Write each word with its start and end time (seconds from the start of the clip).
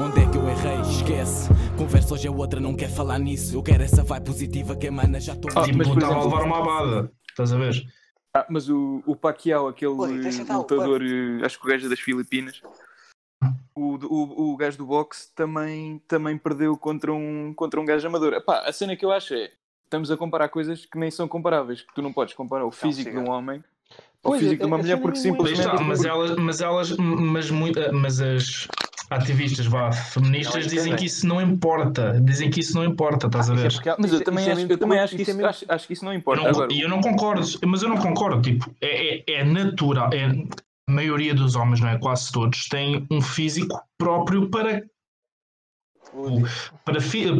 Onde 0.00 0.20
é 0.20 0.30
que 0.30 0.36
eu 0.38 0.48
errei? 0.48 0.80
Esquece. 0.80 1.48
Conversa 1.76 2.14
hoje 2.14 2.26
é 2.26 2.30
outra, 2.30 2.60
não 2.60 2.74
quer 2.74 2.88
falar 2.88 3.18
nisso. 3.18 3.54
Eu 3.56 3.62
quero 3.62 3.82
essa 3.82 4.02
vibe 4.02 4.24
positiva 4.24 4.74
que 4.76 4.86
emana, 4.86 5.20
já 5.20 5.34
estou. 5.34 5.50
Ah, 5.54 5.66
mas, 5.74 5.86
por 5.88 5.98
estava 5.98 6.14
a 6.14 6.18
exemplo- 6.18 6.36
levar 6.38 6.44
uma 6.46 6.58
abada. 6.58 7.12
Estás 7.30 7.52
a 7.52 7.58
ver? 7.58 7.74
Ah, 8.34 8.46
mas 8.50 8.68
o, 8.68 9.02
o 9.06 9.16
Pacquiao, 9.16 9.68
aquele 9.68 9.92
Oi, 9.92 10.20
lutador, 10.50 11.00
acho 11.44 11.60
que 11.60 11.66
o 11.66 11.68
gajo 11.70 11.86
é 11.86 11.88
das 11.88 12.00
Filipinas, 12.00 12.60
o, 13.78 13.98
o, 14.06 14.52
o 14.52 14.56
gajo 14.56 14.78
do 14.78 14.86
boxe 14.86 15.28
também, 15.34 16.00
também 16.08 16.36
perdeu 16.36 16.76
contra 16.76 17.12
um, 17.12 17.52
contra 17.54 17.80
um 17.80 17.84
gajo 17.84 18.06
amador. 18.06 18.32
Epá, 18.34 18.60
a 18.66 18.72
cena 18.72 18.96
que 18.96 19.04
eu 19.04 19.12
acho 19.12 19.34
é, 19.34 19.50
estamos 19.84 20.10
a 20.10 20.16
comparar 20.16 20.48
coisas 20.48 20.84
que 20.86 20.98
nem 20.98 21.10
são 21.10 21.26
comparáveis, 21.28 21.82
que 21.82 21.94
tu 21.94 22.02
não 22.02 22.12
podes 22.12 22.34
comparar 22.34 22.64
o 22.64 22.70
físico 22.70 23.10
de 23.10 23.16
um 23.18 23.30
homem 23.30 23.62
ao 24.22 24.32
Pois, 24.32 24.40
físico 24.40 24.60
é- 24.62 24.64
de 24.64 24.66
uma 24.66 24.76
a 24.76 24.80
mulher 24.80 25.00
porque 25.00 25.18
é 25.18 25.22
simplesmente... 25.22 25.60
está, 25.60 25.80
mas 25.80 26.04
elas, 26.04 26.36
mas 26.36 26.60
elas, 26.60 26.96
mas, 26.96 27.50
muito, 27.50 27.80
mas 27.94 28.20
as 28.20 28.68
ativistas 29.10 29.64
vá, 29.66 29.90
feministas 29.90 30.66
Não, 30.66 30.70
dizem 30.72 30.92
é 30.92 30.96
que 30.96 31.06
isso 31.06 31.26
não 31.26 31.40
importa. 31.40 32.20
Dizem 32.20 32.50
que 32.50 32.60
isso 32.60 32.74
não 32.76 32.84
importa, 32.84 33.26
estás 33.26 33.48
a 33.48 33.54
Isso 33.54 33.64
é 33.64 33.68
ver? 33.84 33.90
há- 33.90 33.96
Mas 33.98 34.12
eu 34.12 34.22
também, 34.22 34.46
é 34.48 34.52
acho, 34.52 34.66
eu 34.68 34.78
também 34.78 34.98
acho, 34.98 35.16
que 35.16 35.22
isso 35.22 35.30
é 35.30 35.32
isso, 35.32 35.36
mesmo- 35.38 35.48
acho, 35.48 35.64
acho 35.68 35.86
que 35.86 35.92
isso 35.94 36.04
não 36.04 36.12
Eu 36.12 36.18
importa. 36.18 36.42
não- 36.42 36.48
Agora, 36.50 36.72
E 36.72 36.80
eu 36.80 36.88
não 36.88 37.00
concordo, 37.00 37.46
mas 37.66 37.82
eu 37.82 37.88
não 37.88 37.96
concordo. 37.96 38.42
Tipo, 38.42 38.70
é, 38.82 39.18
é, 39.18 39.24
é 39.40 39.44
natural. 39.44 40.10
É, 40.12 40.26
a 40.88 40.92
maioria 40.92 41.34
dos 41.34 41.54
homens, 41.54 41.80
não 41.80 41.88
é? 41.88 41.98
Quase 41.98 42.32
todos, 42.32 42.66
têm 42.66 43.06
um 43.10 43.20
físico 43.20 43.78
próprio 43.98 44.48
para, 44.48 44.82
para, 46.84 46.98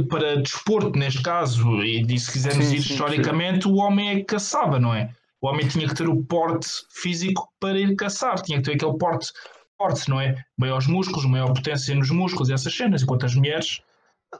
para 0.08 0.36
desporto, 0.42 0.98
neste 0.98 1.22
caso. 1.22 1.82
E 1.82 2.18
se 2.18 2.30
quisermos 2.30 2.66
Sim, 2.66 2.76
ir 2.76 2.82
sim, 2.82 2.92
historicamente, 2.92 3.66
o 3.66 3.76
homem 3.76 4.10
é 4.10 4.16
que 4.16 4.24
caçava, 4.24 4.78
não 4.78 4.94
é? 4.94 5.10
O 5.40 5.48
homem 5.48 5.66
tinha 5.66 5.88
que 5.88 5.94
ter 5.94 6.08
o 6.08 6.22
porte 6.24 6.68
físico 6.90 7.48
para 7.58 7.78
ir 7.78 7.96
caçar, 7.96 8.40
tinha 8.42 8.58
que 8.58 8.64
ter 8.64 8.74
aquele 8.74 8.98
porte 8.98 9.32
forte, 9.78 10.08
não 10.10 10.20
é? 10.20 10.34
Maiores 10.58 10.86
músculos, 10.86 11.24
maior 11.24 11.52
potência 11.54 11.94
nos 11.94 12.10
músculos, 12.10 12.50
essas 12.50 12.74
cenas, 12.74 13.02
enquanto 13.02 13.24
as 13.24 13.34
mulheres 13.34 13.80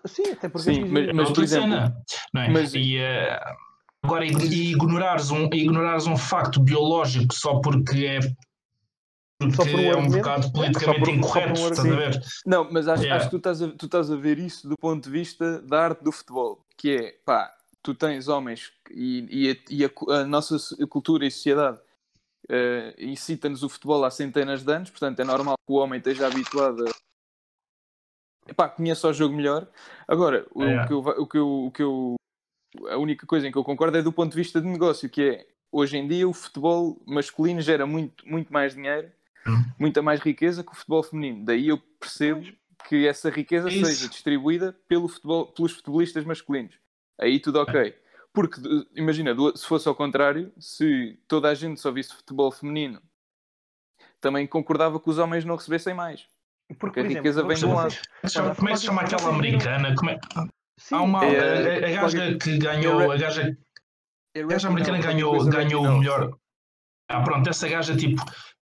Sim, 0.04 0.32
até 0.32 0.50
porque 0.50 0.70
Sim, 0.74 0.84
mas- 0.90 1.08
é 1.08 1.12
mas- 1.14 1.30
por 1.30 1.42
exemplo, 1.42 1.70
cena, 1.70 1.96
não 2.34 2.42
é? 2.42 2.48
mas- 2.50 2.74
E, 2.74 2.98
eh, 2.98 3.40
agora, 4.02 4.26
ig- 4.26 4.42
e 4.52 4.72
ignorares 4.72 5.30
um, 5.30 5.44
ignorares 5.50 6.06
um 6.06 6.14
facto 6.16 6.60
biológico 6.60 7.32
só 7.34 7.58
porque 7.60 8.04
é, 8.04 8.18
porque 9.38 9.54
Só 9.54 9.64
por 9.64 9.74
um 9.74 9.80
é 9.84 9.96
um 9.96 10.08
bocado 10.08 10.52
politicamente 10.52 10.98
por- 10.98 11.04
por 11.04 11.08
um 11.08 11.14
incorreto, 11.14 11.52
estás 11.60 11.78
a 11.78 11.96
ver? 11.96 12.20
Não, 12.44 12.68
mas 12.72 12.88
acho, 12.88 13.02
Yeah. 13.04 13.16
acho 13.16 13.26
que 13.26 13.30
tu 13.30 13.36
estás, 13.36 13.62
a, 13.62 13.68
tu 13.70 13.86
estás 13.86 14.10
a 14.10 14.16
ver 14.16 14.38
isso 14.38 14.68
do 14.68 14.76
ponto 14.76 15.04
de 15.04 15.10
vista 15.10 15.60
da 15.62 15.84
arte 15.84 16.02
do 16.02 16.10
futebol, 16.10 16.64
que 16.76 16.90
é, 16.90 17.12
pá, 17.24 17.56
tu 17.82 17.94
tens 17.94 18.26
homens 18.26 18.72
e, 18.90 19.26
e, 19.30 19.50
a, 19.50 19.56
e 19.70 19.84
a 19.84 20.20
a 20.22 20.24
nossa 20.24 20.56
cultura 20.88 21.24
e 21.24 21.30
sociedade 21.30 21.80
eh, 22.48 22.94
incita-nos 22.98 23.62
o 23.62 23.68
futebol 23.68 24.04
há 24.04 24.10
centenas 24.10 24.64
de 24.64 24.72
anos, 24.72 24.90
portanto 24.90 25.20
é 25.20 25.24
normal 25.24 25.54
que 25.64 25.72
o 25.72 25.76
homem 25.76 25.98
esteja 25.98 26.26
habituado 26.26 26.84
a... 26.88 26.90
Epá, 28.50 28.68
conheça 28.68 29.06
o 29.06 29.12
jogo 29.12 29.36
melhor. 29.36 29.68
Agora, 30.08 30.46
o, 30.52 30.62
Yeah. 30.64 30.86
que 30.88 30.92
eu, 30.92 30.98
o, 30.98 31.26
que 31.26 31.38
eu, 31.38 31.48
o 31.66 31.70
que 31.70 31.82
eu... 31.82 32.14
A 32.90 32.96
única 32.96 33.24
coisa 33.26 33.46
em 33.46 33.52
que 33.52 33.58
eu 33.58 33.64
concordo 33.64 33.96
é 33.98 34.02
do 34.02 34.12
ponto 34.12 34.30
de 34.32 34.36
vista 34.36 34.60
de 34.60 34.66
negócio, 34.66 35.08
que 35.08 35.22
é, 35.22 35.46
hoje 35.70 35.96
em 35.96 36.08
dia 36.08 36.28
o 36.28 36.32
futebol 36.32 37.00
masculino 37.06 37.60
gera 37.60 37.86
muito, 37.86 38.26
muito 38.28 38.52
mais 38.52 38.74
dinheiro. 38.74 39.10
Muita 39.78 40.02
mais 40.02 40.20
riqueza 40.20 40.62
que 40.64 40.72
o 40.72 40.74
futebol 40.74 41.02
feminino. 41.02 41.44
Daí 41.44 41.68
eu 41.68 41.78
percebo 41.98 42.44
que 42.88 43.06
essa 43.06 43.30
riqueza 43.30 43.68
isso. 43.68 43.84
seja 43.86 44.08
distribuída 44.08 44.76
pelo 44.88 45.08
futebol, 45.08 45.46
pelos 45.52 45.72
futebolistas 45.72 46.24
masculinos. 46.24 46.74
Aí 47.20 47.40
tudo 47.40 47.60
ok. 47.60 47.94
Porque, 48.32 48.60
imagina, 48.94 49.34
se 49.56 49.66
fosse 49.66 49.88
ao 49.88 49.94
contrário, 49.94 50.52
se 50.58 51.18
toda 51.26 51.48
a 51.48 51.54
gente 51.54 51.80
só 51.80 51.90
visse 51.90 52.14
futebol 52.14 52.52
feminino, 52.52 53.02
também 54.20 54.46
concordava 54.46 55.00
que 55.00 55.10
os 55.10 55.18
homens 55.18 55.44
não 55.44 55.56
recebessem 55.56 55.94
mais. 55.94 56.26
Porque 56.78 57.00
a 57.00 57.02
por 57.04 57.12
riqueza 57.12 57.42
vem 57.42 57.56
de 57.56 57.64
um 57.66 57.74
lado. 57.74 57.94
Como 58.56 58.68
é 58.68 58.72
que 58.72 58.78
se 58.78 58.86
chama 58.86 59.02
aquela 59.02 59.28
americana? 59.30 59.94
Como 59.94 60.10
é- 60.10 60.18
Sim, 60.78 60.94
Há 60.94 61.02
uma. 61.02 61.24
É- 61.24 61.84
a, 61.84 61.88
a 61.88 62.02
gaja 62.02 62.38
que 62.38 62.58
ganhou. 62.58 63.10
A 63.10 63.16
gaja, 63.16 63.58
a 64.36 64.42
gaja 64.42 64.68
americana 64.68 64.98
ganhou, 64.98 65.44
ganhou 65.46 65.84
o 65.84 65.98
melhor. 65.98 66.38
Ah, 67.08 67.22
pronto, 67.22 67.48
essa 67.48 67.66
gaja 67.68 67.96
tipo 67.96 68.22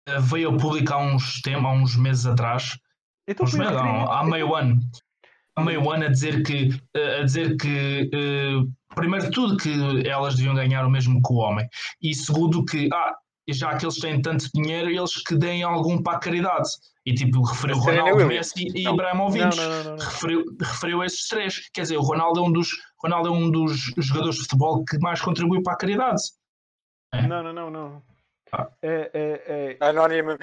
eh, 0.08 0.20
veio 0.20 0.50
a 0.50 0.58
publicar 0.58 0.98
uns 0.98 1.42
tempos, 1.42 1.66
há 1.66 1.72
uns 1.72 1.96
meses 1.96 2.26
atrás, 2.26 2.78
Então 3.28 3.46
uns 3.46 3.54
meses, 3.54 3.74
requerimento. 3.74 4.12
há 4.12 4.24
meio 4.24 4.56
ano, 4.56 4.80
há 5.56 5.64
meio 5.64 5.90
ano 5.92 6.06
a 6.06 6.10
dizer 6.10 6.44
que, 6.44 6.70
eh, 6.96 7.20
a 7.22 7.24
dizer 7.24 7.58
que 7.58 8.10
eh, 8.14 8.62
primeiro 8.96 9.26
de 9.26 9.32
tudo 9.32 9.58
que 9.58 10.08
elas 10.08 10.36
deviam 10.36 10.56
ganhar 10.56 10.86
o 10.86 10.90
mesmo 10.90 11.22
que 11.22 11.34
o 11.34 11.38
homem 11.38 11.68
e 12.02 12.14
segundo 12.14 12.64
que 12.66 12.90
ah, 12.94 13.16
já 13.50 13.76
que 13.76 13.86
eles 13.86 14.00
têm 14.00 14.22
tanto 14.22 14.48
dinheiro, 14.54 14.90
eles 14.90 15.22
que 15.22 15.36
deem 15.36 15.64
algum 15.64 16.02
para 16.02 16.18
a 16.18 16.20
caridade. 16.20 16.70
E 17.06 17.14
tipo, 17.14 17.44
referiu 17.44 17.76
Serena 17.76 18.04
Ronaldo. 18.04 18.28
Messi 18.28 18.68
e 18.74 18.84
Não, 18.84 18.94
Ibrahimovic. 18.94 19.44
Não, 19.44 19.52
não, 19.52 19.70
não, 19.70 19.84
não, 19.84 19.96
não. 19.98 20.06
referiu, 20.06 20.46
referiu 20.62 21.04
esses 21.04 21.28
três. 21.28 21.70
Quer 21.74 21.82
dizer, 21.82 21.98
o 21.98 22.02
Ronaldo 22.02 22.40
é 22.40 22.44
um 22.44 22.52
dos, 22.54 22.70
Ronaldo 23.04 23.28
é 23.28 23.32
um 23.32 23.52
dos 23.52 23.92
jogadores 23.98 24.38
de 24.38 24.44
futebol 24.44 24.86
que 24.86 24.98
mais 25.00 25.20
contribui 25.20 25.62
para 25.62 25.74
a 25.74 25.78
caridade. 25.78 26.22
Não, 27.28 27.44
não, 27.44 27.52
não, 27.54 27.70
não. 27.70 28.04
É, 28.82 29.12
é, 29.14 29.44
é, 29.74 29.78
Anónimo. 29.80 30.38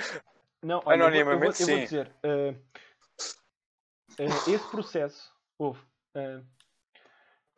não, 0.63 0.83
olha, 0.85 1.05
eu 1.05 1.09
vou- 1.09 1.19
eu 1.19 1.25
vou, 1.25 1.43
Anonimamente, 1.49 1.63
eu 1.63 1.67
vou 1.69 1.77
sim. 1.77 1.85
dizer, 1.85 2.13
eh, 2.23 2.55
eh, 4.19 4.25
esse 4.53 4.71
processo, 4.71 5.33
houve, 5.59 5.81
eh, 6.17 6.41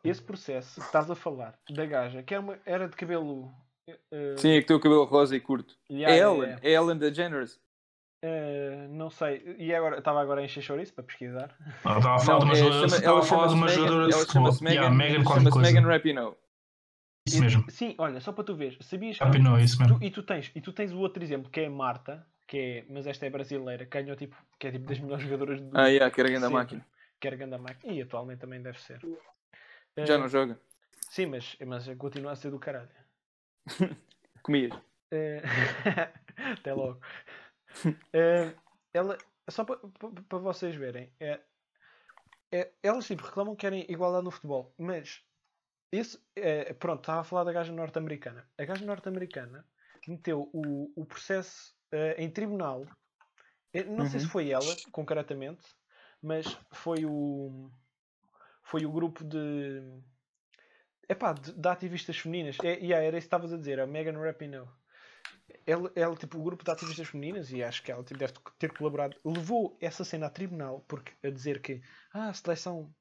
esse 0.03 0.21
processo 0.21 0.79
que 0.79 0.85
estás 0.87 1.09
a 1.09 1.15
falar 1.15 1.57
da 1.69 1.85
gaja, 1.85 2.23
que 2.23 2.33
era, 2.33 2.41
uma- 2.43 2.59
era 2.65 2.87
de 2.87 2.95
cabelo. 2.95 3.51
Sim, 4.37 4.51
é 4.57 4.61
que 4.61 4.67
tem 4.67 4.75
o 4.75 4.79
cabelo 4.79 5.03
rosa 5.03 5.35
e 5.35 5.39
curto. 5.41 5.75
yeah, 5.91 6.15
é 6.15 6.19
Ellen, 6.19 6.41
yeah. 6.43 6.61
é 6.67 6.71
Ellen 6.71 6.97
DeGeneres. 6.97 7.59
Eh, 8.25 8.87
não 8.89 9.09
sei, 9.09 9.43
e 9.57 9.75
agora 9.75 9.97
estava 9.97 10.21
agora 10.21 10.39
a 10.39 10.45
encher 10.45 10.61
chouriço 10.61 10.93
para 10.93 11.03
pesquisar. 11.03 11.53
Ela 11.83 11.97
estava 11.97 12.15
a 12.15 12.19
falar 12.19 12.39
de 12.39 12.45
uma, 12.45 12.53
é, 12.53 12.55
jogadora- 12.55 12.87
chama- 12.89 12.95
estava 12.97 13.17
a 13.17 13.19
ela 13.19 13.25
falar 13.27 13.47
de 13.47 13.53
uma 13.53 13.67
chama-se 13.67 13.75
jogadora 13.75 13.97
Megan- 13.97 14.07
de 14.07 14.13
ela 14.13 14.21
futebol. 14.25 14.43
chama-se 14.51 14.63
Yeah, 14.65 14.89
Megan, 14.95 15.19
Megan. 15.19 15.61
Megan 15.61 15.87
Rapinoe. 15.87 16.35
Isso 17.33 17.41
mesmo. 17.43 17.71
Sim, 17.71 17.95
olha, 17.97 18.19
só 18.21 18.31
para 18.31 18.43
tu 18.43 18.55
veres, 18.55 18.77
sabias 18.85 19.17
que 19.17 19.23
Rapinoe, 19.23 19.63
isso 19.63 19.79
mesmo. 19.81 19.99
tu, 19.99 20.05
e, 20.05 20.11
tu 20.11 20.23
tens, 20.23 20.51
e 20.55 20.61
tu 20.61 20.71
tens 20.73 20.91
o 20.93 20.99
outro 20.99 21.23
exemplo 21.23 21.49
que 21.49 21.61
é 21.61 21.65
a 21.65 21.69
Marta, 21.69 22.25
que 22.47 22.57
é, 22.57 22.85
mas 22.89 23.07
esta 23.07 23.25
é 23.25 23.29
brasileira, 23.29 23.85
que 23.85 24.01
ganhou 24.01 24.15
tipo, 24.15 24.35
que 24.59 24.67
é 24.67 24.71
tipo 24.71 24.85
das 24.85 24.99
melhores 24.99 25.23
jogadoras 25.23 25.61
do 25.61 25.77
Ah, 25.77 25.87
yeah, 25.87 26.13
que 26.13 26.21
era 26.21 26.29
grande 26.29 26.49
máquina. 26.49 26.85
Que 27.19 27.27
era 27.27 27.35
grande 27.35 27.57
máquina. 27.57 27.93
E 27.93 28.01
atualmente 28.01 28.39
também 28.39 28.61
deve 28.61 28.79
ser. 28.81 28.99
Já 29.97 30.15
Eh, 30.15 30.17
não 30.17 30.27
joga. 30.27 30.59
Sim, 31.09 31.27
mas, 31.27 31.55
mas 31.65 31.87
continua 31.97 32.31
a 32.31 32.35
ser 32.35 32.51
do 32.51 32.59
caralho. 32.59 32.89
Comias. 34.43 34.73
Eh, 35.11 35.41
Até 36.59 36.73
logo. 36.73 36.99
Eh, 38.13 38.53
ela, 38.93 39.17
só 39.49 39.65
para 39.65 39.77
para 40.29 40.37
vocês 40.37 40.75
verem, 40.75 41.11
é, 41.19 41.39
é, 42.51 42.71
elas 42.83 43.07
tipo, 43.07 43.23
reclamam 43.23 43.55
que 43.55 43.61
querem 43.61 43.83
igualdade 43.89 44.23
no 44.25 44.29
futebol, 44.29 44.75
mas 44.77 45.23
esse, 45.93 46.19
é, 46.35 46.73
pronto, 46.73 47.01
estava 47.01 47.21
a 47.21 47.23
falar 47.23 47.43
da 47.43 47.53
gaja 47.53 47.71
norte-americana. 47.71 48.49
A 48.57 48.65
gaja 48.65 48.85
norte-americana 48.85 49.65
meteu 50.07 50.49
o, 50.53 50.91
o 50.95 51.05
processo 51.05 51.75
eh, 51.91 52.15
em 52.17 52.29
tribunal. 52.29 52.85
Eu 53.73 53.85
não 53.85 54.05
sei 54.05 54.19
se 54.19 54.25
Uhum. 54.25 54.31
foi 54.31 54.49
ela, 54.49 54.75
concretamente, 54.91 55.67
mas 56.21 56.45
foi 56.71 57.05
o 57.05 57.69
foi 58.63 58.85
o 58.85 58.91
grupo 58.91 59.23
de 59.23 60.01
epá, 61.07 61.33
de, 61.33 61.53
de 61.53 61.67
ativistas 61.67 62.17
femininas. 62.17 62.57
É, 62.63 62.73
yeah, 62.75 63.05
era 63.05 63.17
isso 63.17 63.25
que 63.25 63.35
estavas 63.35 63.53
a 63.53 63.57
dizer, 63.57 63.79
a 63.79 63.87
Megan 63.87 64.19
Rapinoe. 64.19 64.67
Ela, 65.65 65.91
ela, 65.95 66.15
tipo, 66.15 66.39
o 66.39 66.43
grupo 66.43 66.63
de 66.63 66.71
ativistas 66.71 67.07
femininas, 67.07 67.51
e 67.51 67.63
acho 67.63 67.83
que 67.83 67.91
ela 67.91 68.03
tipo, 68.03 68.17
deve 68.19 68.33
ter 68.57 68.71
colaborado, 68.73 69.17
levou 69.23 69.77
essa 69.81 70.03
cena 70.03 70.27
a 70.27 70.29
tribunal 70.29 70.81
porque, 70.87 71.13
a 71.25 71.29
dizer 71.29 71.61
que 71.61 71.81
ah, 72.13 72.29
a, 72.29 72.33
seleção, 72.33 72.93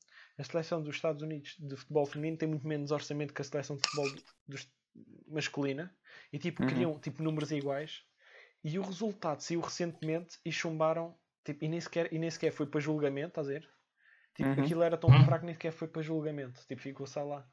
a 0.42 0.44
seleção 0.44 0.82
dos 0.82 0.96
Estados 0.96 1.22
Unidos 1.22 1.56
de 1.58 1.76
futebol 1.76 2.04
feminino 2.04 2.36
tem 2.36 2.48
muito 2.48 2.66
menos 2.66 2.90
orçamento 2.90 3.32
que 3.32 3.40
a 3.40 3.44
seleção 3.44 3.76
de 3.76 3.82
futebol 3.82 4.12
dos- 4.46 4.68
masculina 5.28 5.94
e 6.32 6.38
tipo, 6.38 6.60
Uhum. 6.62 6.68
queriam 6.68 6.98
tipo, 6.98 7.22
números 7.22 7.50
iguais. 7.52 8.02
E 8.64 8.78
o 8.78 8.82
resultado 8.82 9.40
saiu 9.40 9.60
recentemente 9.60 10.38
e 10.44 10.52
chumbaram 10.52 11.16
tipo, 11.44 11.64
e, 11.64 11.68
nem 11.68 11.80
sequer, 11.80 12.12
e 12.12 12.18
nem 12.18 12.30
sequer 12.30 12.52
foi 12.52 12.66
para 12.66 12.80
julgamento, 12.80 13.28
estás 13.28 13.48
a 13.48 13.52
ver? 13.52 13.68
Tipo, 14.34 14.50
Uhum. 14.50 14.64
aquilo 14.64 14.82
era 14.82 14.96
tão 14.96 15.10
Uhum. 15.10 15.24
fraco 15.24 15.40
que 15.40 15.46
nem 15.46 15.54
sequer 15.54 15.72
foi 15.72 15.88
para 15.88 16.02
julgamento. 16.02 16.60
Tipo, 16.66 16.82
ficou 16.82 17.06
só 17.06 17.22
lá. 17.24 17.46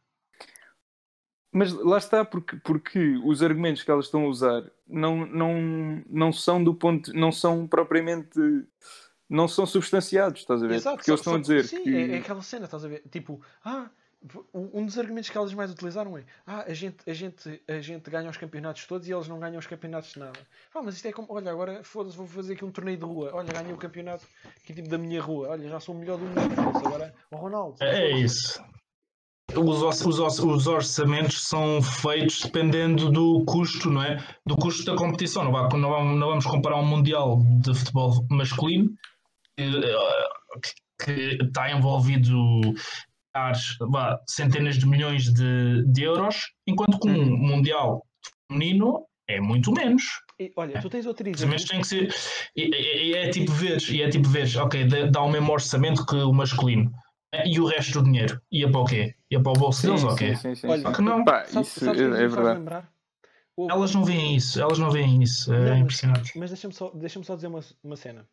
Mas 1.51 1.73
lá 1.73 1.97
está, 1.97 2.23
porque, 2.23 2.57
porque 2.57 3.17
os 3.23 3.41
argumentos 3.41 3.83
que 3.83 3.89
elas 3.89 4.05
estão 4.05 4.25
a 4.25 4.27
usar 4.27 4.71
não, 4.87 5.25
não, 5.25 6.03
não 6.07 6.31
são 6.31 6.63
do 6.63 6.75
ponto, 6.75 7.11
não 7.13 7.31
são 7.31 7.67
propriamente, 7.67 8.39
não 9.29 9.47
são 9.47 9.65
substanciados, 9.65 10.41
estás 10.41 10.63
a 10.63 10.67
ver? 10.67 10.75
Exato, 10.75 10.97
porque 10.97 11.05
só- 11.05 11.11
eles 11.11 11.19
estão 11.21 11.33
só- 11.33 11.37
a 11.37 11.41
dizer 11.41 11.65
sim, 11.65 11.83
que... 11.83 11.95
é, 11.95 12.15
é 12.15 12.17
aquela 12.17 12.41
cena, 12.41 12.65
estás 12.65 12.83
a 12.83 12.87
ver? 12.87 13.03
Tipo, 13.11 13.41
ah, 13.63 13.89
um 14.53 14.85
dos 14.85 14.97
argumentos 14.97 15.29
que 15.29 15.37
elas 15.37 15.53
mais 15.53 15.71
utilizaram 15.71 16.17
é 16.17 16.25
ah, 16.45 16.65
a 16.67 16.73
gente, 16.73 16.97
a 17.09 17.13
gente, 17.13 17.61
a 17.67 17.79
gente 17.79 18.09
ganha 18.09 18.29
os 18.29 18.35
campeonatos 18.35 18.85
todos 18.85 19.07
e 19.07 19.13
eles 19.13 19.29
não 19.29 19.39
ganham 19.39 19.57
os 19.57 19.65
campeonatos 19.67 20.11
de 20.11 20.19
nada. 20.19 20.39
Ah, 20.75 20.81
mas 20.83 20.95
isto 20.95 21.07
é 21.07 21.11
como, 21.13 21.27
olha, 21.31 21.49
agora 21.51 21.83
foda-se, 21.83 22.17
vou 22.17 22.27
fazer 22.27 22.53
aqui 22.53 22.65
um 22.65 22.71
torneio 22.71 22.97
de 22.97 23.05
rua. 23.05 23.31
Olha, 23.33 23.53
ganhei 23.53 23.71
o 23.71 23.77
campeonato 23.77 24.25
aqui 24.61 24.73
tipo 24.73 24.89
da 24.89 24.97
minha 24.97 25.21
rua. 25.21 25.49
Olha, 25.49 25.69
já 25.69 25.79
sou 25.79 25.95
o 25.95 25.97
melhor 25.97 26.17
do 26.17 26.25
mundo. 26.25 26.77
Agora, 26.85 27.13
o 27.31 27.35
Ronaldo. 27.37 27.77
É 27.81 28.11
isso. 28.11 28.61
os, 29.55 29.81
os, 29.81 30.19
os, 30.19 30.39
os 30.39 30.67
orçamentos 30.67 31.41
são 31.47 31.81
feitos 31.81 32.41
dependendo 32.41 33.09
do 33.09 33.45
custo, 33.45 33.89
não 33.89 34.03
é? 34.03 34.21
Do 34.45 34.57
custo 34.57 34.83
da 34.83 34.97
competição. 34.97 35.45
Não, 35.45 35.51
vai, 35.53 35.61
não, 35.79 35.89
vamos, 35.89 36.19
não 36.19 36.27
vamos 36.27 36.45
comparar 36.45 36.75
um 36.75 36.85
Mundial 36.85 37.41
de 37.61 37.73
futebol 37.73 38.25
masculino 38.29 38.93
que, 41.03 41.37
está 41.43 41.71
envolvido 41.71 42.35
vá, 43.89 44.19
centenas 44.27 44.77
de 44.77 44.85
milhões 44.87 45.31
de, 45.33 45.83
de 45.87 46.03
euros, 46.03 46.51
enquanto 46.67 46.99
que 46.99 47.07
um 47.09 47.17
Uhum. 47.17 47.37
Mundial 47.37 48.05
feminino 48.51 49.05
é 49.27 49.39
muito 49.39 49.71
menos. 49.71 50.03
E, 50.39 50.51
olha, 50.55 50.81
tu 50.81 50.89
tens 50.89 51.05
outro 51.05 51.29
Os 51.29 51.35
exemplo. 51.41 51.53
orçamentos 51.55 51.65
têm 51.69 51.81
que 51.81 51.87
ser. 51.87 52.49
E, 52.55 52.63
e- 52.63 53.09
e 53.11 53.13
é 53.15 53.29
tipo 53.29 53.51
veres, 53.51 53.89
e 53.89 54.01
é 54.01 54.09
tipo 54.09 54.27
veres, 54.27 54.55
ok, 54.55 54.85
dá- 55.11 55.21
o 55.21 55.29
mesmo 55.29 55.51
orçamento 55.51 56.05
que 56.05 56.15
o 56.15 56.33
masculino. 56.33 56.91
E 57.45 57.59
o 57.59 57.65
resto 57.67 57.99
do 58.01 58.05
dinheiro? 58.05 58.41
Ia 58.51 58.71
para 58.71 58.79
o 58.81 58.85
quê? 58.85 59.13
Ia 59.29 59.39
para 59.39 59.51
o 59.51 59.53
bolso 59.53 59.83
deles 59.85 60.03
ou 60.03 60.13
o 60.13 60.15
quê? 60.15 60.35
sim, 60.35 60.55
sim, 60.55 60.67
Olha, 60.67 60.81
sim. 60.87 60.91
que 60.93 61.01
não. 61.03 61.23
Pá, 61.23 61.45
Sabe- 61.45 61.65
isso 61.67 61.79
sabes 61.79 62.01
o 62.01 62.09
que 62.11 62.17
é, 62.17 62.23
é 62.23 62.27
verdade. 62.27 62.87
Elas 63.69 63.93
não 63.93 64.03
veem 64.05 64.35
isso, 64.35 64.59
elas 64.59 64.79
não 64.79 64.89
veem 64.89 65.21
isso. 65.21 65.53
É 65.53 65.57
Não, 65.59 65.69
mas- 65.69 65.79
impressionante. 65.81 66.39
Mas 66.39 66.49
deixa-me 66.49 66.73
só, 66.73 66.89
deixa 66.91 67.21
só 67.23 67.35
dizer 67.35 67.47
uma, 67.47 67.59
uma 67.83 67.95
cena. 67.95 68.25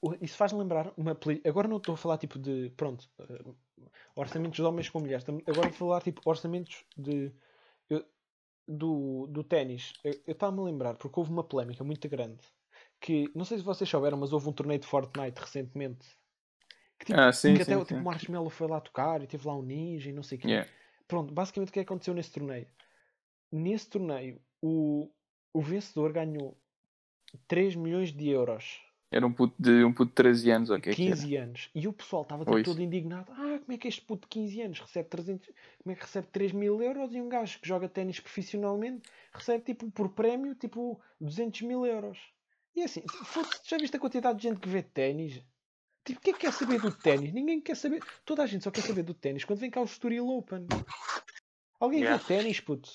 O- 0.00 0.14
Isso 0.20 0.36
faz 0.36 0.52
lembrar 0.52 0.92
uma 0.96 1.14
peli- 1.14 1.40
Agora 1.44 1.66
não 1.68 1.78
estou 1.78 1.94
a 1.94 1.98
falar 1.98 2.18
tipo 2.18 2.38
de. 2.38 2.70
Pronto. 2.76 3.08
eh, 3.18 3.44
orçamentos 4.14 4.56
de 4.56 4.62
homens 4.62 4.88
com 4.88 5.00
mulheres. 5.00 5.24
Agora 5.46 5.68
vou 5.68 5.72
falar 5.72 6.02
tipo 6.02 6.20
orçamentos 6.24 6.84
de. 6.96 7.32
eu- 7.90 8.04
do, 8.68 9.26
do 9.28 9.44
ténis. 9.44 9.92
Eu 10.04 10.12
estava-me 10.26 10.60
a 10.60 10.64
lembrar 10.64 10.96
porque 10.96 11.18
houve 11.18 11.30
uma 11.32 11.44
polémica 11.44 11.82
muito 11.84 12.08
grande. 12.08 12.42
Que 13.00 13.30
não 13.34 13.44
sei 13.44 13.58
se 13.58 13.64
vocês 13.64 13.88
souberam, 13.88 14.16
mas 14.18 14.32
houve 14.32 14.48
um 14.48 14.52
torneio 14.52 14.80
de 14.80 14.86
Fortnite 14.86 15.40
recentemente. 15.40 16.06
Que, 16.98 17.06
tipo, 17.06 17.20
Ah, 17.20 17.32
sim, 17.32 17.54
que 17.54 17.62
até 17.62 17.74
sim, 17.74 17.80
o 17.80 17.84
tipo, 17.84 17.98
sim. 17.98 18.04
Marshmallow 18.04 18.48
foi 18.50 18.66
lá 18.68 18.80
tocar 18.80 19.22
e 19.22 19.26
teve 19.26 19.46
lá 19.46 19.54
um 19.54 19.62
ninja 19.62 20.08
e 20.10 20.12
não 20.12 20.22
sei 20.22 20.38
o 20.38 20.40
quê. 20.40 20.48
Yeah. 20.48 20.70
Pronto, 21.06 21.32
basicamente 21.32 21.68
o 21.68 21.72
que 21.72 21.80
que 21.80 21.86
aconteceu 21.86 22.14
nesse 22.14 22.32
torneio? 22.32 22.66
Nesse 23.52 23.88
torneio, 23.88 24.40
o, 24.62 25.10
o 25.52 25.60
vencedor 25.62 26.12
ganhou 26.12 26.58
3 27.46 27.76
milhões 27.76 28.12
de 28.12 28.28
euros, 28.30 28.80
Era 29.10 29.26
um 29.26 29.32
puto 29.32 29.54
de, 29.58 29.84
um 29.84 29.92
puto 29.92 30.10
de 30.10 30.14
13 30.14 30.50
anos, 30.50 30.70
ok? 30.70 30.94
15 30.94 31.36
anos. 31.36 31.70
E 31.74 31.86
o 31.86 31.92
pessoal 31.92 32.22
estava 32.22 32.44
tipo, 32.44 32.62
todo 32.62 32.82
indignado. 32.82 33.30
Ah, 33.32 33.58
como 33.60 33.72
é 33.72 33.78
que 33.78 33.86
este 33.86 34.02
puto 34.02 34.22
de 34.22 34.28
15 34.28 34.62
anos 34.62 34.80
recebe 34.80 35.08
300, 35.08 35.46
como 35.82 35.92
é 35.92 35.94
que 35.94 36.02
recebe 36.02 36.26
3 36.32 36.52
mil 36.52 36.82
euros 36.82 37.14
e 37.14 37.20
um 37.20 37.28
gajo 37.28 37.60
que 37.60 37.68
joga 37.68 37.88
ténis 37.88 38.18
profissionalmente 38.18 39.08
recebe 39.32 39.62
tipo 39.64 39.90
por 39.92 40.08
prémio 40.08 40.54
tipo 40.56 41.00
200 41.20 41.62
mil 41.62 41.86
euros. 41.86 42.18
E 42.74 42.82
assim, 42.82 43.02
já 43.64 43.78
viste 43.78 43.96
a 43.96 44.00
quantidade 44.00 44.38
de 44.38 44.48
gente 44.48 44.60
que 44.60 44.68
vê 44.68 44.82
ténis? 44.82 45.40
Tipo, 46.04 46.20
quem 46.20 46.32
é 46.32 46.36
que 46.36 46.42
quer 46.42 46.52
saber 46.52 46.80
do 46.80 46.92
ténis? 46.92 47.32
Ninguém 47.32 47.60
quer 47.60 47.76
saber. 47.76 48.02
Toda 48.24 48.42
a 48.42 48.46
gente 48.46 48.64
só 48.64 48.70
quer 48.70 48.82
saber 48.82 49.02
do 49.02 49.14
ténis 49.14 49.44
quando 49.44 49.60
vem 49.60 49.70
cá 49.70 49.80
o 49.80 49.84
Estoril 49.84 50.28
Open. 50.28 50.66
Alguém 51.80 52.00
Yeah. 52.00 52.22
vê 52.22 52.24
ténis, 52.34 52.60
puto? 52.60 52.90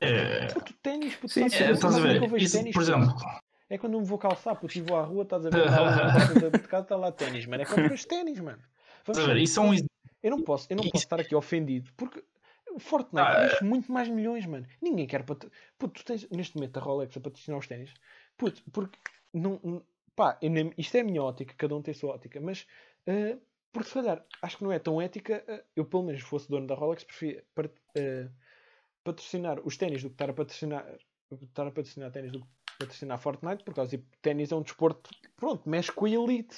É, 0.00 0.46
Puto, 0.52 0.72
ténis, 0.82 1.14
puto. 1.14 1.32
Sim, 1.32 1.42
é, 1.42 1.46
estás 1.46 1.94
a 1.94 1.98
é 2.00 2.18
ver? 2.18 2.42
Isso, 2.42 2.56
ténis, 2.56 2.74
por 2.74 2.84
puto? 2.84 3.45
É 3.68 3.76
quando 3.78 3.94
eu 3.94 4.00
me 4.00 4.06
vou 4.06 4.18
calçar, 4.18 4.54
puto, 4.54 4.76
e 4.78 4.80
vou 4.80 4.96
à 4.96 5.02
rua, 5.02 5.22
estás 5.24 5.44
a 5.46 5.50
ver? 5.50 5.64
Lá 5.70 6.12
porta 6.40 6.50
de 6.58 6.68
casa, 6.68 6.82
está 6.84 6.96
lá 6.96 7.10
ténis, 7.12 7.46
mano. 7.46 7.62
É 7.62 7.66
quando 7.66 7.88
vejo 7.88 8.06
ténis, 8.06 8.38
mano. 8.38 8.62
Vamos 9.04 9.24
ver? 9.26 9.36
Isso 9.38 9.60
é 9.60 9.62
um 9.62 9.74
Eu 10.22 10.30
não 10.30 10.42
posso, 10.42 10.66
eu 10.70 10.76
não 10.76 10.82
Isso- 10.84 10.92
posso 10.92 11.04
estar 11.04 11.20
aqui 11.20 11.34
ofendido, 11.34 11.90
porque 11.96 12.22
o 12.70 12.78
Fortnite 12.78 13.26
Ah, 13.26 13.40
mexe 13.40 13.64
muito 13.64 13.90
mais 13.92 14.08
milhões, 14.08 14.46
mano. 14.46 14.66
Ninguém 14.80 15.06
quer 15.06 15.24
pat... 15.24 15.46
Puto, 15.78 15.94
tu 16.00 16.04
tens 16.04 16.28
neste 16.30 16.54
momento 16.56 16.76
a 16.76 16.80
Rolex 16.80 17.16
a 17.16 17.20
patrocinar 17.20 17.58
os 17.58 17.66
ténis. 17.66 17.92
Puto, 18.36 18.62
porque 18.72 18.98
não, 19.34 19.82
pá, 20.14 20.38
nem- 20.42 20.72
isto 20.78 20.96
é 20.96 21.00
a 21.00 21.04
minha 21.04 21.22
ótica, 21.22 21.54
cada 21.56 21.74
um 21.74 21.82
tem 21.82 21.92
a 21.92 21.94
sua 21.94 22.14
ótica, 22.14 22.40
mas 22.40 22.66
eh, 23.06 23.36
porque 23.72 23.88
se 23.88 23.94
calhar 23.94 24.24
acho 24.42 24.58
que 24.58 24.64
não 24.64 24.72
é 24.72 24.78
tão 24.78 25.00
ética. 25.02 25.42
eh, 25.48 25.64
eu, 25.74 25.84
pelo 25.84 26.02
menos, 26.04 26.22
fosse 26.22 26.48
dono 26.48 26.66
da 26.66 26.74
Rolex, 26.74 27.02
preferia 27.04 27.44
par- 27.54 27.70
eh, 27.96 28.28
patrocinar 29.02 29.60
os 29.64 29.76
ténis 29.76 30.02
do 30.02 30.08
que 30.10 30.14
estar 30.14 30.30
a 30.30 30.34
patrocinar, 30.34 30.86
estar 31.42 31.66
a 31.66 31.70
patrocinar 31.70 32.10
ténis 32.12 32.32
do 32.32 32.40
que 32.40 32.46
patrocinar 32.78 33.18
Fortnite, 33.18 33.64
por 33.64 33.74
causa 33.74 33.96
de 33.96 34.04
ténis 34.22 34.52
é 34.52 34.56
um 34.56 34.62
desporto, 34.62 35.10
pronto, 35.36 35.68
mexe 35.68 35.90
com 35.92 36.04
a 36.06 36.10
elite. 36.10 36.56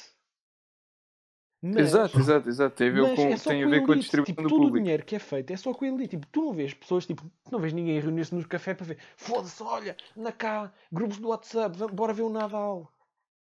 Mas- 1.61 1.89
Exato, 1.89 2.19
exato, 2.21 2.49
exato. 2.49 2.77
Tem 2.77 2.89
a 2.89 2.93
ver 2.93 3.17
com, 3.17 3.23
é 3.23 3.37
tem 3.37 3.63
a 3.63 3.65
com 3.67 3.71
ver 3.71 3.81
com 3.85 3.91
a 3.91 3.95
elite. 3.95 4.01
distribuição 4.03 4.35
tipo, 4.37 4.43
do 4.43 4.49
todo 4.49 4.59
o 4.59 4.63
público. 4.67 4.85
dinheiro 4.85 5.05
que 5.05 5.17
é 5.17 5.19
feito 5.19 5.53
é 5.53 5.57
só 5.57 5.75
com 5.75 5.85
a 5.85 5.89
elite. 5.89 6.11
Tipo, 6.11 6.27
tu 6.29 6.41
não 6.43 6.53
vês 6.53 6.73
pessoas, 6.73 7.05
tipo, 7.05 7.23
tu 7.23 7.51
não 7.51 7.59
vês 7.59 7.73
ninguém 7.73 7.99
reunir-se 7.99 8.33
no 8.33 8.47
café 8.47 8.75
para 8.75 8.87
ver. 8.87 8.99
Foda-se, 9.17 9.61
olha, 9.63 9.97
na 10.15 10.31
cá, 10.31 10.73
grupos 10.93 11.19
do 11.19 11.29
WhatsApp, 11.29 11.77
bora 11.93 12.13
ver 12.13 12.23
o 12.23 12.31
Nadal. 12.31 12.93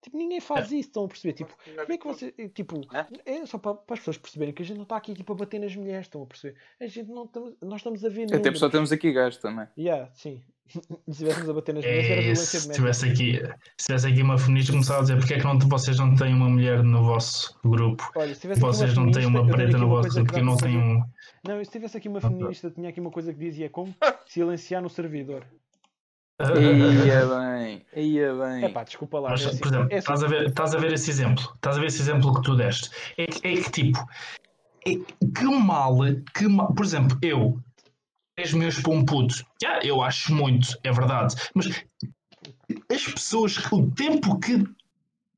Tipo, 0.03 0.19
ninguém 0.19 0.41
faz 0.41 0.67
isso, 0.71 0.89
estão 0.89 1.07
a 1.07 1.09
perceber? 1.09 1.33
Tipo, 1.33 1.57
como 1.57 1.93
é 1.93 1.99
que 1.99 2.07
você. 2.07 2.31
Tipo, 2.51 2.81
é 3.25 3.45
só 3.45 3.59
para, 3.59 3.75
para 3.75 3.95
as 3.95 3.99
pessoas 3.99 4.19
perceberem 4.19 4.55
que 4.55 4.63
a 4.63 4.65
gente 4.65 4.77
não 4.77 4.85
está 4.85 4.97
aqui 4.97 5.13
tipo, 5.13 5.33
a 5.33 5.37
bater 5.37 5.59
nas 5.59 5.75
mulheres, 5.75 6.07
estão 6.07 6.23
a 6.23 6.27
perceber? 6.27 6.57
A 6.79 6.87
gente 6.87 7.11
não 7.11 7.25
estamos. 7.25 7.57
Nós 7.61 7.81
estamos 7.81 8.05
a 8.05 8.09
ver. 8.09 8.27
Até 8.27 8.39
porque 8.39 8.59
só 8.59 8.69
temos 8.71 8.93
aqui 8.93 9.11
gajos 9.13 9.41
também. 9.41 9.67
Yeah, 9.77 10.13
sim. 10.15 10.45
Se 11.07 11.11
estivéssemos 11.11 11.49
a 11.49 11.53
bater 11.53 11.75
nas 11.75 11.85
mulheres, 11.85 12.05
era 12.07 12.15
É, 12.15 12.21
violência 12.23 12.45
se 12.61 12.69
doméstica. 12.69 12.75
tivesse 12.75 13.05
aqui, 13.07 13.55
se 13.79 13.87
tivesse 13.87 14.07
aqui 14.09 14.23
uma 14.23 14.37
feminista 14.39 14.73
começava 14.73 14.99
a 14.99 15.03
dizer 15.03 15.17
porque 15.19 15.35
é 15.35 15.39
que 15.39 15.45
não, 15.45 15.59
vocês 15.59 15.99
não 15.99 16.15
têm 16.17 16.35
uma 16.35 16.49
mulher 16.49 16.83
no 16.83 17.03
vosso 17.05 17.57
grupo? 17.65 18.11
Olha, 18.17 18.35
se 18.35 18.41
tivesse 18.41 18.61
aqui 18.61 18.67
Vocês 18.77 18.95
não 18.97 19.11
têm 19.11 19.27
uma 19.27 19.47
preta 19.47 19.79
no 19.79 19.89
vosso 19.89 20.09
grupo 20.09 20.25
que 20.27 20.33
porque 20.33 20.43
não 20.45 20.59
fazer. 20.59 20.77
um. 20.77 21.03
Não, 21.47 21.61
e 21.61 21.65
se 21.65 21.71
tivesse 21.71 21.97
aqui 21.97 22.09
uma 22.09 22.21
feminista, 22.21 22.71
tinha 22.71 22.89
aqui 22.89 23.01
uma 23.01 23.11
coisa 23.11 23.33
que 23.33 23.39
dizia 23.39 23.71
como 23.71 23.95
silenciar 24.27 24.83
no 24.83 24.89
servidor. 24.91 25.45
Ia 26.39 27.25
bem, 27.27 27.87
ia 27.97 28.35
bem. 28.35 28.65
É 28.65 28.69
pá, 28.69 28.85
desculpa 28.85 29.19
lá. 29.21 29.31
Mas, 29.31 29.43
é 29.45 29.49
assim- 29.49 29.59
por 29.59 29.69
exemplo, 29.69 29.85
é 29.85 29.95
assim- 29.95 29.99
estás 29.99 30.23
a, 30.23 30.27
ver, 30.29 30.47
estás 30.49 30.75
a 30.75 30.79
ver 30.79 30.93
esse 30.93 31.11
exemplo? 31.11 31.45
Estás 31.55 31.77
a 31.77 31.81
ver 31.81 31.87
esse 31.87 32.03
exemplo 32.03 32.35
que 32.35 32.43
tu 32.43 32.57
deste? 32.57 32.91
É 33.17 33.27
que, 33.27 33.47
é 33.49 33.55
que 33.63 33.71
tipo, 33.71 33.99
é- 34.87 34.97
que 35.35 35.45
mal, 35.45 35.97
que 36.35 36.47
mal, 36.49 36.75
por 36.75 36.85
exemplo, 36.85 37.17
eu, 37.23 37.59
10 38.37 38.53
meus 38.53 38.79
para 38.81 38.93
um 38.93 39.03
puto, 39.05 39.35
já, 39.61 39.81
eu 39.81 40.03
acho 40.03 40.35
muito, 40.35 40.77
é 40.85 40.93
verdade, 40.93 41.35
mas 41.55 41.69
as 42.93 43.05
pessoas, 43.07 43.57
o 43.73 43.91
tempo 43.93 44.39
que 44.39 44.63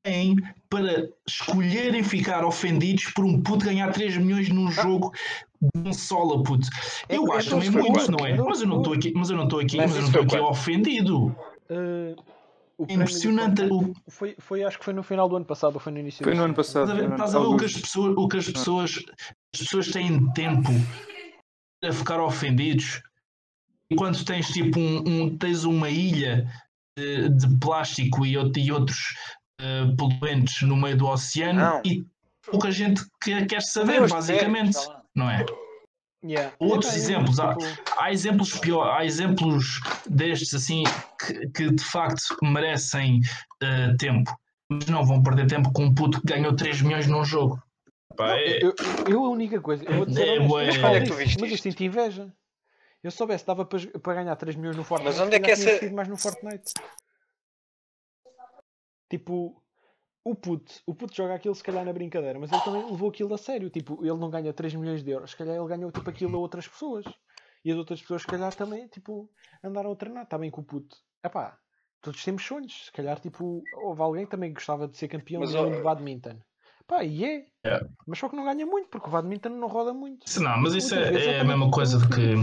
têm 0.03 0.35
para 0.69 1.07
escolherem 1.25 2.03
ficar 2.03 2.43
ofendidos 2.43 3.05
por 3.13 3.23
um 3.23 3.41
puto 3.41 3.63
ganhar 3.65 3.91
3 3.93 4.17
milhões 4.17 4.49
num 4.49 4.69
jogo 4.69 5.13
de 5.61 5.89
um 5.89 5.93
sola, 5.93 6.43
puto. 6.43 6.67
É- 7.07 7.15
Eu 7.17 7.31
é 7.33 7.37
acho 7.37 7.51
também 7.51 7.69
muito, 7.69 8.11
não 8.11 8.25
é? 8.25 8.31
é 8.31 8.41
Mas 8.41 8.61
eu 8.61 8.67
não 8.67 8.77
estou 8.79 8.93
aqui, 8.93 9.13
mas 9.15 9.29
eu 9.29 9.37
não 9.37 9.45
estou 9.45 9.59
aqui, 9.61 9.77
Mas 9.77 9.91
mas 9.91 9.95
eu 9.95 10.01
não 10.01 10.09
isso 10.09 10.19
estou 10.19 10.29
foi 10.29 10.39
aqui 10.39 10.51
ofendido. 10.51 11.25
Uh, 11.69 12.15
o 12.77 12.85
É 12.89 12.93
impressionante 12.93 13.61
o, 13.63 13.93
Foi, 14.09 14.35
foi, 14.39 14.63
acho 14.63 14.77
que 14.77 14.85
foi 14.85 14.93
no 14.93 15.03
final 15.03 15.27
do 15.29 15.35
ano 15.37 15.45
passado 15.45 15.75
ou 15.75 15.79
foi 15.79 15.91
no 15.93 15.99
início 15.99 16.23
Foi 16.23 16.33
no 16.33 16.43
ano 16.43 16.53
passado. 16.53 16.83
Estás 16.83 16.91
a 16.91 16.93
ver, 17.01 17.07
foi 17.07 17.07
no 17.09 17.15
estás 17.15 17.35
ano- 17.35 17.45
a 17.45 17.47
ver 17.49 17.55
o 17.55 17.57
que 17.57 17.65
as 17.65 17.73
pessoas, 17.77 18.13
o 18.17 18.27
que 18.27 18.37
as 18.37 18.49
pessoas, 18.49 18.99
as 19.53 19.59
pessoas 19.59 19.91
têm 19.91 20.31
tempo 20.33 20.69
a 21.83 21.91
ficar 21.91 22.19
ofendidos 22.21 23.01
enquanto 23.89 24.23
tens 24.25 24.47
tipo 24.49 24.79
um, 24.79 24.97
um- 25.23 25.37
tens 25.37 25.63
uma 25.63 25.89
ilha 25.89 26.47
de, 26.97 27.29
de 27.29 27.57
plástico 27.59 28.25
e, 28.25 28.33
e 28.33 28.71
outros 28.71 28.97
eh, 29.61 29.85
poluentes 29.97 30.61
no 30.61 30.75
meio 30.75 30.97
do 30.97 31.07
oceano 31.07 31.59
Não. 31.59 31.81
e 31.85 32.05
pouca 32.49 32.71
gente 32.71 33.01
quer, 33.21 33.47
quer 33.47 33.61
saber, 33.61 34.01
os 34.01 34.11
basicamente, 34.11 34.73
tá 34.75 35.01
não 35.15 35.29
é? 35.29 35.45
Yeah. 36.23 36.53
Outros 36.59 36.91
eu, 36.93 36.99
exemplos, 36.99 37.39
há- 37.39 37.55
tipo, 37.55 37.91
Há 37.97 38.11
exemplos 38.11 38.57
pior, 38.59 38.89
há 38.97 39.05
exemplos 39.05 39.79
destes 40.09 40.53
assim 40.53 40.83
que, 41.25 41.47
que 41.49 41.71
de 41.73 41.83
facto 41.83 42.35
merecem 42.43 43.21
eh, 43.63 43.95
tempo, 43.97 44.29
mas 44.69 44.85
não 44.87 45.05
vão 45.05 45.23
perder 45.23 45.47
tempo 45.47 45.71
com 45.71 45.85
um 45.85 45.93
puto 45.95 46.19
que 46.21 46.27
ganhou 46.27 46.53
3 46.55 46.81
milhões 46.81 47.07
num 47.07 47.23
jogo. 47.23 47.61
Pá, 48.19 48.35
é- 48.37 48.61
eu, 48.61 48.75
eu 49.09 49.25
a 49.25 49.29
única 49.29 49.61
coisa, 49.61 49.81
eu 49.85 49.93
vou 49.95 50.05
dizer 50.05 50.27
É, 50.27 50.39
honesto, 50.41 50.83
eu 50.83 51.19
é 51.19 51.23
isso, 51.23 51.39
mas 51.39 51.51
eu 51.51 51.57
sinto 51.57 51.81
inveja. 51.81 52.33
Eu 53.01 53.11
soubesse, 53.11 53.45
dava 53.45 53.63
para, 53.65 53.79
para 54.01 54.13
ganhar 54.15 54.35
3 54.35 54.57
milhões 54.57 54.75
no 54.75 54.83
Fortnite. 54.83 55.15
Mas 55.17 55.25
onde 55.25 55.37
é 55.37 55.39
que 55.39 55.51
essa- 55.51 55.69
investido 55.69 55.95
mais 55.95 56.09
no 56.09 56.17
Fortnite? 56.17 56.73
Tipo, 59.09 59.63
o 60.21 60.35
puto, 60.35 60.73
o 60.85 60.93
puto 60.93 61.15
joga 61.15 61.33
aquilo 61.33 61.55
se 61.55 61.63
calhar 61.63 61.85
na 61.85 61.93
brincadeira, 61.93 62.37
mas 62.37 62.51
ele 62.51 62.61
também 62.61 62.85
levou 62.91 63.09
aquilo 63.09 63.33
a 63.33 63.37
sério. 63.37 63.69
Tipo, 63.69 64.05
ele 64.05 64.17
não 64.17 64.29
ganha 64.29 64.51
3 64.51 64.75
milhões 64.75 65.01
de 65.01 65.11
euros, 65.11 65.31
se 65.31 65.37
calhar 65.37 65.55
ele 65.55 65.67
ganhou 65.67 65.89
tipo 65.89 66.09
aquilo 66.09 66.35
a 66.35 66.39
outras 66.39 66.67
pessoas. 66.67 67.05
E 67.63 67.71
as 67.71 67.77
outras 67.77 68.01
pessoas, 68.01 68.23
se 68.23 68.27
calhar, 68.27 68.53
também, 68.53 68.85
tipo, 68.89 69.29
andaram 69.63 69.93
a 69.93 69.95
treinar. 69.95 70.23
Está 70.23 70.37
bem 70.37 70.51
com 70.51 70.59
o 70.59 70.63
puto. 70.65 70.97
Epá, 71.23 71.57
todos 72.01 72.21
temos 72.21 72.45
sonhos. 72.45 72.87
Se 72.87 72.91
calhar, 72.91 73.17
tipo, 73.21 73.63
houve 73.77 74.01
alguém 74.01 74.25
que 74.25 74.31
também 74.31 74.53
gostava 74.53 74.89
de 74.89 74.97
ser 74.97 75.07
campeão 75.07 75.39
Mas, 75.39 75.51
do 75.51 75.63
mundo 75.63 75.77
de 75.77 75.83
badminton. 75.83 76.37
Pá, 76.89 77.03
e 77.03 77.23
é. 77.23 77.45
É. 77.63 77.85
Mas 78.07 78.17
só 78.17 78.27
que 78.27 78.35
não 78.35 78.43
ganha 78.43 78.65
muito, 78.65 78.89
porque 78.89 79.07
o 79.07 79.11
badminton 79.11 79.49
não 79.49 79.67
roda 79.67 79.93
muito. 79.93 80.25
Isso 80.25 80.41
não, 80.41 80.59
mas 80.59 80.73
isso 80.73 80.95
é, 80.95 81.35
é 81.35 81.39
a 81.39 81.43
mesma 81.43 81.69
coisa 81.69 81.99
de 81.99 82.07
que. 82.09 82.33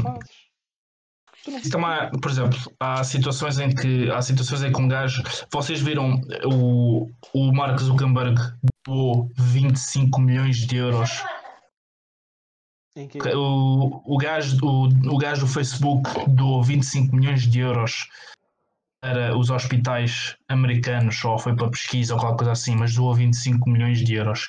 Isso 1.51 1.71
também, 1.71 2.11
por 2.21 2.31
exemplo, 2.31 2.57
há 2.79 3.03
situações 3.03 3.59
em 3.59 3.75
que 3.75 4.09
há 4.11 4.23
situações 4.23 4.63
em 4.63 4.73
que 4.73 4.81
um 4.81 4.87
gajo. 4.87 5.21
Vocês 5.53 5.81
viram 5.81 6.21
o, 6.45 7.11
o 7.35 7.53
Mark 7.53 7.81
Zuckerberg 7.81 8.41
doou 8.87 9.29
25 9.37 10.21
milhões 10.21 10.59
de 10.59 10.77
euros. 10.77 11.11
O, 13.35 14.15
o, 14.15 14.17
gajo, 14.17 14.65
o, 14.65 14.85
o 15.13 15.19
gajo 15.19 15.43
do 15.43 15.53
Facebook 15.53 16.09
doou 16.29 16.63
25 16.63 17.15
milhões 17.15 17.43
de 17.43 17.61
euros 17.61 18.09
para 19.07 19.39
os 19.39 19.51
hospitais 19.51 20.37
americanos, 20.49 21.25
ou 21.25 21.39
foi 21.39 21.55
para 21.55 21.71
pesquisa 21.71 22.15
ou 22.15 22.21
qualquer 22.21 22.39
coisa 22.39 22.53
assim, 22.53 22.75
mas 22.75 22.95
doou 22.97 23.15
25 23.15 23.71
milhões 23.71 24.01
de 24.01 24.15
euros. 24.15 24.49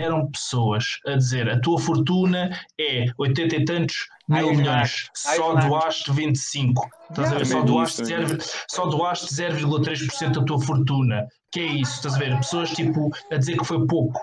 eram 0.00 0.30
pessoas 0.30 1.00
a 1.04 1.16
dizer 1.16 1.50
a 1.50 1.60
tua 1.60 1.80
fortuna 1.80 2.56
é 2.80 3.06
80 3.18 3.56
e 3.56 3.64
tantos 3.64 4.06
mil 4.28 4.54
milhões, 4.54 5.08
só 5.16 5.56
doaste 5.56 6.12
25. 6.12 6.88
Estás 7.10 7.32
a 7.32 7.38
ver? 7.38 7.46
Só 7.46 7.62
doaste, 7.62 8.02
isso, 8.02 8.12
também 8.12 8.26
vi 8.26 8.32
0, 8.34 8.44
só 8.70 8.86
doaste 8.86 9.26
0,3% 9.34 10.32
da 10.32 10.44
tua 10.44 10.60
fortuna. 10.60 11.26
Que 11.50 11.60
é 11.60 11.66
isso? 11.66 11.94
Estás 11.96 12.14
a 12.14 12.18
ver? 12.18 12.36
Pessoas 12.36 12.70
tipo 12.70 13.10
a 13.32 13.36
dizer 13.36 13.58
que 13.58 13.64
foi 13.64 13.84
pouco. 13.88 14.20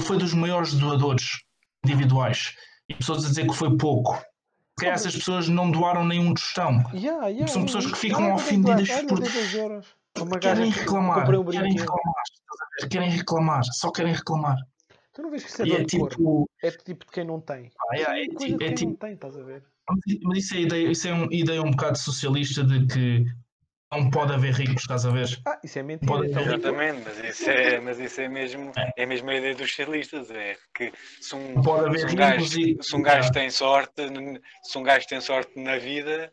Foi 0.00 0.16
dos 0.16 0.32
maiores 0.32 0.72
doadores 0.72 1.26
individuais. 1.84 2.54
E 2.88 2.94
pessoas 2.94 3.26
a 3.26 3.28
dizer 3.28 3.46
que 3.46 3.54
foi 3.54 3.76
pouco. 3.76 4.18
Porque 4.76 4.86
essas 4.90 5.14
pessoas 5.14 5.48
não 5.48 5.70
doaram 5.70 6.04
nenhum 6.04 6.34
tostão. 6.34 6.78
Yeah, 6.92 7.28
yeah, 7.28 7.46
São 7.46 7.62
yeah, 7.62 7.64
pessoas 7.64 7.84
que 7.86 7.90
yeah. 7.92 7.96
ficam 8.00 8.24
Ai, 8.24 8.32
ofendidas 8.32 8.88
por- 9.02 9.20
92 9.20 9.54
euros. 9.54 9.86
Uma 10.20 10.38
Querem 10.38 10.70
que 10.70 10.78
reclamar, 10.78 11.28
um 11.28 11.44
querem 11.50 11.72
reclamar, 11.72 12.22
querem 12.88 13.10
reclamar, 13.10 13.64
só 13.72 13.90
querem 13.90 14.12
reclamar. 14.12 14.56
Tu 15.12 15.22
não 15.22 15.30
vês 15.30 15.42
que 15.44 15.50
isso 15.50 15.62
é 15.62 15.68
é 15.68 15.76
cor? 15.78 15.86
tipo, 16.10 16.50
É 16.62 16.70
tipo 16.70 17.04
de 17.06 17.10
quem 17.12 17.24
não 17.24 17.40
tem. 17.40 17.70
Ah, 17.90 17.96
Isso 17.96 18.10
é, 18.10 18.24
tipo- 18.26 18.62
é 18.64 18.72
tipo- 18.72 18.90
não 18.90 18.96
tem, 18.96 19.12
estás 19.14 19.36
a 19.36 19.42
ver? 19.42 19.64
mas 20.22 20.38
isso 20.38 20.54
é, 20.54 20.60
ideia, 20.60 20.88
isso 20.90 21.08
é 21.08 21.12
uma 21.12 21.28
ideia 21.34 21.62
um 21.62 21.70
bocado 21.72 21.98
socialista 21.98 22.62
de 22.64 22.86
que 22.86 23.24
não 23.96 24.10
pode 24.10 24.32
haver 24.32 24.52
ricos, 24.54 24.82
estás 24.82 25.04
a 25.06 25.10
ver? 25.10 25.40
Ah, 25.46 25.58
isso 25.62 25.78
é 25.78 25.82
mentira. 25.82 26.12
Pode 26.12 26.32
haver- 26.32 26.54
Exatamente, 26.54 27.02
mas 27.04 27.18
isso 27.24 27.50
é, 27.50 27.80
mas 27.80 27.98
isso 27.98 28.20
é 28.20 28.28
mesmo 28.28 28.72
é 28.96 29.06
mesmo 29.06 29.30
a 29.30 29.34
ideia 29.34 29.54
dos 29.54 29.68
socialistas, 29.70 30.30
é 30.30 30.56
que 30.74 30.92
se 31.20 31.34
um, 31.34 31.60
pode 31.62 31.86
haver 31.86 32.00
se 32.00 32.06
um 32.06 32.16
gajo, 32.16 32.60
e. 32.60 32.82
se 32.82 32.96
um 32.96 33.02
gajo 33.02 33.32
tem 33.32 33.50
sorte, 33.50 34.02
se 34.62 34.78
um 34.78 34.82
gajo 34.82 35.06
tem 35.06 35.20
sorte 35.20 35.58
na 35.58 35.76
vida, 35.78 36.32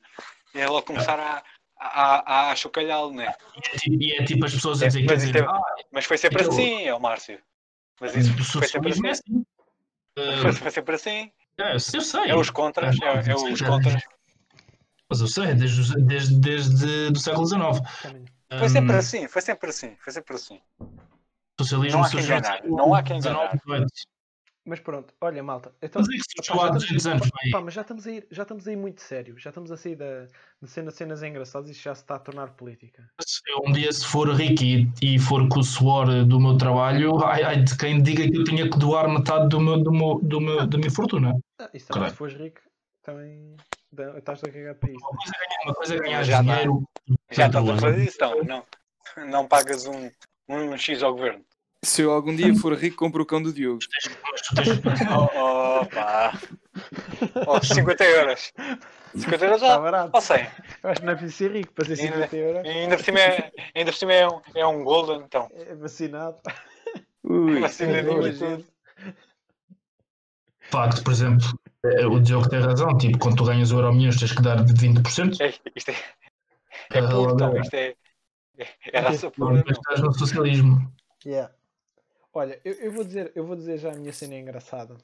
é 0.53 0.67
logo 0.67 0.85
começar 0.85 1.19
a, 1.19 1.43
a, 1.79 2.49
a, 2.49 2.51
a 2.51 2.55
chocalhá-lo, 2.55 3.13
né? 3.13 3.25
É 3.73 3.89
e 3.89 4.11
é 4.13 4.23
tipo 4.23 4.45
as 4.45 4.53
pessoas 4.53 4.81
a 4.81 4.85
É, 4.85 4.87
dizer, 4.89 5.05
mas 5.05 5.19
dizer, 5.23 5.43
é- 5.43 5.45
ah, 5.47 5.61
Mas 5.91 6.05
foi 6.05 6.17
sempre 6.17 6.41
Aquilo- 6.41 6.53
assim, 6.53 6.83
é 6.83 6.93
o 6.93 6.99
Márcio. 6.99 7.39
Mas 7.99 8.15
isso 8.15 8.33
foi 8.59 8.67
sempre 8.67 8.89
é 8.89 8.93
assim. 8.93 9.07
assim. 9.07 9.45
Foi, 10.41 10.51
foi 10.53 10.71
sempre 10.71 10.95
assim. 10.95 11.31
é, 11.59 11.75
eu 11.75 11.79
sei. 11.79 12.29
É 12.29 12.35
os 12.35 12.49
contras, 12.49 12.95
é, 13.01 13.31
é 13.31 13.35
os 13.35 13.61
contras. 13.61 14.01
Mas 15.11 15.19
eu 15.19 15.27
sei, 15.27 15.53
desde, 15.53 15.93
desde, 16.03 16.39
desde 16.39 17.11
o 17.11 17.19
século 17.19 17.45
XIX. 17.45 17.61
Foi 18.57 18.69
sempre 18.69 18.95
assim, 18.95 19.27
foi 19.27 19.41
sempre 19.41 19.69
assim, 19.69 19.97
foi 19.99 20.13
sempre 20.13 20.35
assim. 20.35 20.61
Socialismo 21.59 21.99
Não 21.99 22.05
há 22.05 22.09
quem 22.09 22.23
enganar, 22.23 22.53
século 22.53 22.77
não 22.77 22.93
há 22.95 23.03
quem 23.03 23.17
19, 23.17 23.39
enganar. 23.43 23.85
18. 23.85 23.91
Mas 24.65 24.79
pronto, 24.79 25.13
olha, 25.19 25.43
malta. 25.43 25.73
Então, 25.81 26.01
Mas 26.01 26.07
é 26.09 26.41
que 26.41 26.47
Pá, 26.47 26.63
há 26.63 26.67
já 26.67 26.73
200 26.73 27.07
anos, 27.07 27.29
pá, 27.51 27.61
mas 27.61 27.73
já 27.73 27.81
estamos, 27.81 28.07
a 28.07 28.11
ir, 28.11 28.27
já 28.31 28.43
estamos 28.43 28.65
a 28.65 28.71
ir 28.71 28.75
muito 28.77 29.01
sério. 29.01 29.37
Já 29.37 29.49
estamos 29.49 29.69
a 29.69 29.75
sair 29.75 29.97
da, 29.97 30.27
de 30.61 30.69
cenas, 30.69 30.93
cenas 30.93 31.23
engraçadas 31.23 31.67
e 31.67 31.73
isto 31.73 31.83
já 31.83 31.93
se 31.93 32.03
está 32.03 32.15
a 32.15 32.19
tornar 32.19 32.51
política. 32.51 33.03
Eu 33.49 33.69
um 33.69 33.73
dia, 33.73 33.91
se 33.91 34.05
for 34.05 34.33
rico 34.33 34.63
e, 34.63 34.89
e 35.01 35.19
for 35.19 35.45
com 35.49 35.59
o 35.59 35.63
suor 35.63 36.23
do 36.23 36.39
meu 36.39 36.57
trabalho, 36.57 37.21
ai, 37.25 37.43
ai 37.43 37.63
de 37.63 37.75
quem 37.75 38.01
diga 38.01 38.23
que 38.29 38.37
eu 38.37 38.45
tinha 38.45 38.69
que 38.69 38.77
doar 38.77 39.09
metade 39.09 39.49
do 39.49 39.59
meu, 39.59 39.83
do 39.83 39.91
meu, 39.91 40.19
do 40.23 40.39
meu, 40.39 40.65
da 40.65 40.77
minha 40.77 40.91
fortuna. 40.91 41.33
Ah, 41.59 41.69
isso 41.73 41.87
também, 41.87 42.09
se 42.09 42.15
fores 42.15 42.35
rico, 42.35 42.61
também 43.03 43.57
estás 44.17 44.43
a 44.43 44.51
cagar 44.51 44.75
para 44.75 44.91
isso. 44.91 45.05
Uma 45.65 45.73
coisa 45.73 45.95
é 45.95 45.99
ganhar, 45.99 46.21
é 46.21 46.23
Já 46.23 46.37
dá. 46.41 46.51
dinheiro. 46.53 46.83
Já 47.31 47.47
estás 47.47 47.69
a 47.69 47.77
fazer 47.77 48.03
isso, 48.03 48.15
então. 48.15 48.43
Não, 48.43 48.65
não 49.29 49.47
pagas 49.47 49.85
um, 49.85 50.09
um 50.49 50.77
X 50.77 51.03
ao 51.03 51.13
governo. 51.13 51.43
Se 51.83 52.03
eu 52.03 52.11
algum 52.11 52.35
dia 52.35 52.53
for 52.55 52.73
rico, 52.75 52.95
compro 52.97 53.23
o 53.23 53.25
cão 53.25 53.41
do 53.41 53.51
Diogo. 53.51 53.79
Oh, 55.35 55.85
pá. 55.87 56.31
Oh, 57.47 57.59
50 57.63 58.03
euros. 58.03 58.53
50 59.15 59.45
euros 59.45 59.61
Está 59.61 59.75
ou, 59.77 59.81
barato. 59.83 60.11
ou 60.13 60.21
100. 60.21 60.47
Eu 60.83 60.89
acho 60.91 60.99
que 60.99 61.05
não 61.05 61.13
é 61.13 61.15
preciso 61.15 61.37
ser 61.37 61.51
rico 61.51 61.73
para 61.73 61.85
ser 61.85 61.93
Ainda- 62.03 62.13
50 62.27 62.35
euros. 62.37 62.65
Ainda 62.69 62.95
por 62.97 63.03
cima 63.03 63.19
é, 63.19 63.51
ainda 63.75 63.91
por 63.91 63.97
cima 63.97 64.13
é, 64.13 64.27
um, 64.27 64.41
é 64.55 64.67
um 64.67 64.83
golden, 64.83 65.21
então. 65.25 65.49
É 65.53 65.75
vacinado. 65.75 66.37
Ui, 67.23 67.59
Vacinadinho 67.59 68.27
É 68.27 68.31
tudo. 68.33 68.65
facto, 70.69 71.03
por 71.03 71.11
exemplo, 71.13 71.47
o 71.83 72.19
Diogo 72.19 72.49
tem 72.49 72.59
razão. 72.59 72.97
Tipo, 72.97 73.17
quando 73.17 73.37
tu 73.37 73.45
ganhas 73.45 73.71
o 73.71 73.77
Euro 73.77 73.93
Milhões, 73.93 74.17
tens 74.17 74.33
que 74.33 74.41
dar 74.41 74.63
de 74.63 74.73
20%. 74.73 75.41
É, 75.41 75.53
isto 75.75 75.89
é, 75.89 75.93
é 75.93 75.97
Cada 76.89 77.09
puro, 77.09 77.33
então. 77.33 77.57
Isto 77.57 77.73
é, 77.73 77.95
é, 78.57 78.67
é 78.93 78.99
raça 78.99 79.31
pura, 79.31 79.63
estás 79.67 80.01
no 80.01 80.13
socialismo. 80.13 80.93
Yeah. 81.25 81.53
Olha, 82.33 82.61
eu, 82.63 82.73
eu 82.73 82.91
vou 82.91 83.03
dizer, 83.03 83.31
eu 83.35 83.45
vou 83.45 83.55
dizer 83.55 83.77
já 83.77 83.91
a 83.91 83.95
minha 83.95 84.13
cena 84.13 84.35
engraçada. 84.35 84.97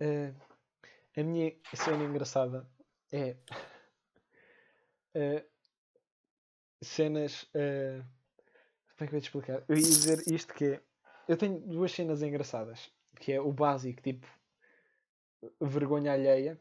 Eh, 0.00 0.32
a 1.16 1.22
minha 1.22 1.52
cena 1.74 2.04
engraçada 2.04 2.66
é 3.12 3.36
eh, 5.14 5.44
cenas. 6.80 7.46
eh, 7.54 8.02
como 8.96 9.04
é 9.04 9.06
que 9.06 9.14
eu 9.14 9.16
ia 9.16 9.20
te 9.20 9.24
explicar? 9.24 9.64
Eu 9.68 9.76
ia 9.76 9.82
dizer 9.82 10.22
isto 10.26 10.54
que 10.54 10.64
é. 10.64 10.82
Eu 11.28 11.36
tenho 11.36 11.60
duas 11.60 11.92
cenas 11.92 12.22
engraçadas. 12.22 12.90
Que 13.20 13.32
é 13.32 13.40
o 13.40 13.52
básico, 13.52 14.02
tipo 14.02 14.26
vergonha 15.60 16.12
alheia. 16.12 16.58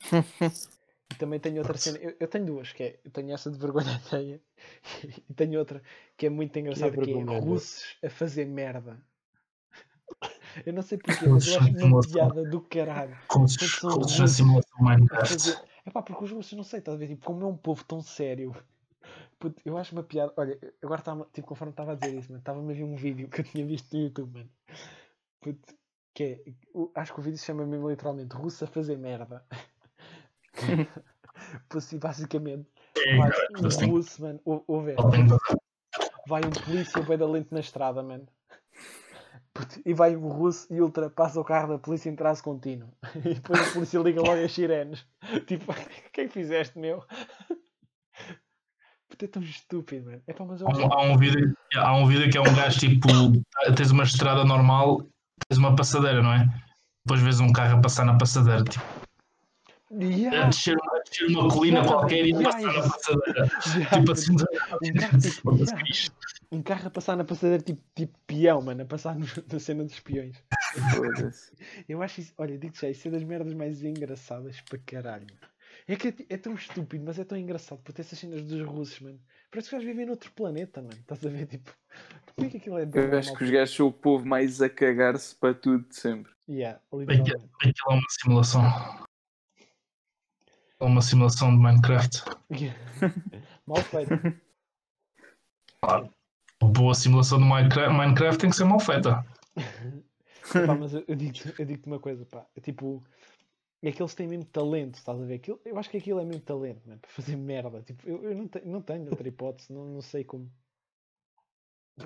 e 1.10 1.14
também 1.16 1.40
tenho 1.40 1.58
outra 1.58 1.76
cena. 1.76 1.98
Eu, 1.98 2.16
eu 2.18 2.28
tenho 2.28 2.46
duas, 2.46 2.72
que 2.72 2.82
é. 2.82 3.00
Eu 3.04 3.10
tenho 3.10 3.32
essa 3.32 3.50
de 3.50 3.58
vergonha 3.58 4.00
alheia 4.12 4.40
e 5.28 5.34
tenho 5.34 5.58
outra 5.58 5.82
que 6.16 6.26
é 6.26 6.30
muito 6.30 6.58
engraçada, 6.58 6.92
que 6.92 7.00
é 7.00 7.04
vergonha 7.04 7.38
alheia? 7.38 7.44
russos 7.44 7.96
a 8.02 8.10
fazer 8.10 8.44
merda. 8.44 9.00
Eu 10.66 10.72
não 10.72 10.82
sei 10.82 10.98
porquê, 10.98 11.28
mas 11.28 11.46
eu 11.46 11.60
acho 11.60 11.86
uma 11.86 12.00
piada 12.00 12.42
do 12.42 12.60
caralho. 12.62 13.16
Simulação 14.26 14.78
a 14.78 14.82
Minecraft. 14.82 15.62
É 15.84 15.90
pá, 15.90 16.02
porque 16.02 16.24
os 16.24 16.32
russos 16.32 16.54
não 16.54 16.64
sei, 16.64 16.80
estás 16.80 16.96
a 16.96 16.98
ver? 16.98 17.08
Tipo, 17.08 17.24
como 17.24 17.44
é 17.44 17.46
um 17.46 17.56
povo 17.56 17.84
tão 17.84 18.02
sério. 18.02 18.56
Puto, 19.38 19.62
eu 19.64 19.78
acho 19.78 19.92
uma 19.92 20.02
piada. 20.02 20.32
Olha, 20.36 20.58
agora 20.82 21.00
está 21.00 21.16
tipo, 21.32 21.46
conforme 21.46 21.72
estava 21.72 21.92
a 21.92 21.94
dizer 21.94 22.18
isso, 22.18 22.34
estava-me 22.34 22.72
a 22.72 22.76
ver 22.76 22.82
um 22.82 22.96
vídeo 22.96 23.28
que 23.28 23.40
eu 23.40 23.44
tinha 23.44 23.64
visto 23.64 23.96
no 23.96 24.02
YouTube, 24.02 24.34
mano. 24.34 24.50
Puto, 25.40 25.74
que 26.18 26.24
é. 26.24 27.00
acho 27.00 27.14
que 27.14 27.20
o 27.20 27.22
vídeo 27.22 27.38
se 27.38 27.46
chama 27.46 27.64
mesmo 27.64 27.88
literalmente 27.88 28.34
Russo 28.34 28.64
a 28.64 28.66
fazer 28.66 28.98
merda. 28.98 29.44
E 31.92 31.98
basicamente 31.98 32.68
É, 32.96 33.16
vai 33.16 33.30
um 33.62 33.66
assim, 33.66 33.90
russo, 33.90 34.20
mano, 34.20 34.40
ou, 34.44 34.64
ou 34.66 34.82
ver, 34.82 34.96
ele 34.98 35.10
tem- 35.10 35.28
vai 36.26 36.40
um 36.44 36.50
polícia 36.50 37.00
bem 37.02 37.16
da 37.16 37.26
lente 37.26 37.54
na 37.54 37.60
estrada, 37.60 38.02
mano. 38.02 38.26
E 39.86 39.94
vai 39.94 40.16
um 40.16 40.28
russo 40.28 40.66
e 40.72 40.80
ultrapassa 40.80 41.40
o 41.40 41.44
carro 41.44 41.68
da 41.68 41.78
polícia 41.78 42.10
em 42.10 42.16
traço 42.16 42.42
contínuo. 42.42 42.90
E 43.24 43.34
depois 43.34 43.60
a 43.60 43.72
polícia 43.72 43.98
liga 44.00 44.20
logo 44.20 44.42
as 44.42 44.52
sirenes. 44.52 45.06
Tipo, 45.46 45.70
o 45.70 45.74
que 46.12 46.22
é 46.22 46.26
que 46.26 46.32
fizeste, 46.32 46.76
meu? 46.78 47.04
Puto, 49.08 49.24
é 49.24 49.28
tão 49.28 49.42
estúpido, 49.42 50.06
mano. 50.06 50.22
É 50.26 50.32
pá, 50.32 50.44
mas 50.44 50.60
eu 50.60 50.68
Há 50.68 50.72
um, 50.76 50.92
há 50.92 51.02
um 51.02 51.16
vídeo, 51.16 51.54
há 51.76 51.96
um 51.96 52.06
vídeo 52.06 52.30
que 52.30 52.36
é 52.36 52.40
um 52.40 52.54
gajo 52.54 52.80
tipo, 52.80 53.08
tens 53.76 53.92
uma 53.92 54.02
estrada 54.02 54.44
normal, 54.44 55.06
uma 55.56 55.74
passadeira, 55.74 56.20
não 56.22 56.32
é? 56.32 56.46
Depois 57.06 57.22
vês 57.22 57.40
um 57.40 57.50
carro 57.52 57.78
a 57.78 57.80
passar 57.80 58.04
na 58.04 58.18
passadeira, 58.18 58.62
tipo, 58.64 58.84
a 59.90 59.94
Yeah, 59.94 60.48
descer, 60.50 60.76
a 60.76 60.98
descer 61.08 61.26
uma 61.28 61.48
colina 61.48 61.78
Yeah, 61.78 61.88
qualquer 61.88 62.26
e 62.26 62.34
a 62.34 62.38
yeah, 62.38 62.44
passar 62.52 62.72
na 62.74 62.82
passadeira. 62.82 63.48
yeah, 63.74 63.90
Tipo 63.98 64.12
assim, 64.12 64.32
Um 64.82 64.92
carro, 64.94 65.18
tipo, 65.18 65.50
um 66.52 66.62
carro 66.62 66.86
a 66.86 66.90
passar 66.90 67.16
na 67.16 67.24
passadeira 67.24 67.62
tipo, 67.62 67.82
tipo 67.94 68.18
peão, 68.26 68.60
mano, 68.60 68.82
a 68.82 68.84
passar 68.84 69.18
no- 69.18 69.24
na 69.50 69.58
cena 69.58 69.84
dos 69.84 69.98
peões. 70.00 70.36
Eu 71.88 72.02
acho 72.02 72.20
isso, 72.20 72.34
olha, 72.36 72.58
digo 72.58 72.76
já, 72.76 72.90
isso 72.90 73.08
é 73.08 73.10
das 73.10 73.24
merdas 73.24 73.54
mais 73.54 73.82
engraçadas 73.82 74.60
para 74.60 74.78
caralho. 74.78 75.26
É 75.86 75.96
que 75.96 76.08
é, 76.08 76.14
é 76.34 76.36
tão 76.36 76.54
estúpido, 76.54 77.04
mas 77.06 77.18
é 77.18 77.24
tão 77.24 77.38
engraçado 77.38 77.78
por 77.80 77.92
ter 77.92 78.02
essas 78.02 78.18
cenas 78.18 78.42
dos 78.42 78.60
russos, 78.66 79.00
mano. 79.00 79.18
Parece 79.50 79.70
que 79.70 79.76
os 79.76 79.80
gajos 79.80 79.86
vivem 79.86 80.04
noutro 80.04 80.30
planeta, 80.32 80.82
mano. 80.82 80.92
Estás 81.00 81.24
a 81.24 81.30
ver, 81.30 81.46
tipo, 81.46 81.74
como 82.38 82.46
é 82.46 82.50
que 82.50 82.56
aquilo 82.58 82.78
é 82.78 82.88
Eu 82.94 83.18
acho 83.18 83.34
que 83.36 83.44
os 83.44 83.50
gajos 83.50 83.74
são 83.74 83.86
o 83.88 83.92
povo 83.92 84.24
mais 84.24 84.62
a 84.62 84.70
cagar-se 84.70 85.34
para 85.34 85.52
tudo 85.54 85.88
de 85.88 85.96
sempre. 85.96 86.32
Yeah, 86.48 86.80
Aquilo 86.86 87.00
literalmente. 87.02 87.50
aquilo 87.60 87.90
é 87.90 87.94
uma 87.94 88.08
simulação. 88.10 88.62
É 90.80 90.84
uma 90.84 91.02
simulação 91.02 91.50
de 91.50 91.60
Minecraft. 91.60 92.22
Mal 93.66 93.82
feito. 93.82 94.40
Claro. 95.82 96.10
Boa 96.62 96.94
simulação 96.94 97.38
de 97.38 97.44
Minecraft, 97.44 97.96
Minecraft 97.96 98.40
tem 98.40 98.50
que 98.50 98.56
ser 98.56 98.64
mal 98.64 98.80
feita. 98.80 99.24
Pá, 100.66 100.74
mas 100.74 100.94
eu, 100.94 101.04
eu 101.06 101.14
digo-te 101.16 101.64
digo 101.64 101.82
uma 101.86 101.98
coisa, 102.00 102.24
pá. 102.24 102.46
É 102.56 102.60
tipo, 102.60 103.04
é 103.82 103.92
que 103.92 104.00
eles 104.00 104.14
têm 104.14 104.26
mesmo 104.26 104.44
talento, 104.46 104.94
estás 104.94 105.20
a 105.20 105.24
ver? 105.24 105.34
Aquilo, 105.34 105.60
eu 105.64 105.76
acho 105.78 105.90
que 105.90 105.98
aquilo 105.98 106.18
é 106.20 106.24
mesmo 106.24 106.40
talento, 106.40 106.80
mano, 106.86 106.98
para 107.00 107.10
fazer 107.10 107.36
merda. 107.36 107.82
Tipo, 107.82 108.08
eu, 108.08 108.22
eu 108.24 108.34
não, 108.34 108.48
te- 108.48 108.62
não 108.64 108.80
tenho 108.80 109.10
outra 109.10 109.28
hipótese, 109.28 109.70
não, 109.72 109.84
não 109.86 110.00
sei 110.00 110.24
como. 110.24 110.50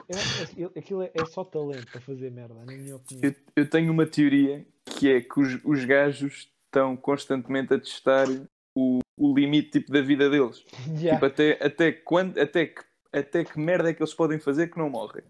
Eu 0.08 0.70
que 0.70 0.78
aquilo- 0.78 1.02
é, 1.02 1.11
é 1.14 1.25
só 1.26 1.44
talento 1.44 1.90
para 1.90 2.00
fazer 2.00 2.30
merda, 2.30 2.54
na 2.54 2.72
minha 2.72 2.96
opinião. 2.96 3.30
Eu, 3.30 3.34
eu 3.56 3.68
tenho 3.70 3.92
uma 3.92 4.06
teoria 4.06 4.66
que 4.84 5.11
é 5.11 5.20
que 5.20 5.40
os, 5.40 5.61
os 5.64 5.84
gajos 5.84 6.50
estão 6.66 6.96
constantemente 6.96 7.75
a 7.75 7.78
testar 7.78 8.26
o, 8.75 9.00
o 9.16 9.34
limite 9.34 9.70
tipo, 9.70 9.92
da 9.92 10.00
vida 10.00 10.30
deles. 10.30 10.64
Yeah, 10.99 11.14
Tipo, 11.14 11.26
até, 11.26 11.64
até, 11.64 11.92
quando, 11.92 12.38
até, 12.38 12.66
que, 12.66 12.82
até 13.12 13.44
que 13.44 13.58
merda 13.58 13.90
é 13.90 13.94
que 13.94 14.02
eles 14.02 14.14
podem 14.14 14.38
fazer 14.38 14.68
que 14.70 14.78
não 14.78 14.88
morrem. 14.90 15.25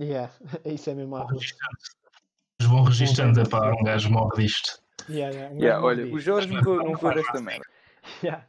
yeah. 0.00 0.32
Isso 0.64 0.90
é 0.90 0.94
mesmo 0.94 1.16
a. 1.16 1.26
Eles 1.30 2.70
vão 2.70 2.82
registando, 2.82 3.40
é 3.40 3.48
pá, 3.48 3.72
um 3.72 3.84
gajo 3.84 4.10
morre 4.10 4.42
disto. 4.42 4.82
Yeah, 5.08 5.34
yeah, 5.34 5.54
um 5.54 5.58
Yeah, 5.58 5.84
olha, 5.84 6.02
disto. 6.04 6.16
o 6.16 6.20
Jorge 6.20 6.48
nunca, 6.48 6.70
nunca 6.76 7.14
desta 7.14 7.40
merda. 7.40 7.64
Yeah, 8.22 8.46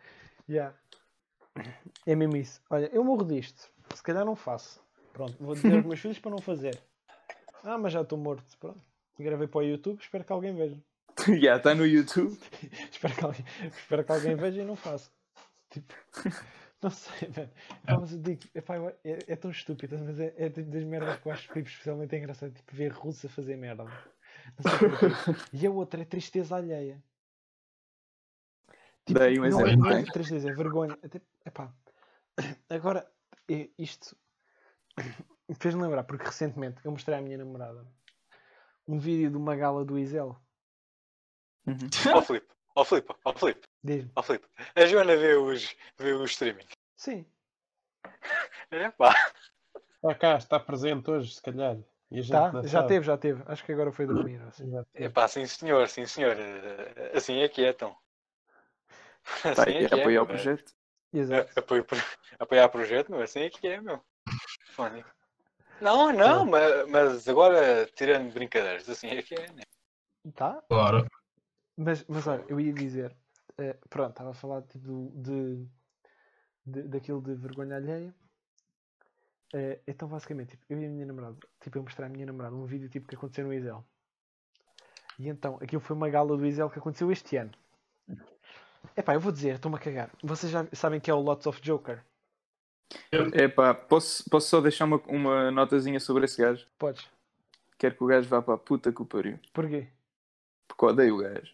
yeah. 0.50 0.76
É 2.06 2.16
mesmo 2.16 2.36
isso. 2.38 2.62
Olha, 2.70 2.90
eu 2.94 3.04
morro 3.04 3.26
disto. 3.26 3.70
Se 3.94 4.02
calhar 4.02 4.26
não 4.26 4.36
faço. 4.36 4.82
Pronto, 5.14 5.36
vou 5.40 5.54
dizer 5.56 5.76
aos 5.76 5.86
meus 5.86 6.00
filhos 6.00 6.20
para 6.20 6.32
não 6.32 6.40
fazer. 6.42 6.82
Ah, 7.64 7.78
mas 7.78 7.94
já 7.94 8.02
estou 8.02 8.18
morto. 8.18 8.58
Pronto. 8.58 8.82
Gravei 9.20 9.48
para 9.48 9.60
o 9.60 9.64
YouTube, 9.64 10.00
espero 10.00 10.24
que 10.24 10.32
alguém 10.32 10.56
veja. 10.56 10.78
Já 11.42 11.58
está 11.58 11.76
no 11.76 11.86
YouTube. 11.86 12.40
espero, 12.92 13.14
que 13.14 13.24
alguém, 13.26 13.46
espero 13.78 14.04
que 14.04 14.12
alguém 14.12 14.36
veja 14.36 14.62
e 14.62 14.66
não 14.66 14.76
faça. 14.76 15.12
Tipo, 15.70 15.94
não 16.82 16.90
sei. 16.90 17.30
Ah, 17.86 18.00
mas 18.00 18.14
eu 18.14 18.20
digo, 18.20 18.42
epá, 18.56 18.78
é, 19.04 19.20
é 19.28 19.36
tão 19.36 19.52
estúpido, 19.52 20.00
mas 20.00 20.20
é, 20.20 20.34
é 20.38 20.50
tipo 20.50 20.72
das 20.72 20.84
merdas 20.84 21.20
que 21.20 21.28
eu 21.28 21.32
acho 21.32 21.48
tipo, 21.48 21.60
especialmente 21.68 22.16
engraçado, 22.16 22.54
tipo, 22.54 22.76
ver 22.76 22.92
russos 22.92 23.26
a 23.26 23.30
fazer 23.30 23.58
merda. 23.58 23.84
Não 23.84 23.92
sei 24.80 24.90
porquê. 24.90 25.06
E 25.54 25.68
a 25.68 25.70
outra 25.72 26.02
é 26.02 26.06
tristeza 26.06 26.56
alheia. 26.56 27.04
Tipo, 29.06 29.20
Dei 29.20 29.40
um 29.40 29.48
não 29.50 29.60
é, 29.60 29.64
exemplo, 29.64 29.78
não 29.78 29.92
é 29.92 29.96
tens? 29.98 30.10
tristeza, 30.14 30.50
é 30.50 30.54
vergonha. 30.54 30.98
É 31.04 31.08
tipo, 31.10 31.26
epá. 31.46 31.74
Agora, 32.70 33.08
é- 33.50 33.70
isto 33.78 34.16
fez-me 35.60 35.82
lembrar, 35.82 36.04
porque 36.04 36.26
recentemente 36.26 36.80
eu 36.84 36.92
mostrei 36.92 37.18
à 37.18 37.22
minha 37.22 37.38
namorada 37.38 37.86
um 38.88 38.98
vídeo 39.00 39.30
de 39.30 39.38
uma 39.38 39.56
gala 39.56 39.86
do 39.86 39.98
Isel. 39.98 40.36
Uhum. 41.68 41.78
Ó 42.16 42.22
Filipe, 42.22 42.48
ó 42.76 42.84
Filipe, 42.84 43.14
ó 43.24 43.34
Filipe, 43.34 43.68
Diz-me. 43.84 44.12
ó 44.16 44.24
Filipe. 44.24 44.48
A 44.76 44.86
Joana 44.86 45.16
vê 45.16 45.36
os, 45.36 45.76
vê 45.98 46.14
o 46.14 46.24
streaming. 46.26 46.66
Sim. 46.98 47.26
É 48.72 48.90
pá. 48.90 49.14
Está 49.96 50.16
cá, 50.16 50.38
está 50.38 50.60
presente 50.60 51.12
hoje, 51.12 51.36
se 51.36 51.42
calhar. 51.42 51.78
E 52.10 52.20
a 52.20 52.22
gente 52.22 52.32
Tá, 52.32 52.52
já 52.64 52.70
sabe. 52.70 52.88
teve, 52.88 53.06
já 53.06 53.18
teve. 53.18 53.44
Acho 53.46 53.64
que 53.66 53.72
agora 53.74 53.92
foi 53.92 54.06
dormir. 54.08 54.42
assim. 54.44 54.72
É 54.94 55.10
pá, 55.10 55.28
sim 55.28 55.46
senhor, 55.46 55.88
sim 55.90 56.06
senhor. 56.06 56.36
Eh, 56.38 57.12
Assim 57.16 57.40
é 57.42 57.48
que 57.50 57.64
é, 57.66 57.70
então. 57.70 57.96
Assim 59.44 59.72
é 59.76 59.88
que 59.90 59.94
é. 59.96 60.00
apoiar 60.00 60.24
o 60.24 60.28
projeto. 60.28 60.74
Exato. 61.14 61.52
É, 61.56 61.60
apoio 61.60 61.84
pro- 61.84 61.98
Apoiar 62.40 62.70
projeto, 62.70 63.12
meu, 63.12 63.22
assim 63.22 63.42
é 63.42 63.50
que 63.50 63.68
é, 63.68 63.80
meu. 63.82 64.02
Não, 65.82 66.12
não, 66.14 66.46
mas, 66.46 66.90
mas 66.90 67.28
agora 67.28 67.86
tirando 67.96 68.32
brincadeiras, 68.34 68.88
assim 68.88 69.08
é 69.08 69.22
que 69.22 69.34
é, 69.34 69.52
né? 69.52 69.64
Tá? 70.36 70.62
Claro. 70.70 71.08
Mas, 71.76 72.06
mas 72.08 72.28
olha, 72.28 72.46
eu 72.48 72.60
ia 72.60 72.72
dizer, 72.72 73.16
eh, 73.58 73.76
pronto, 73.90 74.12
estava 74.12 74.30
a 74.30 74.34
falar 74.36 74.62
tipo, 74.64 74.86
do- 74.86 75.10
de, 75.10 75.68
de, 76.66 76.82
daquilo 76.88 77.22
de 77.22 77.34
vergonha 77.34 77.78
alheia. 77.78 78.14
Eh, 79.54 79.80
então, 79.88 80.08
basicamente, 80.08 80.52
tipo, 80.52 80.66
eu 80.70 80.80
e 80.80 80.86
a 80.86 80.90
minha 80.90 81.06
namorada, 81.06 81.38
tipo, 81.60 81.78
eu 81.78 81.84
mostrei 81.84 82.06
à 82.08 82.10
minha 82.10 82.26
namorada 82.26 82.56
um 82.56 82.66
vídeo 82.66 82.88
tipo, 82.90 83.08
que 83.08 83.16
aconteceu 83.16 83.46
no 83.46 83.54
Isel. 83.54 83.84
E 85.18 85.28
então, 85.28 85.58
aquilo 85.62 85.82
foi 85.82 85.96
uma 85.96 86.10
gala 86.10 86.38
do 86.38 86.46
Isel 86.46 86.70
que 86.70 86.80
aconteceu 86.80 87.12
este 87.12 87.38
ano. 87.38 87.52
Epá, 88.96 89.14
eu 89.14 89.20
vou 89.20 89.32
dizer, 89.32 89.56
estou-me 89.56 89.78
a 89.78 89.80
cagar. 89.80 90.12
Vocês 90.22 90.52
já 90.52 90.68
sabem 90.74 91.00
que 91.00 91.10
é 91.10 91.14
o 91.14 91.20
Lots 91.20 91.48
of 91.48 91.60
Joker? 91.62 92.04
Epá, 93.34 93.74
posso, 93.74 94.24
posso 94.30 94.50
só 94.50 94.62
deixar 94.62 94.86
uma, 94.86 95.02
uma 95.08 95.52
notazinha 95.52 96.00
sobre 96.00 96.26
esse 96.26 96.42
gajo? 96.42 96.66
Podes. 96.78 97.08
Quero 97.78 97.96
que 97.96 98.04
o 98.04 98.08
gajo 98.08 98.30
vá 98.30 98.42
para 98.42 98.54
a 98.54 98.58
puta 98.58 98.92
que 98.92 99.02
o 99.02 99.06
pariu. 99.06 99.40
Porquê? 99.54 99.88
Porque 100.68 100.86
odeio 100.86 101.16
o 101.16 101.18
gajo. 101.18 101.54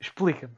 Explica-me. 0.00 0.54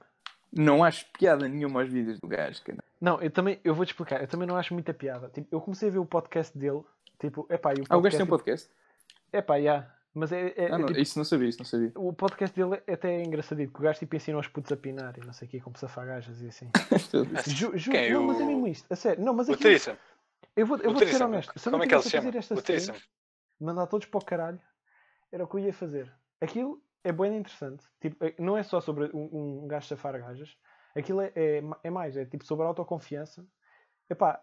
Não 0.53 0.85
acho 0.85 1.07
piada 1.19 1.49
nenhuma 1.49 1.81
aos 1.81 1.91
vídeos 1.91 2.21
do 2.21 2.29
gajo, 2.29 2.63
cara. 2.63 2.85
Não, 3.01 3.21
eu 3.21 3.31
também, 3.31 3.59
eu 3.65 3.75
vou-te 3.75 3.89
explicar, 3.89 4.21
eu 4.21 4.29
também 4.29 4.47
não 4.47 4.57
acho 4.57 4.75
muita 4.75 4.95
piada. 4.95 5.29
Tipo, 5.31 5.49
eu 5.51 5.61
comecei 5.61 5.89
a 5.89 5.93
ver 5.93 5.99
o 5.99 6.07
podcast 6.07 6.57
dele, 6.57 6.83
tipo, 7.19 7.47
epá, 7.51 7.73
e 7.73 7.81
o 7.81 7.85
Ah, 7.89 7.97
o 7.97 8.01
gajo 8.01 8.17
tem 8.17 8.27
podcast, 8.27 8.69
um 8.69 8.71
podcast? 8.71 8.71
Epá, 9.33 9.61
já. 9.61 9.91
Mas 10.15 10.31
é, 10.31 10.49
é- 10.49 10.65
Ah, 10.71 10.75
é 10.75 10.79
não, 10.79 10.87
tipo, 10.87 11.01
isso 11.01 11.19
não 11.19 11.25
sabia, 11.25 11.49
isso 11.49 11.59
não 11.59 11.65
sabia. 11.65 11.91
o 11.97 12.13
podcast 12.13 12.55
dele 12.55 12.83
é 12.87 12.93
até 12.93 13.23
engraçadito, 13.23 13.73
que 13.73 13.79
o 13.81 13.83
gajo 13.83 13.99
tipo 13.99 14.15
ensina 14.15 14.37
aos 14.37 14.47
putos 14.49 14.71
a 14.71 14.77
pinar 14.77 15.17
e 15.17 15.25
não 15.25 15.33
sei 15.33 15.49
o 15.49 15.51
quê, 15.51 15.61
como 15.61 15.77
safar 15.79 16.07
gajas 16.07 16.41
e 16.43 16.49
assim. 16.49 16.69
Ju, 17.49 17.77
ju, 17.79 17.91
Quem? 17.91 18.13
não, 18.13 18.25
mas 18.25 18.39
é 18.41 18.43
O- 18.43 18.47
mesmo 18.47 18.67
isto, 18.69 18.93
a 18.93 18.97
sério. 18.97 19.25
Não, 19.25 19.33
mas 19.33 19.49
O 19.49 19.53
aquilo, 19.53 19.71
Trissam. 19.71 19.97
eu 20.55 20.67
vou, 20.67 20.77
eu 20.79 20.91
O 20.91 20.93
vou 20.95 21.07
ser 21.07 21.23
honesto. 21.23 21.59
Se 21.59 21.69
eu 21.69 21.73
não 21.73 21.79
Como 21.79 21.85
é 21.85 21.89
que 21.89 21.95
ele 21.95 22.03
tivesse 22.03 22.17
a 22.17 22.21
chama? 22.21 22.29
fazer 22.33 22.39
esta 22.39 22.55
O 22.55 22.63
Trissam. 22.63 22.95
mandar 23.61 23.87
todos 23.87 24.07
para 24.07 24.19
o 24.19 24.25
caralho, 24.25 24.61
era 25.33 25.45
o 25.45 25.49
que 25.49 25.55
eu 25.57 25.61
ia 25.61 25.73
fazer. 25.73 26.13
Aquilo 26.41 26.83
é 27.05 27.11
bem 27.11 27.35
interessante. 27.39 27.85
Tipo, 28.01 28.23
é- 28.25 28.35
não 28.39 28.57
é 28.57 28.63
só 28.63 28.81
sobre 28.83 29.11
um, 29.15 29.63
um 29.65 29.67
gajo 29.67 29.87
safar 29.89 30.19
gajas. 30.21 30.55
Aquilo 30.95 31.23
é, 31.23 31.33
é, 31.35 31.63
é 31.85 31.91
mais, 31.91 32.19
é 32.19 32.27
tipo 32.27 32.45
sobre 32.45 32.65
a 32.65 32.69
autoconfiança. 32.69 33.47
Epá, 34.11 34.43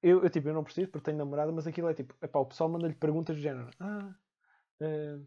eu, 0.00 0.22
eu, 0.22 0.30
tipo, 0.30 0.48
eu 0.48 0.54
não 0.54 0.62
preciso 0.62 0.88
porque 0.92 1.06
tenho 1.06 1.18
namorada, 1.18 1.50
mas 1.50 1.66
aquilo 1.66 1.88
é 1.88 1.94
tipo, 1.94 2.14
epá, 2.22 2.38
o 2.38 2.46
pessoal 2.46 2.70
manda-lhe 2.70 2.94
perguntas 2.94 3.34
do 3.34 3.42
género. 3.42 3.68
Ah, 3.80 4.14
eh, 4.80 5.18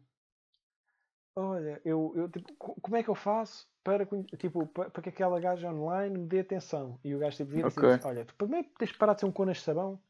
olha, 1.36 1.82
eu, 1.86 2.14
eu 2.16 2.30
tipo, 2.30 2.54
co- 2.56 2.76
como 2.82 2.96
é 2.98 3.04
que 3.04 3.10
eu 3.10 3.16
faço 3.16 3.68
para, 3.84 4.06
tipo, 4.38 4.68
para, 4.68 4.90
para 4.90 5.04
que 5.04 5.10
aquela 5.10 5.40
gaja 5.40 5.72
online 5.72 6.18
me 6.20 6.28
dê 6.28 6.40
atenção? 6.42 7.00
E 7.04 7.16
o 7.16 7.20
gajo 7.20 7.38
tipo, 7.38 7.52
vira 7.52 7.68
Ok. 7.68 7.90
assim, 7.90 8.08
olha, 8.08 8.26
tu 8.26 8.36
primeiro 8.36 8.68
tens 8.78 8.92
de 8.92 8.98
parar 8.98 9.14
de 9.14 9.22
ser 9.22 9.26
um 9.26 9.32
conas 9.32 9.58
de 9.58 9.64
sabão 9.64 10.02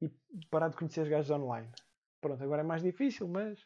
e 0.00 0.10
parar 0.50 0.68
de 0.68 0.76
conhecer 0.76 1.02
as 1.02 1.08
gajas 1.08 1.30
online. 1.30 1.70
Pronto, 2.20 2.42
agora 2.42 2.62
é 2.62 2.64
mais 2.64 2.82
difícil, 2.82 3.28
mas 3.28 3.58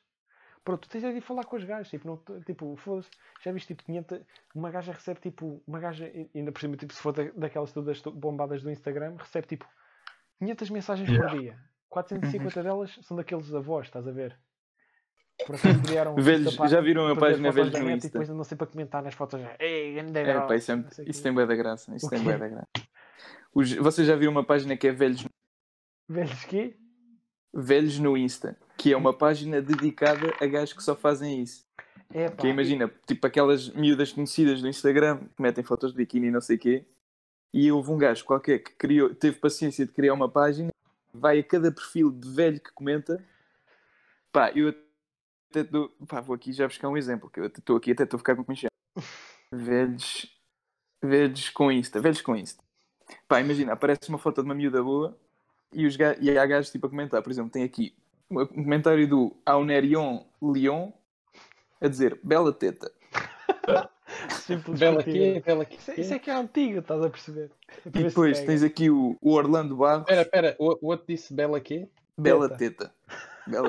pronto, 0.64 0.82
tu 0.82 0.90
tens 0.90 1.02
de 1.02 1.10
ir 1.10 1.20
falar 1.20 1.44
com 1.44 1.56
as 1.56 1.64
gajas, 1.64 1.88
tipo, 1.88 2.06
não, 2.06 2.40
tipo, 2.42 2.76
foda-se, 2.76 3.10
já 3.40 3.52
viste 3.52 3.68
tipo 3.68 3.84
500, 3.84 4.20
uma 4.54 4.70
gaja 4.70 4.92
recebe 4.92 5.20
tipo, 5.20 5.62
uma 5.66 5.80
gaja, 5.80 6.10
ainda 6.34 6.52
por 6.52 6.60
cima, 6.60 6.76
tipo, 6.76 6.92
se 6.92 7.00
for 7.00 7.12
da- 7.12 7.30
daquelas 7.30 7.72
todas 7.72 8.00
to- 8.02 8.12
bombadas 8.12 8.62
do 8.62 8.70
Instagram, 8.70 9.16
recebe 9.16 9.46
tipo 9.46 9.66
500 10.38 10.70
mensagens 10.70 11.08
Yeah. 11.08 11.30
por 11.30 11.38
dia. 11.38 11.58
450 11.88 12.62
delas 12.62 12.98
são 13.02 13.16
daqueles 13.16 13.52
avós, 13.54 13.86
estás 13.86 14.06
a 14.06 14.12
ver? 14.12 14.38
Por 15.46 15.54
acaso 15.54 15.82
criaram 15.82 16.12
um 16.14 16.20
Velhos- 16.20 16.48
Insta 16.48 16.58
pa- 16.62 16.68
já 16.68 16.80
viram 16.80 17.06
a 17.06 17.14
para 17.14 17.26
ver 17.28 17.32
página 17.32 17.52
Velhos 17.52 17.72
no 17.80 17.90
Insta? 17.90 18.06
E 18.06 18.10
depois 18.10 18.28
não 18.28 18.44
sei 18.44 18.56
para 18.56 18.66
comentar 18.66 19.02
nas 19.02 19.14
fotos. 19.14 19.40
Ei, 19.58 19.94
grande 19.94 20.18
É, 20.18 20.24
grau", 20.24 20.46
pá, 20.48 20.56
isso, 20.56 20.72
é- 20.72 20.84
isso 21.06 21.22
tem 21.22 21.32
bué 21.32 21.46
da 21.46 21.54
graça. 21.54 21.94
Isso 21.94 22.08
tem 22.10 22.20
bué 22.22 22.36
da 22.36 22.48
graça. 22.48 22.66
Os, 23.54 23.72
vocês 23.74 24.06
já 24.06 24.14
viram 24.16 24.32
uma 24.32 24.44
página 24.44 24.76
que 24.76 24.86
é 24.88 24.92
Velhos, 24.92 25.24
Velhos 26.08 26.44
quê? 26.44 26.76
Velhos 27.54 27.98
no 27.98 28.16
Insta? 28.16 28.56
Que 28.76 28.92
é 28.92 28.96
uma 28.96 29.12
página 29.16 29.60
dedicada 29.62 30.34
a 30.40 30.46
gajos 30.46 30.72
que 30.74 30.82
só 30.82 30.94
fazem 30.94 31.42
isso. 31.42 31.66
É, 32.12 32.28
pá, 32.28 32.36
Que 32.36 32.48
imagina, 32.48 32.90
tipo 33.06 33.26
aquelas 33.26 33.68
miúdas 33.70 34.12
conhecidas 34.12 34.60
do 34.62 34.68
Instagram 34.68 35.18
que 35.36 35.42
metem 35.42 35.62
fotos 35.64 35.92
de 35.92 35.96
biquíni 35.96 36.28
e 36.28 36.30
não 36.30 36.40
sei 36.40 36.56
o 36.56 36.58
quê. 36.58 36.86
E 37.52 37.70
houve 37.72 37.90
um 37.90 37.98
gajo 37.98 38.24
qualquer 38.24 38.58
que 38.60 38.72
criou, 38.72 39.14
teve 39.14 39.38
paciência 39.38 39.86
de 39.86 39.92
criar 39.92 40.12
uma 40.14 40.28
página, 40.28 40.70
vai 41.12 41.38
a 41.38 41.42
cada 41.44 41.72
perfil 41.72 42.10
de 42.10 42.30
velho 42.34 42.60
que 42.60 42.72
comenta. 42.72 43.22
Pá, 44.32 44.52
eu 44.54 44.74
até 45.50 45.64
dou, 45.64 45.88
pá, 46.06 46.20
vou 46.20 46.34
aqui 46.34 46.52
já 46.52 46.66
buscar 46.66 46.88
um 46.88 46.96
exemplo, 46.96 47.30
que 47.30 47.40
eu 47.40 47.46
estou 47.46 47.76
aqui 47.76 47.92
até 47.92 48.04
estou 48.04 48.16
a 48.16 48.18
ficar 48.18 48.36
com 48.36 48.44
comissão. 48.44 48.68
Velhos, 49.52 50.26
velhos 51.02 51.48
com 51.50 51.72
Insta, 51.72 52.00
velhos 52.00 52.20
com 52.20 52.36
Insta. 52.36 52.62
Pá, 53.26 53.40
imagina, 53.40 53.72
aparece 53.72 54.08
uma 54.10 54.18
foto 54.18 54.42
de 54.42 54.48
uma 54.48 54.54
miúda 54.54 54.82
boa 54.82 55.18
e, 55.72 55.86
os 55.86 55.96
ga- 55.96 56.16
e 56.20 56.36
há 56.36 56.44
gajos 56.44 56.70
tipo 56.70 56.86
a 56.86 56.90
comentar, 56.90 57.22
por 57.22 57.30
exemplo, 57.30 57.50
tem 57.50 57.64
aqui 57.64 57.94
um 58.30 58.44
comentário 58.46 59.08
do 59.08 59.34
Aunerion 59.46 60.22
Leon 60.42 60.90
a 61.80 61.88
dizer 61.88 62.20
bela 62.22 62.52
teta. 62.52 62.92
simples 64.44 64.78
Bela 64.78 65.00
aqui, 65.00 65.40
bela 65.40 65.62
aqui. 65.62 65.76
Isso, 65.76 65.90
é- 65.92 66.00
isso 66.00 66.12
é 66.14 66.18
que 66.18 66.30
é 66.30 66.34
antigo, 66.34 66.80
estás 66.80 67.02
a 67.02 67.08
perceber? 67.08 67.50
E 67.86 67.90
depois 68.02 68.40
tens 68.40 68.62
aqui 68.62 68.90
o, 68.90 69.16
o 69.22 69.32
Orlando 69.32 69.76
Barros, 69.76 70.02
Espera, 70.02 70.22
espera, 70.22 70.56
o, 70.58 70.78
o 70.82 70.90
outro 70.90 71.06
disse 71.08 71.32
bela 71.32 71.56
aqui? 71.56 71.88
bela 72.18 72.50
Teta. 72.50 72.90
teta. 72.90 72.94
Bela 73.48 73.68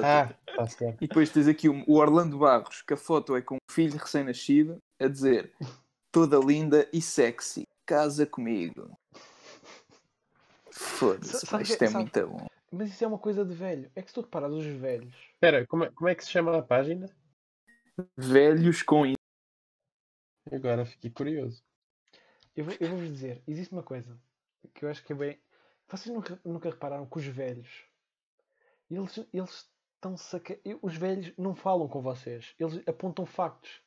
Ah, 0.57 0.67
certo. 0.67 1.01
E 1.03 1.07
depois 1.07 1.29
tens 1.29 1.47
aqui 1.47 1.69
o, 1.69 1.83
Orlando 1.91 2.37
Barros, 2.37 2.81
que 2.81 2.93
a 2.93 2.97
foto 2.97 3.35
é 3.35 3.41
com 3.41 3.55
um 3.55 3.71
filho 3.71 3.97
recém-nascido, 3.97 4.77
a 4.99 5.07
dizer 5.07 5.53
toda 6.11 6.37
linda 6.37 6.87
e 6.91 7.01
sexy, 7.01 7.67
casa 7.85 8.25
comigo. 8.25 8.97
Foda-se, 10.71 11.45
Sabe 11.45 11.63
isto 11.63 11.81
é 11.83 11.87
sabe- 11.87 12.03
muito 12.03 12.27
bom. 12.27 12.47
Mas 12.71 12.89
isso 12.89 13.03
é 13.03 13.07
uma 13.07 13.17
coisa 13.17 13.43
de 13.43 13.53
velho. 13.53 13.89
É 13.95 14.01
que 14.01 14.09
se 14.09 14.13
tu 14.13 14.21
reparares 14.21 14.55
os 14.57 14.65
velhos. 14.65 15.13
Espera, 15.33 15.65
como 15.65 15.85
é, 15.85 15.91
como 15.91 16.07
é 16.07 16.13
que 16.15 16.23
se 16.23 16.29
chama 16.29 16.57
a 16.57 16.61
página? 16.61 17.09
Velhos 18.15 18.83
com. 18.83 19.11
Agora 20.51 20.85
fiquei 20.85 21.09
curioso. 21.09 21.63
Eu 22.55 22.65
vou, 22.65 22.73
eu 22.79 22.89
vou 22.89 22.99
vos 22.99 23.09
dizer, 23.09 23.41
existe 23.47 23.71
uma 23.73 23.83
coisa 23.83 24.19
que 24.73 24.85
eu 24.85 24.89
acho 24.89 25.03
que 25.03 25.13
é 25.13 25.15
bem. 25.15 25.39
Vocês 25.87 26.13
nunca, 26.13 26.39
nunca 26.45 26.69
repararam 26.69 27.05
que 27.07 27.17
os 27.17 27.25
velhos 27.25 27.85
eles, 28.95 29.17
eles 29.33 29.69
estão 29.95 30.15
saca... 30.17 30.57
Os 30.81 30.95
velhos 30.95 31.31
não 31.37 31.53
falam 31.55 31.87
com 31.87 32.01
vocês, 32.01 32.53
eles 32.59 32.81
apontam 32.87 33.25
factos. 33.25 33.81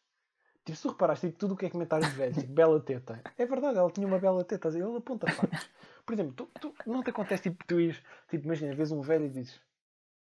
Tipo, 0.64 0.76
se 0.76 0.82
tu 0.82 0.88
reparaste, 0.90 1.26
tipo, 1.26 1.38
tudo 1.38 1.54
o 1.54 1.56
que 1.56 1.66
é 1.66 1.70
comentário 1.70 2.08
de 2.08 2.14
velho, 2.14 2.34
tipo, 2.34 2.52
bela 2.52 2.78
teta. 2.80 3.20
É 3.36 3.44
verdade, 3.44 3.78
ela 3.78 3.90
tinha 3.90 4.06
uma 4.06 4.18
bela 4.18 4.44
teta, 4.44 4.68
ele 4.68 4.96
aponta 4.96 5.30
factos. 5.32 5.68
Por 6.06 6.12
exemplo, 6.12 6.32
tu, 6.32 6.46
tu- 6.60 6.74
não 6.86 7.02
te 7.02 7.10
acontece 7.10 7.44
tipo, 7.44 7.64
tu 7.66 7.80
ires, 7.80 8.00
tipo, 8.30 8.44
imagina, 8.44 8.74
vês 8.74 8.92
um 8.92 9.00
velho 9.00 9.24
e 9.26 9.30
dizes 9.30 9.60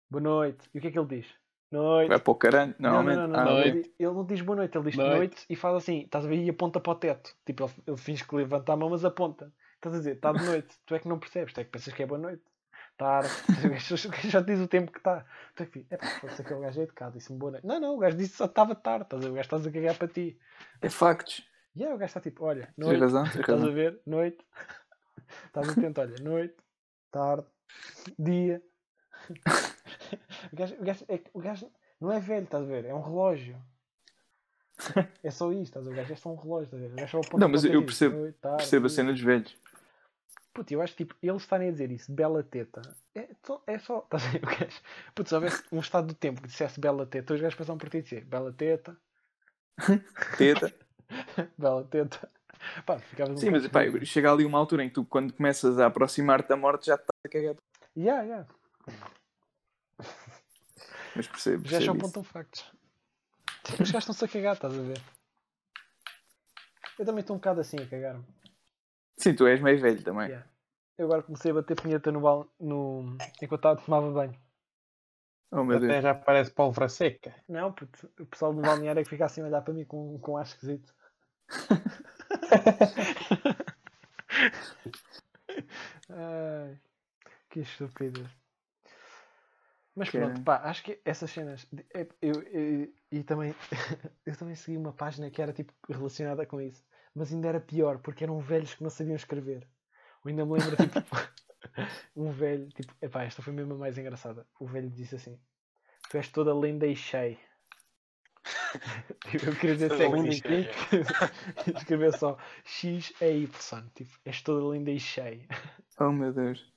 boa 0.09 0.21
noite, 0.21 0.69
e 0.73 0.77
o 0.77 0.81
que 0.81 0.87
é 0.87 0.91
que 0.91 0.97
ele 0.99 1.07
diz? 1.07 1.27
Noite. 1.71 2.09
Vai 2.09 2.19
para 2.19 2.31
o 2.31 2.35
caralho. 2.35 2.75
Não, 2.77 2.91
não, 2.91 3.03
Normalmente. 3.03 3.31
não, 3.31 3.39
Ah, 3.39 3.45
não, 3.45 3.51
noite. 3.53 3.77
Ele, 3.77 3.93
ele 3.99 4.11
não 4.13 4.25
diz 4.25 4.41
boa 4.41 4.55
noite, 4.55 4.77
ele 4.77 4.85
diz 4.85 4.95
Noite. 4.95 5.15
noite. 5.15 5.45
e 5.49 5.55
faz 5.55 5.75
assim, 5.75 6.01
estás 6.01 6.23
a 6.25 6.27
ver? 6.27 6.35
E 6.43 6.49
aponta 6.49 6.79
para 6.79 6.91
o 6.91 6.95
teto. 6.95 7.35
Tipo, 7.45 7.63
ele, 7.65 7.73
ele 7.87 7.97
finge 7.97 8.23
que 8.27 8.35
levanta 8.35 8.73
a 8.73 8.77
mão, 8.77 8.89
mas 8.91 9.03
aponta. 9.03 9.51
Estás 9.75 9.95
a 9.95 9.97
dizer, 9.97 10.15
está 10.15 10.31
de 10.31 10.43
noite. 10.45 10.75
Tu 10.85 10.93
é 10.93 10.99
que 10.99 11.07
não 11.07 11.17
percebes, 11.19 11.51
tu 11.53 11.59
é 11.59 11.63
que 11.63 11.71
pensas 11.71 11.91
que 11.93 12.03
é 12.03 12.05
boa 12.05 12.19
noite. 12.19 12.43
Tarde. 12.97 13.29
O 13.65 13.69
gajo 13.69 14.29
já 14.29 14.39
diz 14.41 14.59
o 14.59 14.67
tempo 14.67 14.91
que 14.91 14.99
está. 14.99 15.25
É 15.57 15.65
que 15.65 15.85
é 15.89 15.97
pá, 15.97 16.05
que 16.43 16.53
o 16.53 16.59
gajo 16.59 16.79
é 16.79 16.83
educado, 16.83 17.13
disse-me 17.17 17.39
boa 17.39 17.53
noite. 17.53 17.65
Não, 17.67 17.79
não, 17.79 17.95
o 17.95 17.97
gajo 17.97 18.15
disse 18.17 18.35
só 18.37 18.45
estava 18.45 18.75
tarde. 18.75 19.05
Estás 19.05 19.21
a 19.23 19.25
ver? 19.25 19.31
O 19.31 19.35
gajo 19.35 19.55
está 19.55 19.69
a 19.69 19.71
cagar 19.71 19.97
para 19.97 20.07
ti. 20.07 20.37
é 20.81 20.89
factos. 20.89 21.43
E 21.75 21.83
aí 21.83 21.89
o 21.91 21.97
gajo 21.97 22.05
está 22.09 22.21
tipo, 22.21 22.45
olha, 22.45 22.71
noite. 22.77 22.99
razão, 22.99 23.23
Estás 23.25 23.63
a 23.63 23.69
ver? 23.69 23.99
Noite. 24.05 24.45
Estás 25.47 25.69
atento, 25.69 25.99
olha, 26.01 26.15
noite, 26.21 26.55
tarde, 27.11 27.45
dia. 28.17 28.61
O 30.51 30.55
gajo, 30.55 30.75
o 30.79 30.83
gajo, 30.83 31.05
é 31.09 31.19
o 31.33 31.39
gajo 31.39 31.71
Não 31.99 32.11
é 32.11 32.19
velho, 32.19 32.43
estás 32.43 32.63
a 32.63 32.67
ver? 32.67 32.85
É 32.85 32.93
um 32.93 33.01
relógio. 33.01 33.59
É 35.23 35.31
só 35.31 35.51
isto, 35.51 35.63
estás 35.79 35.87
a 35.87 35.89
ver? 35.89 35.93
O 35.93 35.97
gajo 35.97 36.13
é 36.13 36.15
só 36.15 36.31
um 36.31 36.35
relógio, 36.35 36.65
estás 36.65 36.83
a 36.83 36.87
ver? 36.87 36.93
O 36.93 36.95
gajo 36.97 37.11
só 37.11 37.17
aponta 37.19 37.37
Não, 37.39 37.49
mas 37.49 37.63
o 37.63 37.67
eu 37.67 37.83
percebo- 37.85 38.17
"Oi, 38.17 38.31
tarde", 38.33 38.57
Percebo 38.57 38.85
a 38.85 38.89
cena 38.89 39.11
dos 39.11 39.21
velhos. 39.21 39.57
Puto, 40.53 40.71
eu 40.71 40.81
acho 40.81 40.95
que 40.95 41.03
tipo, 41.03 41.15
eles 41.21 41.41
estarem 41.41 41.69
a 41.69 41.71
dizer 41.71 41.91
isso, 41.91 42.11
bela 42.11 42.43
teta, 42.43 42.81
é 43.15 43.27
só. 43.43 43.63
É 43.65 43.79
só 43.79 43.99
estás 43.99 44.23
a 44.25 44.29
ver? 44.29 44.43
O 44.43 44.45
gajo, 44.45 44.81
puto, 45.15 45.29
se 45.29 45.35
houvesse 45.35 45.63
um 45.71 45.79
estado 45.79 46.07
do 46.07 46.13
tempo 46.13 46.41
que 46.41 46.47
dissesse 46.47 46.79
bela 46.79 47.05
teta, 47.05 47.33
os 47.33 47.41
gajos 47.41 47.57
passavam 47.57 47.79
por 47.79 47.89
ti 47.89 47.97
e 47.97 48.01
dizer 48.03 48.25
bela 48.25 48.53
teta, 48.53 48.95
Teta. 50.37 50.73
bela 51.57 51.83
teta. 51.85 52.29
Pá, 52.85 52.95
um 53.29 53.37
Sim, 53.37 53.49
mas 53.49 53.67
pá, 53.67 53.81
chega 54.05 54.31
ali 54.31 54.45
uma 54.45 54.57
altura 54.57 54.83
em 54.83 54.87
que 54.87 54.95
tu, 54.95 55.03
quando 55.03 55.33
começas 55.33 55.79
a 55.79 55.87
aproximar-te 55.87 56.47
da 56.47 56.55
morte, 56.55 56.85
já 56.85 56.95
estás 56.95 57.09
a 57.25 57.29
cagar. 57.29 57.55
Yeah, 57.95 58.23
yeah. 58.23 58.47
Mas 61.15 61.27
percebo. 61.27 61.67
Só 61.67 61.77
percebo 61.77 61.97
isso. 61.97 62.05
apontam 62.05 62.23
factos. 62.23 62.71
Os 63.73 63.91
gajos 63.91 63.95
estão-se 63.95 64.25
a 64.25 64.27
cagar, 64.27 64.53
estás 64.55 64.73
a 64.73 64.81
ver? 64.81 65.01
Eu 66.97 67.05
também 67.05 67.21
estou 67.21 67.35
um 67.35 67.39
bocado 67.39 67.59
assim 67.61 67.77
a 67.77 67.87
cagar-me. 67.87 68.23
Sim, 69.17 69.35
tu 69.35 69.45
és 69.47 69.61
meio 69.61 69.79
velho 69.79 70.03
também. 70.03 70.27
Yeah. 70.29 70.47
Eu 70.97 71.05
agora 71.05 71.23
comecei 71.23 71.51
a 71.51 71.55
bater 71.55 71.75
punheta 71.79 72.11
no 72.11 72.21
bal 72.21 72.47
no... 72.59 73.17
enquanto 73.41 73.59
estava 73.59 73.79
a 73.79 73.83
tomar 73.83 74.01
banho. 74.11 74.39
Oh 75.51 75.63
meu 75.63 75.77
Até 75.77 75.87
Deus. 75.87 76.03
já 76.03 76.13
parece 76.15 76.51
pólvora 76.51 76.89
seca. 76.89 77.33
Não, 77.47 77.71
puto, 77.71 78.09
o 78.19 78.25
pessoal 78.25 78.53
do 78.53 78.61
balneário 78.61 78.99
é 78.99 79.03
que 79.03 79.09
fica 79.09 79.25
assim 79.25 79.41
a 79.41 79.45
olhar 79.45 79.61
para 79.61 79.73
mim 79.73 79.85
com, 79.85 80.17
com 80.19 80.37
ar 80.37 80.43
esquisito. 80.45 80.93
Ai, 86.09 86.77
que 87.49 87.59
estupidez. 87.61 88.27
Mas 89.95 90.09
Que 90.09 90.17
pronto, 90.17 90.41
é? 90.41 90.43
pá, 90.43 90.61
acho 90.63 90.83
que 90.83 90.99
essas 91.05 91.29
cenas. 91.29 91.67
de- 91.71 91.85
é- 91.93 92.07
Eu, 92.21 92.41
eu- 92.43 92.93
e 93.11 93.23
também 93.23 93.53
eu 94.25 94.35
também 94.35 94.55
segui 94.55 94.77
uma 94.77 94.91
página 94.93 95.29
que 95.29 95.41
era 95.41 95.53
tipo 95.53 95.71
relacionada 95.87 96.45
com 96.47 96.59
isso, 96.59 96.83
mas 97.15 97.31
ainda 97.31 97.47
era 97.47 97.59
pior 97.59 97.99
porque 97.99 98.23
eram 98.23 98.39
velhos 98.39 98.73
que 98.73 98.83
não 98.83 98.89
sabiam 98.89 99.15
escrever. 99.15 99.67
Eu 100.23 100.29
ainda 100.29 100.45
me 100.45 100.53
lembro 100.53 100.75
tipo 100.77 100.99
um 102.15 102.31
velho, 102.31 102.67
tipo, 102.69 102.93
epá, 103.01 103.23
esta 103.23 103.41
foi 103.41 103.53
mesmo 103.53 103.73
a 103.73 103.77
mais 103.77 103.97
engraçada. 103.97 104.47
O 104.59 104.65
velho 104.65 104.89
disse 104.89 105.15
assim: 105.15 105.39
Tu 106.09 106.17
és 106.17 106.29
toda 106.29 106.53
linda 106.53 106.87
e 106.87 106.95
cheia. 106.95 107.37
Eu 109.33 109.55
queria 109.55 109.75
dizer 109.75 109.89
só 109.91 110.15
linda 110.15 110.29
e 110.29 111.71
escrever 111.77 112.13
só 112.17 112.37
X 112.65 113.13
e 113.21 113.43
Y. 113.43 113.83
Tipo, 113.93 114.11
és 114.25 114.41
toda 114.41 114.73
linda 114.75 114.91
e 114.91 114.99
cheia. 114.99 115.47
Oh 115.99 116.11
meu 116.11 116.33
Deus. 116.33 116.71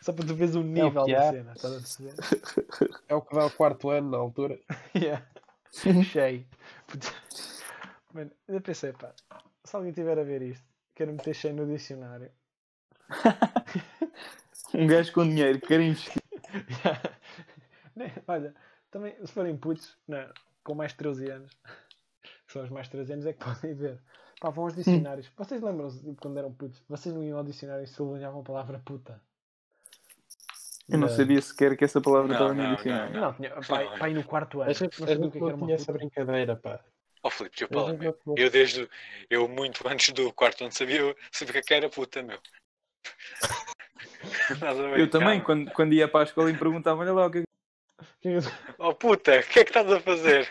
Só 0.00 0.12
para 0.12 0.26
tu 0.26 0.34
veres 0.34 0.54
o 0.54 0.62
nível 0.62 1.04
que 1.04 1.12
da 1.12 1.28
há. 1.28 1.30
cena, 1.32 1.52
estás 1.52 1.72
a 1.72 1.76
perceber? 1.76 2.14
É 3.08 3.14
o 3.14 3.22
que 3.22 3.34
dá 3.34 3.46
o 3.46 3.50
quarto 3.50 3.90
ano 3.90 4.10
na 4.10 4.18
altura. 4.18 4.58
Yeah. 4.94 5.26
Cheio. 6.04 6.46
Puta. 8.14 8.18
Mano, 8.18 8.30
eu 8.48 8.60
pensei, 8.60 8.92
pá, 8.92 9.12
se 9.64 9.76
alguém 9.76 9.92
tiver 9.92 10.18
a 10.18 10.22
ver 10.24 10.42
isto, 10.42 10.64
quero 10.94 11.12
meter 11.12 11.34
cheio 11.34 11.54
no 11.54 11.66
dicionário. 11.66 12.30
Um 14.74 14.86
gajo 14.88 15.12
com 15.12 15.28
dinheiro, 15.28 15.60
quer 15.60 15.80
investir. 15.80 16.22
Né, 17.96 18.12
Olha, 18.26 18.52
também, 18.90 19.14
se 19.24 19.32
forem 19.32 19.56
putos, 19.56 19.96
não, 20.08 20.28
com 20.64 20.74
mais 20.74 20.90
de 20.90 20.98
13 20.98 21.30
anos, 21.30 21.52
que 22.46 22.52
são 22.52 22.64
os 22.64 22.70
mais 22.70 22.86
de 22.86 22.92
13 22.92 23.12
anos, 23.12 23.26
é 23.26 23.32
que 23.32 23.38
podem 23.44 23.72
ver. 23.74 24.00
Pá, 24.40 24.50
vão 24.50 24.64
aos 24.64 24.74
dicionários. 24.74 25.30
Vocês 25.36 25.62
lembram-se 25.62 26.00
de 26.04 26.16
quando 26.16 26.38
eram 26.38 26.52
putos? 26.52 26.82
Vocês 26.88 27.14
não 27.14 27.22
iam 27.22 27.38
ao 27.38 27.44
dicionário 27.44 27.84
e 27.84 27.86
sublinhavam 27.86 28.40
a 28.40 28.44
palavra 28.44 28.80
puta? 28.84 29.22
Eu 30.88 30.98
não 30.98 31.08
Não. 31.08 31.08
sabia 31.08 31.40
sequer 31.40 31.76
que 31.76 31.84
essa 31.84 32.00
palavra 32.00 32.28
Não, 32.28 32.34
estava 32.34 32.54
não, 32.54 32.70
no 32.70 32.76
dicionário. 32.76 33.20
Não, 33.20 33.32
tinha, 33.34 33.50
pá, 33.62 33.84
pá, 33.96 34.06
aí 34.06 34.14
no 34.14 34.24
quarto 34.24 34.60
ano. 34.60 34.70
A 34.70 34.72
gente, 34.72 35.00
não 35.00 35.06
a 35.06 35.08
sabia 35.08 35.28
o 35.28 35.30
que 35.30 35.38
é 35.38 35.40
que 35.40 35.46
não 35.46 35.48
era 35.48 35.56
uma 35.56 35.66
tinha 35.66 35.76
essa 35.76 35.92
puta. 35.92 35.98
brincadeira, 35.98 36.56
pá. 36.56 36.84
Ó 37.24 37.30
Filipe, 37.30 37.62
eu 37.62 37.68
meu. 37.98 38.18
não- 38.26 38.34
Eu 38.36 38.50
desde. 38.50 38.88
Eu 39.30 39.48
muito 39.48 39.82
antes 39.88 40.12
do 40.12 40.30
quarto 40.32 40.62
ano 40.62 40.72
sabia, 40.72 41.16
sabia 41.32 41.62
que 41.62 41.72
era 41.74 41.88
puta, 41.88 42.22
meu. 42.22 42.38
Eu 44.98 45.08
também, 45.10 45.40
quando, 45.42 45.70
quando 45.72 45.94
ia 45.94 46.06
para 46.06 46.20
a 46.20 46.24
escola 46.24 46.50
e 46.50 46.52
me 46.52 46.58
perguntavam, 46.58 47.00
olha 47.02 47.12
lá 47.12 47.26
o 47.26 47.30
que 47.30 47.38
é 47.38 47.42
que 48.20 48.36
Oh 48.78 48.94
puta, 48.94 49.38
o 49.38 49.42
que 49.42 49.60
é 49.60 49.64
que 49.64 49.70
estás 49.70 49.90
a 49.90 50.00
fazer? 50.00 50.48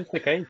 Isso 0.00 0.16
é 0.16 0.20
quem? 0.20 0.46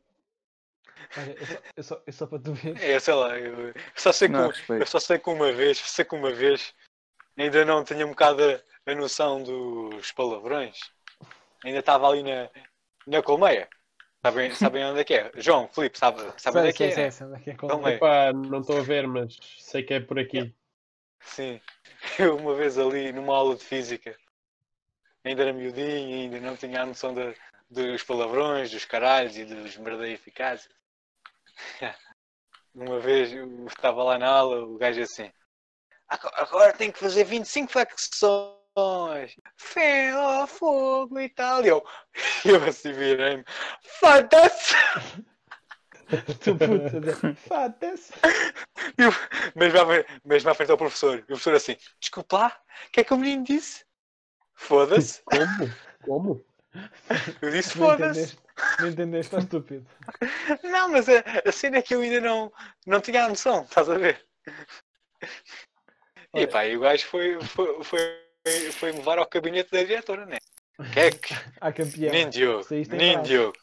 Olha, 1.17 1.35
eu 1.39 1.45
só, 1.45 1.61
eu, 1.77 1.83
só, 1.83 2.03
eu 2.07 2.13
só 2.13 2.27
para 2.27 2.39
tu 2.39 2.53
ver. 2.53 2.77
É, 2.81 2.99
sei 2.99 3.13
lá, 3.13 3.37
eu, 3.37 3.67
eu 3.69 3.73
só 3.95 4.11
sei 4.11 4.27
que, 4.27 4.33
Não, 4.33 4.47
respeito. 4.47 4.81
eu 4.81 4.87
só 4.87 4.99
sei 4.99 5.19
que 5.19 5.29
uma 5.29 5.51
vez, 5.51 5.77
sei 5.77 6.05
que 6.05 6.15
uma 6.15 6.31
vez 6.31 6.73
ainda 7.37 7.65
não 7.65 7.83
tinha 7.83 8.05
um 8.05 8.09
bocado 8.09 8.41
a, 8.43 8.91
a 8.91 8.95
noção 8.95 9.43
dos 9.43 10.11
palavrões. 10.11 10.91
Ainda 11.63 11.79
estava 11.79 12.07
ali 12.09 12.23
na, 12.23 12.49
na 13.07 13.23
colmeia. 13.23 13.69
Sabem, 14.25 14.51
sabem 14.55 14.85
onde 14.85 15.01
é 15.01 15.03
que 15.03 15.13
é? 15.15 15.31
João, 15.37 15.69
Filipe, 15.69 15.97
sabe, 15.97 16.21
sabe 16.37 16.59
onde 16.59 16.69
é 16.69 16.73
que 16.73 16.83
é? 16.85 17.13
onde 17.23 17.35
é 17.37 17.39
que 17.43 17.49
é 17.51 17.55
Então, 17.63 17.79
qual 17.79 17.87
é. 17.87 17.95
é. 17.95 17.97
Epá, 17.97 18.33
não 18.33 18.61
estou 18.61 18.79
a 18.79 18.83
ver, 18.83 19.07
mas 19.07 19.37
sei 19.59 19.83
que 19.83 19.93
é 19.93 19.99
por 19.99 20.19
aqui. 20.19 20.53
Sim. 21.21 21.61
Eu 22.19 22.35
uma 22.37 22.53
vez 22.55 22.77
ali 22.77 23.11
numa 23.13 23.33
aula 23.35 23.55
de 23.55 23.63
física, 23.63 24.17
ainda 25.23 25.43
era 25.43 25.53
miudinho, 25.53 26.15
ainda 26.23 26.39
não 26.41 26.57
tinha 26.57 26.81
a 26.81 26.85
noção 26.85 27.13
da- 27.13 27.33
dos 27.69 28.03
palavrões, 28.03 28.71
dos 28.71 28.83
caralhos 28.85 29.37
e 29.37 29.45
dos 29.45 29.77
merdeiros 29.77 30.19
eficazes. 30.19 30.67
Uma 32.75 32.99
vez 32.99 33.33
eu 33.33 33.67
estava 33.67 34.03
lá 34.03 34.17
na 34.17 34.27
aula, 34.29 34.65
o 34.65 34.77
gajo 34.77 35.01
assim, 35.01 35.31
"Ago- 36.09 36.31
agora 36.35 36.73
tem 36.73 36.91
que 36.91 36.99
fazer 36.99 37.25
25 37.25 37.71
flexões, 37.73 38.58
fé, 39.57 40.15
ó, 40.15 40.47
fogo 40.47 41.19
e 41.19 41.29
tal. 41.29 41.63
E 41.63 41.67
eu, 41.67 41.85
eu 42.45 42.63
assim 42.63 42.91
virei-me, 42.93 43.43
foda-se! 43.99 44.75
Tu 46.41 46.55
puta, 46.55 47.35
foda-se. 47.35 48.11
E 48.97 49.59
mesmo, 49.59 49.79
mesmo 50.25 50.49
à 50.49 50.55
frente 50.55 50.71
ao 50.71 50.77
professor. 50.77 51.19
E 51.19 51.21
o 51.21 51.25
professor 51.25 51.53
assim, 51.53 51.77
desculpa 51.99 52.37
lá, 52.37 52.61
o 52.87 52.91
que 52.91 53.01
é 53.01 53.03
que 53.03 53.13
o 53.13 53.17
menino 53.17 53.43
disse? 53.43 53.85
Foda-se. 54.55 55.21
Como? 55.29 55.75
Como? 56.03 56.45
Eu 57.41 57.51
disse 57.51 57.77
foda-se. 57.77 58.37
Não 58.79 58.87
entendeste, 58.87 59.27
estás 59.27 59.43
estúpido. 59.43 59.85
Não, 60.63 60.89
mas 60.89 61.07
a, 61.07 61.23
a 61.47 61.51
cena 61.51 61.77
é 61.77 61.81
que 61.81 61.95
eu 61.95 62.01
ainda 62.01 62.19
não, 62.19 62.51
não 62.85 62.99
tinha 62.99 63.25
a 63.25 63.29
noção, 63.29 63.63
estás 63.63 63.89
a 63.89 63.97
ver? 63.97 64.25
E 66.33 66.39
Olha. 66.39 66.47
pá, 66.47 66.65
e 66.65 66.77
o 66.77 66.81
gajo 66.81 67.05
foi, 67.07 67.41
foi, 67.41 67.83
foi, 67.83 68.28
foi 68.73 68.91
me 68.91 68.99
levar 68.99 69.19
ao 69.19 69.29
gabinete 69.29 69.71
da 69.71 69.83
diretora, 69.83 70.25
né? 70.25 70.37
Que 70.93 70.99
é 70.99 71.11
que, 71.11 71.33
Ah, 71.61 71.71
campeão. 71.71 72.11
nem 72.11 72.29
Diogo, 72.29 72.65
nem. 72.89 73.21
Diogo, 73.21 73.57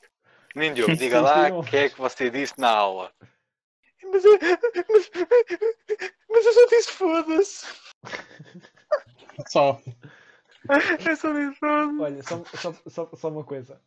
nem 0.54 0.74
Diogo, 0.74 0.96
diga 0.96 1.20
lá 1.20 1.48
o 1.48 1.64
que 1.64 1.76
é 1.76 1.88
que 1.88 1.98
você 1.98 2.30
disse 2.30 2.54
na 2.58 2.70
aula. 2.70 3.12
Mas 4.02 4.24
eu, 4.24 4.38
mas, 4.88 5.10
mas 6.28 6.46
eu 6.46 6.52
só 6.52 6.66
disse 6.66 6.90
foda-se. 6.92 7.66
Só. 9.48 9.80
Eu 10.68 11.16
só 11.16 11.32
disse 11.32 11.54
foda-se. 11.58 12.00
Olha, 12.00 12.22
só, 12.22 12.44
só, 12.44 12.72
só, 12.88 13.10
só 13.14 13.28
uma 13.28 13.44
coisa. 13.44 13.80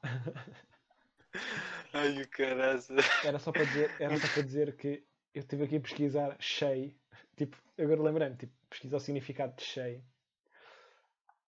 Ai, 1.93 2.21
o 2.21 2.27
caralho. 2.29 2.81
Era 3.23 3.39
só 3.39 3.51
para 3.51 3.63
dizer, 3.63 3.91
era 3.99 4.17
só 4.19 4.27
para 4.27 4.43
dizer 4.43 4.75
que 4.75 5.03
eu 5.33 5.41
estive 5.41 5.63
aqui 5.63 5.77
a 5.77 5.81
pesquisar 5.81 6.35
cheio. 6.39 6.93
Tipo, 7.35 7.57
agora 7.77 8.01
lembrei-me, 8.01 8.35
tipo, 8.35 8.53
pesquisar 8.69 8.97
o 8.97 8.99
significado 8.99 9.55
de 9.55 9.63
cheio. 9.63 10.03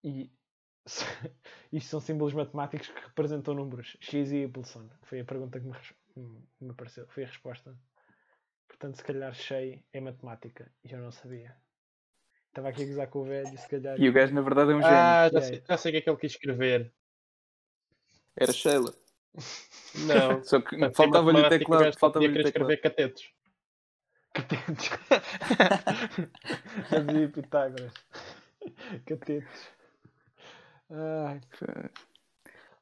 E 0.03 0.31
isto 1.71 1.89
são 1.89 1.99
símbolos 1.99 2.33
matemáticos 2.33 2.87
que 2.87 3.01
representam 3.01 3.53
números. 3.53 3.97
X 3.99 4.31
e 4.31 4.43
Y. 4.43 4.89
Foi 5.03 5.19
a 5.19 5.25
pergunta 5.25 5.59
que 5.59 5.65
me, 5.65 5.73
que 5.73 6.63
me 6.63 6.71
apareceu. 6.71 7.07
Foi 7.07 7.23
a 7.23 7.27
resposta. 7.27 7.75
Portanto, 8.67 8.95
se 8.97 9.03
calhar 9.03 9.33
cheio 9.33 9.83
é 9.93 9.99
matemática. 9.99 10.71
E 10.83 10.91
eu 10.91 10.99
não 10.99 11.11
sabia. 11.11 11.55
Estava 12.47 12.69
aqui 12.69 12.83
a 12.83 12.85
gozar 12.85 13.07
com 13.07 13.19
o 13.19 13.23
velho 13.23 13.53
e 13.53 13.57
se 13.57 13.67
calhar. 13.69 13.99
E 13.99 14.09
o 14.09 14.13
gajo, 14.13 14.33
na 14.33 14.41
verdade, 14.41 14.71
é 14.71 14.75
um 14.75 14.81
gênio. 14.81 14.95
Ah, 14.95 15.29
já 15.31 15.41
sei, 15.41 15.63
já 15.67 15.77
sei 15.77 15.89
o 15.89 15.93
que 15.93 15.97
é 15.97 16.01
que 16.01 16.09
ele 16.09 16.17
quis 16.17 16.31
escrever. 16.31 16.93
Era 18.35 18.51
Sheila. 18.51 18.93
Não. 20.05 20.43
Só 20.43 20.59
que 20.61 20.77
faltava-lhe 20.91 21.41
o 21.41 21.49
teclado. 21.49 21.97
Faltava-lhe 21.97 22.39
o 22.39 22.41
escrever 22.41 22.77
catetos. 22.81 23.31
Catetos. 24.33 24.89
Dizia 27.07 27.29
Pitágoras. 27.29 27.93
Catetos. 29.05 29.80
Ai, 30.91 31.39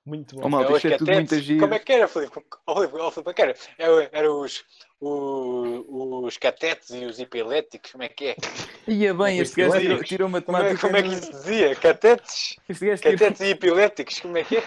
muito 0.05 0.35
bom. 0.35 0.41
Oh, 0.45 0.49
malta, 0.49 0.71
É 0.71 0.71
os 0.71 0.77
isto 0.77 0.87
é 0.87 0.97
tudo 0.97 1.07
catetes. 1.07 1.31
muito 1.31 1.43
giro. 1.45 1.59
Como 1.59 1.73
é 1.73 1.79
que 1.79 1.91
era, 1.93 2.07
Filipe? 2.07 2.41
Oh, 2.65 2.75
Filipe, 2.75 2.95
oh, 2.97 3.11
Filipe, 3.11 3.29
é 3.29 3.33
que 3.33 3.41
era? 3.43 3.55
Era, 3.77 4.09
era 4.11 4.33
os, 4.33 4.63
o- 4.99 6.23
os 6.25 6.37
catetes 6.37 6.89
e 6.91 7.05
os 7.05 7.19
epiléticos, 7.19 7.91
como 7.91 8.03
é 8.03 8.09
que 8.09 8.27
é? 8.29 8.35
Ia 8.87 9.13
bem, 9.13 9.39
este 9.39 9.61
gajo 9.61 9.79
tirou, 9.79 10.03
tirou 10.03 10.27
Como 10.27 10.37
é, 10.37 10.39
matemática. 10.39 10.81
como 10.81 10.97
é 10.97 11.03
que 11.03 11.09
isso 11.09 11.31
dizia? 11.31 11.75
Catetes? 11.75 12.55
Este 12.67 12.85
gajo 12.87 13.01
tirou. 13.01 13.17
Catetes 13.19 13.41
e 13.41 13.49
epiléticos, 13.51 14.19
como 14.19 14.37
é 14.37 14.43
que 14.43 14.57
é? 14.57 14.63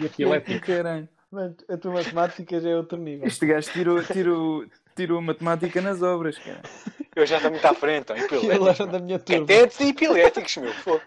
E 0.00 0.04
epilético. 0.04 0.66
Caralho. 0.66 1.08
Mano, 1.30 1.56
a 1.66 1.76
tua 1.78 1.92
matemática 1.92 2.60
já 2.60 2.68
é 2.68 2.76
outro 2.76 2.98
nível. 2.98 3.26
Este 3.26 3.46
gajo 3.46 3.70
tirou, 3.72 4.02
tirou, 4.04 4.66
tirou 4.94 5.22
matemática 5.22 5.80
nas 5.80 6.02
obras, 6.02 6.36
cara. 6.38 6.60
Eu 7.16 7.24
já 7.24 7.36
estou 7.36 7.50
muito 7.50 7.64
à 7.64 7.72
frente. 7.72 8.12
Ele 8.12 8.24
Epiléticos. 8.24 8.80
era 8.80 8.86
da 8.92 8.98
minha 8.98 9.18
Que 9.18 9.24
turma. 9.36 9.46
tetos 9.46 9.80
e 9.80 9.88
epiléticos, 9.88 10.56
meu. 10.58 10.74
Pô, 10.84 11.00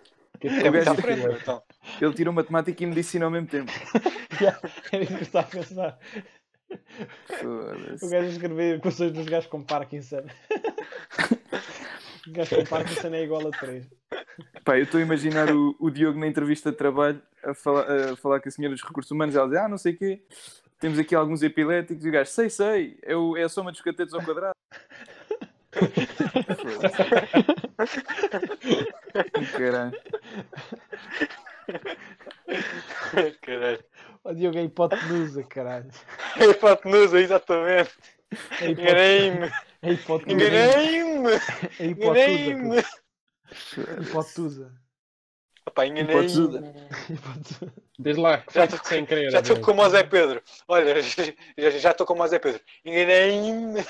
Que 0.50 0.56
é 0.64 0.68
é 0.68 0.72
gajo- 0.72 1.32
então. 1.42 1.64
Ele 2.02 2.14
tirou 2.14 2.34
matemática 2.34 2.84
e 2.84 2.88
medicina 2.88 3.26
ao 3.26 3.32
mesmo 3.32 3.48
tempo. 3.48 3.72
Yeah, 4.42 4.60
Era 4.92 5.04
isso 5.04 5.14
que 5.14 5.20
eu 5.20 5.22
estava 5.24 5.48
a 5.48 5.50
pensar. 5.50 6.00
O 8.02 8.10
gajo 8.10 8.28
escrever 8.28 8.76
equações 8.78 9.14
dos 9.14 9.26
gajos 9.28 9.50
com 9.50 9.64
Parkinson. 9.64 10.24
O 12.28 12.32
gajo 12.32 12.56
com 12.56 12.64
Parkinson 12.66 13.08
é 13.10 13.24
igual 13.24 13.48
a 13.48 13.52
3. 13.52 13.86
Pá, 14.64 14.78
eu 14.80 14.84
estou 14.84 15.00
a 15.00 15.04
imaginar 15.04 15.52
o, 15.52 15.76
o 15.80 15.92
Diogo 15.92 16.20
na 16.20 16.26
entrevista 16.28 16.72
de 16.72 16.78
trabalho 16.78 17.22
a 17.44 17.54
falar, 17.54 17.86
a 18.12 18.16
falar 18.16 18.40
com 18.42 18.50
a 18.50 18.52
senhora 18.52 18.74
dos 18.74 18.84
recursos 18.84 19.12
humanos. 19.12 19.36
Ela 19.36 19.48
diz: 19.48 19.58
Ah, 19.58 19.68
não 19.70 19.78
sei 19.78 19.94
o 19.94 19.98
quê, 19.98 20.24
temos 20.80 20.98
aqui 20.98 21.14
alguns 21.14 21.44
epiléticos. 21.44 22.04
E 22.04 22.10
o 22.10 22.12
gajo: 22.12 22.32
Sei, 22.32 22.50
sei, 22.50 22.98
é, 23.04 23.16
o- 23.16 23.38
é 23.38 23.44
a 23.44 23.50
soma 23.50 23.72
dos 23.72 23.80
catetos 23.82 24.14
ao 24.16 24.24
quadrado. 24.24 24.56
Caralho. 29.58 29.94
Caralho. 33.42 33.84
O 34.24 34.34
Diogo 34.34 34.58
é 34.58 34.64
hipotenusa, 34.64 35.44
caralho. 35.44 35.90
É 36.40 36.46
hipotenusa, 36.46 37.20
exatamente. 37.20 37.92
É. 38.62 38.70
Enganei-me. 38.70 39.52
É 39.82 39.92
hipotenusa. 39.92 40.46
Enganei-me. 40.46 41.32
É 41.80 41.86
hipotenusa. 41.86 42.84
Puto. 43.76 44.02
Hipotenusa. 44.02 44.74
Opa, 45.68 45.86
enganei-me. 45.86 46.28
Diz 47.98 48.18
lá, 48.18 48.40
que 48.40 48.54
Já 48.54 48.68
tô- 48.68 48.84
sem 48.84 49.06
querer. 49.06 49.32
Já 49.32 49.40
estou 49.40 49.60
como 49.62 49.82
o 49.84 49.90
Zé 49.90 50.04
Pedro. 50.04 50.42
Olha, 50.68 51.02
já 51.02 51.70
já 51.80 51.92
estou 51.92 52.06
como 52.06 52.24
o 52.24 52.28
Zé 52.28 52.40
Pedro. 52.40 52.62
Enganei-me. 52.84 53.86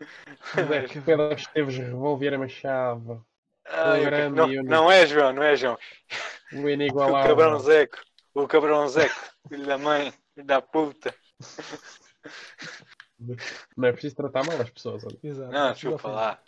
Zé 0.68 0.86
Pedro 1.04 1.32
Esteves 1.34 1.76
revolver 1.78 2.34
a 2.34 2.48
chave. 2.48 3.20
Ai, 3.68 4.04
grande 4.04 4.36
não, 4.36 4.50
e 4.52 4.62
não 4.62 4.90
é, 4.90 5.06
João, 5.06 5.32
não 5.32 5.42
é, 5.42 5.56
João. 5.56 5.76
O 6.52 6.56
O 6.56 6.58
cabrão 6.58 6.70
inigualável. 6.70 7.58
Zeco. 7.58 7.98
O 8.34 8.46
cabrão 8.46 8.88
Zeco. 8.88 9.14
Filho 9.48 9.66
da 9.66 9.78
mãe. 9.78 10.12
Filho 10.34 10.46
da 10.46 10.60
puta. 10.62 11.14
Não 13.76 13.88
é 13.88 13.92
preciso 13.92 14.14
tratar 14.16 14.44
mal 14.44 14.60
as 14.60 14.70
pessoas. 14.70 15.04
olha. 15.04 15.18
Exato. 15.22 15.50
Não, 15.52 15.72
desculpa 15.72 16.08
lá. 16.08 16.38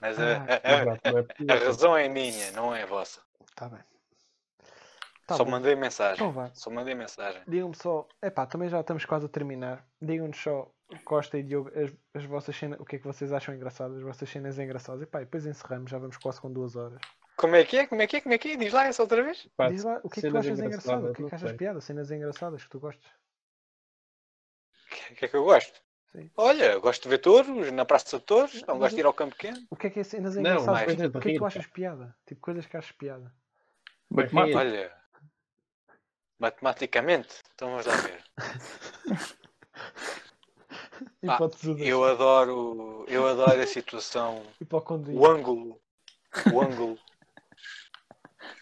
Mas 0.00 0.18
a, 0.18 0.36
Ah, 0.36 0.44
a- 0.46 0.72
a- 0.72 0.82
Exato, 0.82 1.00
não 1.12 1.18
é 1.18 1.22
preciso. 1.22 1.50
a 1.50 1.54
razão 1.56 1.96
é 1.96 2.08
minha, 2.08 2.52
não 2.52 2.74
é 2.74 2.86
vossa. 2.86 3.20
Tá 3.56 3.68
bem. 3.68 3.80
Tá 5.26 5.36
Só 5.36 5.44
bom. 5.44 5.50
mandei 5.50 5.74
mensagem. 5.74 6.26
Então. 6.26 6.50
Só 6.54 6.70
mandei 6.70 6.94
mensagem. 6.94 7.42
Digam-me 7.46 7.74
só, 7.76 8.06
epá, 8.22 8.46
também 8.46 8.68
já 8.68 8.80
estamos 8.80 9.04
quase 9.04 9.26
a 9.26 9.28
terminar. 9.28 9.84
Digam-nos 10.00 10.38
só, 10.38 10.70
Costa 11.04 11.38
e 11.38 11.42
Diogo, 11.42 11.70
as, 11.74 11.92
as 12.14 12.24
vossas 12.24 12.56
cenas, 12.56 12.80
o 12.80 12.84
que 12.84 12.96
é 12.96 12.98
que 12.98 13.06
vocês 13.06 13.32
acham 13.32 13.54
engraçadas, 13.54 13.98
as 13.98 14.02
vossas 14.02 14.28
cenas 14.28 14.58
engraçadas. 14.58 15.02
Epá, 15.02 15.20
e 15.20 15.24
depois 15.24 15.44
encerramos, 15.44 15.90
já 15.90 15.98
vamos 15.98 16.16
quase 16.16 16.40
com 16.40 16.50
duas 16.50 16.76
horas. 16.76 17.00
Como 17.36 17.54
é 17.54 17.64
que 17.64 17.76
é? 17.76 17.86
Como 17.86 18.00
é 18.00 18.06
que 18.06 18.16
é? 18.16 18.20
Como 18.20 18.34
é 18.34 18.38
que 18.38 18.52
é? 18.52 18.56
Diz 18.56 18.72
lá 18.72 18.86
essa 18.86 19.02
outra 19.02 19.22
vez. 19.22 19.46
Pá, 19.56 19.68
Diz 19.68 19.84
lá, 19.84 20.00
o 20.02 20.08
que 20.08 20.20
é 20.20 20.22
que 20.22 20.30
tu 20.30 20.38
achas 20.38 20.58
engraçado? 20.58 21.10
O 21.10 21.12
que 21.12 21.20
é 21.20 21.22
não 21.22 21.28
que 21.28 21.34
achas 21.34 21.52
piada? 21.52 21.80
Cenas 21.80 22.10
engraçadas 22.10 22.64
que 22.64 22.70
tu 22.70 22.80
gostas? 22.80 23.06
O 25.10 25.14
que 25.14 25.24
é 25.24 25.28
que 25.28 25.36
eu 25.36 25.44
gosto? 25.44 25.80
Sim. 26.12 26.30
Olha, 26.36 26.78
gosto 26.78 27.02
de 27.02 27.08
ver 27.10 27.18
touros 27.18 27.70
na 27.70 27.84
Praça 27.84 28.18
de 28.18 28.24
Touros. 28.24 28.62
Não 28.62 28.74
Mas 28.74 28.78
gosto 28.78 28.94
de 28.94 29.00
ir 29.00 29.06
ao 29.06 29.12
campo 29.12 29.36
pequeno. 29.36 29.58
O 29.70 29.76
que 29.76 29.86
é 29.86 29.90
que 29.90 30.00
é 30.00 30.04
cenas 30.04 30.34
Não, 30.34 30.40
engraçadas? 30.40 30.80
mas 30.80 30.92
o 30.92 30.96
que, 30.96 31.02
é 31.02 31.06
o 31.06 31.20
que 31.20 31.28
é 31.28 31.32
que 31.32 31.38
tu 31.38 31.44
achas 31.44 31.66
piada? 31.66 32.16
Tipo, 32.26 32.40
coisas 32.40 32.66
que 32.66 32.76
achas 32.76 32.92
piada. 32.92 33.32
Matemática. 34.10 34.58
Olha, 34.58 34.92
matematicamente, 36.38 37.42
então 37.54 37.70
vamos 37.70 37.86
lá 37.86 37.96
ver. 37.96 38.24
Ah, 41.26 41.38
Eu 41.78 42.04
adoro, 42.04 43.04
eu 43.08 43.26
adoro 43.26 43.60
a 43.60 43.66
situação, 43.66 44.44
o 45.12 45.26
ângulo, 45.26 45.80
o 46.52 46.60
ângulo, 46.62 46.98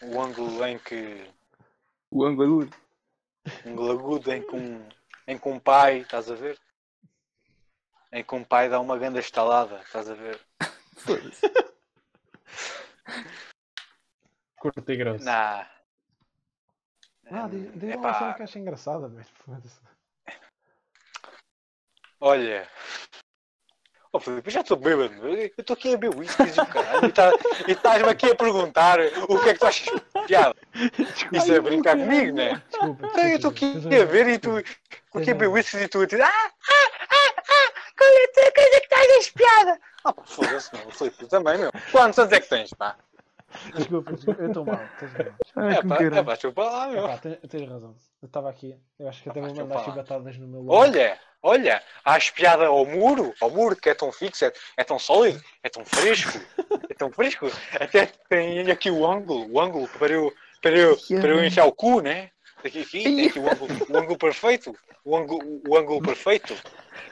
o 0.03 0.21
ângulo 0.21 0.65
em 0.67 0.79
que 0.79 1.31
O 2.11 2.25
ângulo 2.25 2.63
agudo. 2.63 2.77
um 3.67 3.71
ângulo 3.73 3.91
agudo 3.93 4.33
em 4.33 4.43
que 4.43 4.57
um, 4.57 4.89
em 5.27 5.39
que 5.39 5.49
um 5.49 5.59
pai, 5.61 5.99
estás 5.99 6.31
a 6.31 6.35
ver? 6.35 6.59
Em 8.11 8.25
que 8.25 8.35
um 8.35 8.43
pai 8.43 8.71
dá 8.71 8.81
uma 8.81 8.97
grande 8.97 9.19
estalada, 9.19 9.83
estás 9.83 10.09
a 10.09 10.15
ver? 10.15 10.41
Curto 14.57 14.91
e 14.93 14.97
grosso. 14.97 15.25
Na. 15.25 15.69
Ah, 17.31 17.49
diz, 17.49 17.71
diz 17.75 17.95
uma 17.97 18.15
cena 18.15 18.35
que 18.35 18.43
achas 18.43 18.57
engraçada, 18.57 19.09
mesmo. 19.09 19.33
Olha. 22.21 22.69
Oh, 24.13 24.21
Filipe, 24.21 24.49
eu 24.49 24.53
já 24.53 24.61
estou 24.63 24.79
bêbado, 24.79 25.13
eu 25.29 25.51
estou 25.59 25.75
aqui 25.75 25.93
a 25.93 25.99
beber 25.99 26.17
whisky 26.17 26.43
e 26.45 26.61
o 26.61 26.67
caralho, 26.67 27.05
e 27.07 27.13
tá- 27.13 27.33
e 27.69 27.73
estás-me 27.73 28.09
aqui 28.09 28.31
a 28.31 28.35
perguntar 28.35 28.99
o 29.29 29.39
que 29.43 29.51
é 29.51 29.53
que 29.53 29.59
tu 29.59 29.67
achas 29.67 29.89
piada. 30.27 30.55
Isso 31.33 31.53
é 31.53 31.61
brincar 31.61 31.99
comigo, 31.99 32.35
né? 32.35 32.63
Desculpa. 32.71 33.07
Então, 33.09 33.25
eu 33.29 33.37
estou 33.37 33.51
aqui 33.51 33.73
desculpa, 33.75 33.97
a 34.03 34.05
ver 34.07 34.27
e 34.29 34.39
tu 34.39 34.59
estou 34.59 35.21
aqui 35.21 35.31
a 35.31 35.35
beber 35.35 35.49
whisky 35.49 35.77
e 35.77 35.89
tu 35.89 36.01
a 36.01 36.07
dizer 36.07 36.23
Ah, 36.23 36.29
ah, 36.31 36.91
ah, 37.11 37.35
ah, 37.37 37.73
qual 37.99 38.11
é 38.11 38.25
a 38.49 38.53
coisa 38.53 38.81
que 38.81 38.95
estás 38.95 39.31
piada? 39.31 39.81
Ah, 40.05 40.13
pá, 40.15 40.23
foda-se, 40.25 40.75
meu. 40.75 40.91
Filipe, 40.93 41.17
tu 41.19 41.29
também, 41.29 41.59
meu. 41.59 41.71
Quantos 41.93 42.19
anos 42.19 42.33
é 42.33 42.41
que 42.41 42.49
tens, 42.49 42.71
pá? 42.73 42.97
Desculpa, 43.75 44.13
desculpa, 44.15 44.43
eu 44.43 44.49
estou 44.49 44.65
mal. 44.65 44.81
Tens 44.99 45.13
razão. 45.13 45.35
É 45.71 45.83
pá, 45.83 45.95
é 45.95 45.99
caralho. 45.99 46.25
pá, 46.25 46.33
desculpa 46.33 46.63
lá, 46.65 46.89
meu. 46.89 47.05
Epá, 47.05 47.19
tens, 47.19 47.39
tens 47.51 47.69
razão. 47.69 47.95
Eu 48.23 48.27
estava 48.27 48.49
aqui. 48.49 48.79
Eu 48.99 49.09
acho 49.09 49.23
que 49.23 49.29
até 49.29 49.41
Ah, 49.41 49.43
vou 49.43 49.53
pá, 49.55 49.61
mandar 49.63 49.75
desculpa 49.75 49.91
lá. 49.91 50.03
chibatadas 50.07 50.39
no 50.39 50.49
meu 50.49 50.63
lado. 50.63 50.73
Olha, 50.79 51.21
olha, 51.47 51.81
há 52.05 52.19
espiada 52.19 52.67
ao 52.67 52.85
muro, 52.85 53.33
ao 53.41 53.49
muro 53.49 53.77
que 53.77 53.89
é 53.89 53.95
tão 53.95 54.11
fixo, 54.11 54.45
é, 54.45 54.53
é 54.77 54.85
tão 54.85 54.99
sólido, 54.99 55.41
é 55.63 55.69
tão 55.69 55.85
fresco, 55.85 56.41
é 56.91 56.95
tão 56.95 57.11
fresco. 57.11 57.51
Até 57.79 58.07
tem 58.29 58.69
aqui 58.71 58.91
o 58.91 59.07
ângulo, 59.07 59.49
o 59.51 59.61
ângulo 59.61 59.89
para 59.89 60.13
eu, 60.13 60.33
para 60.61 60.77
eu, 60.77 60.97
para 61.21 61.31
eu 61.31 61.45
enfiar 61.45 61.67
o 61.67 61.73
cu, 61.73 62.01
né? 62.01 62.31
Aqui, 62.67 62.81
aqui, 62.81 63.03
tem 63.03 63.27
aqui 63.29 63.39
o 63.39 63.49
ângulo, 63.51 63.87
o 63.89 63.97
ângulo 63.97 64.19
perfeito, 64.19 64.75
o 65.05 65.17
ângulo, 65.17 65.63
o 65.69 65.77
ângulo 65.77 66.03
perfeito. 66.03 66.55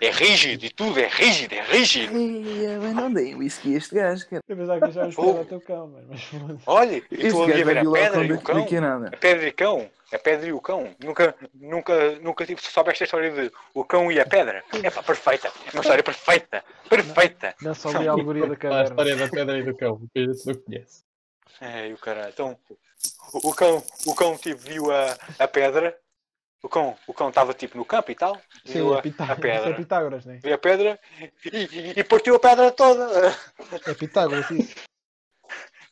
É 0.00 0.10
rígido 0.10 0.64
e 0.64 0.70
tudo, 0.70 0.98
é 0.98 1.06
rígido, 1.06 1.54
é 1.54 1.62
rígido. 1.62 2.16
Ei, 2.16 2.76
mas 2.78 2.94
não 2.94 3.12
dei 3.12 3.34
whisky 3.34 3.74
a 3.74 3.78
este 3.78 3.94
gajo, 3.94 4.28
cara. 4.28 4.42
Eu 4.48 4.56
pensava 4.56 4.80
que 4.86 4.92
já 4.92 5.10
Fogo. 5.12 5.38
ao 5.38 5.44
teu 5.44 5.60
cão, 5.60 5.94
mas. 6.08 6.20
Olha, 6.66 6.96
e 7.10 7.30
tu 7.30 7.42
ali 7.42 7.62
a 7.62 7.64
ver 7.64 7.78
a 7.78 7.82
o 7.82 7.92
pedra 7.92 8.24
e 8.24 8.32
o 8.32 8.40
cão. 8.40 8.66
a 8.66 8.80
nada. 8.80 9.10
A 9.12 9.16
pedra 9.16 9.46
e 9.46 9.50
o 9.50 9.54
cão, 9.54 9.90
a 10.12 10.18
pedra 10.18 10.46
e 10.48 10.52
o 10.52 10.60
cão. 10.60 10.88
Nunca, 11.02 11.34
nunca, 11.54 12.10
nunca 12.20 12.46
tipo, 12.46 12.60
soubeste 12.62 13.04
a 13.04 13.06
história 13.06 13.30
de 13.30 13.52
o 13.72 13.84
cão 13.84 14.10
e 14.10 14.18
a 14.18 14.26
pedra. 14.26 14.64
É 14.82 14.90
pá, 14.90 15.02
perfeita. 15.02 15.48
É 15.48 15.70
uma 15.76 15.82
história 15.82 16.02
perfeita. 16.02 16.64
Perfeita. 16.88 17.54
Não 17.62 17.74
só 17.74 17.90
li 17.90 18.08
a 18.08 18.12
alegoria 18.12 18.46
da 18.46 18.54
A 18.54 18.56
caverna. 18.56 18.84
história 18.88 19.16
da 19.16 19.28
pedra 19.28 19.58
e 19.58 19.62
do 19.62 19.76
cão, 19.76 20.00
que 20.12 20.18
a 20.18 20.22
gente 20.22 20.46
não 20.46 20.54
conhece. 20.54 21.04
É, 21.60 21.88
e 21.88 21.92
o 21.92 21.98
caralho. 21.98 22.30
Então, 22.30 22.58
o, 23.32 23.48
o 23.48 23.54
cão, 23.54 23.82
o 24.06 24.14
cão 24.14 24.36
tipo, 24.36 24.60
viu 24.60 24.90
a, 24.92 25.16
a 25.38 25.48
pedra. 25.48 25.96
O 26.62 26.68
cão 26.68 26.96
o 27.06 27.12
cão 27.12 27.28
estava 27.28 27.52
tipo 27.52 27.76
no 27.76 27.84
campo 27.84 28.10
e 28.10 28.14
tal. 28.14 28.36
Sim, 28.64 28.72
Viu 28.72 28.94
é, 28.94 28.98
a, 28.98 29.02
Pitá... 29.02 29.24
a 29.24 29.26
isso 29.26 29.32
é 29.32 29.36
pedra. 29.36 29.74
Pitágoras, 29.74 30.24
né? 30.24 30.40
Viu 30.42 30.54
a 30.54 30.58
pedra 30.58 31.00
e, 31.20 31.58
e, 31.58 32.00
e 32.00 32.04
partiu 32.04 32.34
a 32.36 32.40
pedra 32.40 32.70
toda. 32.70 33.36
É 33.86 33.94
Pitágoras, 33.94 34.50
isso. 34.50 34.74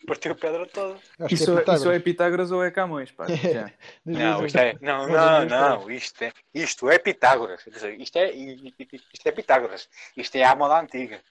Partiu 0.06 0.32
a 0.32 0.34
pedra 0.34 0.66
toda. 0.66 0.98
Acho 1.20 1.34
Isso, 1.34 1.44
que 1.44 1.50
é 1.50 1.54
é- 1.54 1.58
Pitágoras. 1.58 1.80
isso 1.80 1.90
é 1.90 1.98
Pitágoras 2.00 2.50
ou 2.50 2.64
é 2.64 2.70
Camões, 2.70 3.12
pá? 3.12 3.26
Diz 3.26 3.42
Não, 4.04 4.44
isto 4.46 4.58
é, 4.58 4.76
não, 4.80 5.06
não, 5.06 5.44
não, 5.46 5.90
isto 5.90 6.24
é, 6.24 6.32
isto 6.52 6.90
é 6.90 6.98
Pitágoras. 6.98 7.64
Isto 7.98 8.18
é, 8.18 8.32
isto 8.32 9.26
é 9.28 9.32
Pitágoras. 9.32 9.88
Isto 10.16 10.36
é 10.36 10.44
a 10.44 10.56
moda 10.56 10.80
antiga. 10.80 11.22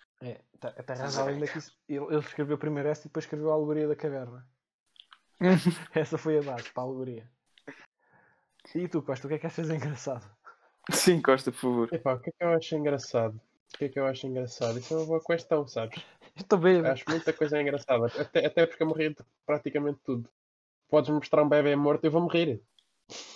É, 0.63 0.69
tá, 0.69 0.83
tá 0.83 0.93
razão 0.93 1.27
ainda 1.27 1.47
que 1.47 1.57
isso, 1.57 1.75
ele, 1.89 2.05
ele 2.05 2.19
escreveu 2.19 2.57
primeiro 2.57 2.87
esta 2.87 3.07
e 3.07 3.09
depois 3.09 3.25
escreveu 3.25 3.51
a 3.51 3.55
alegoria 3.55 3.87
da 3.87 3.95
caverna. 3.95 4.47
Essa 5.95 6.17
foi 6.17 6.37
a 6.37 6.41
base 6.43 6.71
para 6.71 6.83
a 6.83 6.85
alegoria. 6.85 7.27
E 8.75 8.87
tu, 8.87 9.01
Costa, 9.01 9.25
o 9.25 9.29
que 9.29 9.35
é 9.35 9.39
que 9.39 9.47
achas 9.47 9.69
engraçado? 9.69 10.29
Sim, 10.91 11.21
Costa, 11.21 11.51
por 11.51 11.57
favor. 11.57 11.89
Epá, 11.91 12.13
o 12.13 12.19
que 12.19 12.29
é 12.29 12.33
que 12.33 12.43
eu 12.43 12.49
acho 12.49 12.75
engraçado? 12.75 13.41
O 13.73 13.77
que 13.77 13.85
é 13.85 13.89
que 13.89 13.99
eu 13.99 14.05
acho 14.05 14.27
engraçado? 14.27 14.77
Isso 14.77 14.93
é 14.93 14.97
uma 14.97 15.05
boa 15.05 15.23
questão, 15.23 15.67
sabes? 15.67 16.03
Estou 16.35 16.59
bem, 16.59 16.85
Acho 16.85 17.05
muita 17.09 17.33
coisa 17.33 17.59
engraçada. 17.59 18.05
Até, 18.05 18.45
até 18.45 18.65
porque 18.65 18.83
eu 18.83 18.91
rio 18.91 19.09
de 19.09 19.23
praticamente 19.45 19.99
tudo. 20.03 20.29
Podes 20.89 21.09
mostrar 21.09 21.43
um 21.43 21.49
bebê 21.49 21.75
morto 21.75 22.03
e 22.03 22.07
eu 22.07 22.11
vou-me 22.11 22.29
rir. 22.29 22.61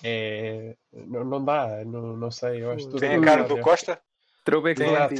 É... 0.04 0.76
Não, 0.94 1.24
não 1.24 1.44
dá, 1.44 1.84
não, 1.84 2.16
não 2.16 2.32
sei. 2.32 2.64
Eu 2.64 2.72
acho 2.72 2.86
tudo 2.86 3.00
Tem 3.00 3.16
a 3.16 3.22
cara 3.22 3.44
do. 3.44 3.60
Costa? 3.62 4.00
Tem, 4.76 4.90
Exato. 4.90 5.16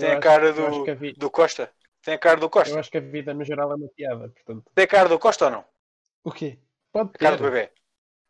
Tem, 0.00 0.10
Eu 0.10 0.12
a 0.12 0.18
cara 0.18 0.52
eu 0.56 0.66
acho 0.66 0.82
do, 0.82 0.90
a 0.90 0.94
vi- 0.94 1.18
do 1.22 1.30
Costa? 1.30 1.72
Tem 2.02 2.14
a 2.14 2.18
cara 2.18 2.40
do 2.40 2.50
Eu 2.50 2.50
Costa? 2.50 2.78
acho 2.78 2.90
que 2.90 2.98
a 2.98 3.00
vida 3.00 3.34
no 3.34 3.44
geral 3.44 3.70
é 3.72 3.74
uma 3.76 3.88
piada, 3.88 4.28
portanto. 4.30 4.72
Tem 4.74 4.84
a 4.84 4.88
cara 4.88 5.08
do 5.08 5.18
Costa 5.18 5.44
ou 5.44 5.50
não? 5.52 5.64
O 6.24 6.30
quê? 6.32 6.58
Pode 6.92 7.12
A 7.14 7.18
cara 7.22 7.36
do 7.36 7.42
ter, 7.42 7.48
bebê? 7.48 7.72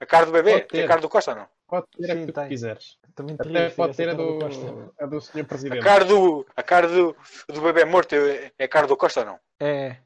A 0.01 0.07
cara 0.07 0.27
do 0.27 0.33
bebê? 0.33 0.57
Tem 0.73 0.83
a 0.83 0.85
ter. 0.85 0.91
cara 0.91 1.01
do 1.01 1.09
Costa 1.09 1.31
ou 1.33 1.37
não? 1.39 1.49
pode 1.69 1.87
ter 1.97 2.11
a 2.13 2.15
Sim, 2.15 2.27
que 2.27 2.33
tu 2.33 2.33
tem. 2.33 2.49
quiseres. 2.49 2.99
Também 3.15 3.37
Até 3.39 3.71
pode 3.71 3.97
ter 3.97 4.09
a 4.11 4.17
cara 4.17 4.17
do, 4.17 4.39
Costa. 4.39 4.67
a 5.01 5.07
do 5.07 5.21
Sr. 5.21 5.45
A 5.45 5.47
Presidente. 5.47 5.87
cara 5.87 6.05
do, 6.05 6.47
a 6.57 6.63
cara 6.63 6.89
do, 6.89 7.17
do 7.55 7.61
bebê 7.63 7.85
morto 7.85 8.15
é 8.15 8.53
é 8.59 8.65
a 8.65 8.69
cara 8.69 8.87
do 8.87 8.97
Costa 8.97 9.21
ou 9.21 9.27
não? 9.27 9.41
É. 9.59 10.03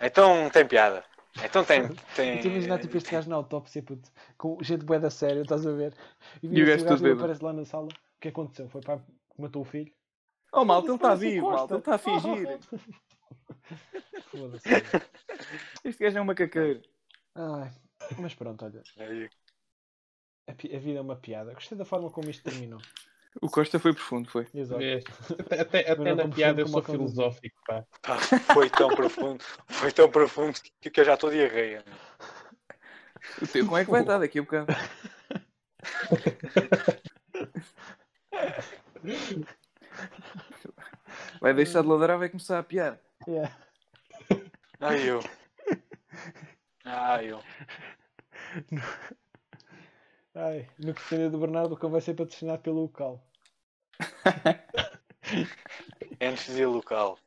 Então 0.00 0.48
tem 0.50 0.66
piada. 0.66 1.04
Então 1.44 1.64
tem. 1.64 1.82
tem 2.14 2.38
tu 2.40 2.48
imaginar 2.48 2.78
tipo 2.78 2.96
este 2.96 3.10
gajo 3.10 3.28
na 3.28 3.36
autópsia, 3.36 3.82
puto, 3.82 4.10
com 4.36 4.58
gente 4.62 4.84
bué 4.84 4.98
da 4.98 5.10
sério, 5.10 5.42
estás 5.42 5.66
a 5.66 5.72
ver? 5.72 5.94
E 6.42 6.48
E 6.50 6.62
o 6.62 6.66
gajo 6.66 6.84
e 7.06 7.08
bêbado. 7.08 7.18
aparece 7.18 7.44
lá 7.44 7.52
na 7.52 7.64
sala. 7.64 7.88
O 7.88 8.20
que 8.20 8.28
aconteceu? 8.28 8.68
Foi 8.68 8.80
para 8.82 8.98
que 9.00 9.40
matou 9.40 9.62
o 9.62 9.64
filho? 9.64 9.92
Oh, 10.52 10.64
malta, 10.64 10.88
ele 10.88 10.94
está 10.96 11.08
Foda-se, 11.08 11.28
vivo, 11.28 11.46
Costa. 11.46 11.56
malta, 11.58 11.74
ele 11.74 11.80
está 11.80 11.94
a 11.94 11.98
fingir. 11.98 12.58
Foda-se. 14.30 14.68
Este 15.84 16.04
gajo 16.04 16.18
é 16.18 16.20
uma 16.20 16.34
caqueira. 16.34 16.82
Ai, 17.34 17.70
mas 18.18 18.34
pronto, 18.34 18.64
olha. 18.64 18.82
A, 20.48 20.52
a 20.52 20.54
vida 20.78 20.98
é 20.98 21.00
uma 21.00 21.16
piada. 21.16 21.52
Gostei 21.52 21.76
da 21.76 21.84
forma 21.84 22.10
como 22.10 22.30
isto 22.30 22.44
terminou. 22.44 22.80
O 23.42 23.50
Costa 23.50 23.78
foi 23.78 23.92
profundo, 23.92 24.30
foi. 24.30 24.46
Exato. 24.54 24.78
Vês? 24.78 25.04
Até, 25.38 25.60
até, 25.60 25.80
até 25.90 26.14
não 26.14 26.16
na 26.16 26.28
piada 26.28 26.62
eu 26.62 26.68
sou 26.68 26.82
filosófico, 26.82 27.60
pá. 27.66 27.84
pá, 28.00 28.16
foi 28.54 28.70
tão 28.70 28.88
profundo, 28.88 29.44
foi 29.68 29.92
tão 29.92 30.10
profundo 30.10 30.58
que 30.80 30.90
que 30.90 31.00
eu 31.00 31.04
já 31.04 31.14
estou 31.14 31.30
diarreia. 31.30 31.84
O 33.42 33.46
teu, 33.46 33.64
como 33.66 33.76
é 33.76 33.84
que 33.84 33.90
vai 33.90 34.00
estar 34.00 34.18
daqui 34.18 34.38
a 34.38 34.42
bocado? 34.42 34.66
Vai 41.40 41.54
deixar 41.54 41.82
de 41.82 41.88
ladrar, 41.88 42.18
vai 42.18 42.28
começar 42.28 42.58
a 42.58 42.62
piar. 42.62 42.98
Yeah. 43.26 43.56
Ai 44.80 45.08
eu. 45.08 45.20
Ai 46.84 47.32
eu. 47.32 47.42
Ai, 50.34 50.68
no 50.78 50.92
que 50.92 51.00
defender 51.00 51.30
do 51.30 51.38
Bernardo, 51.38 51.74
o 51.74 51.76
cão 51.76 51.90
vai 51.90 52.00
ser 52.00 52.14
patrocinado 52.14 52.62
pelo 52.62 52.82
local. 52.82 53.26
Antes 56.20 56.54
de 56.54 56.60
ir 56.60 56.66
local. 56.66 57.18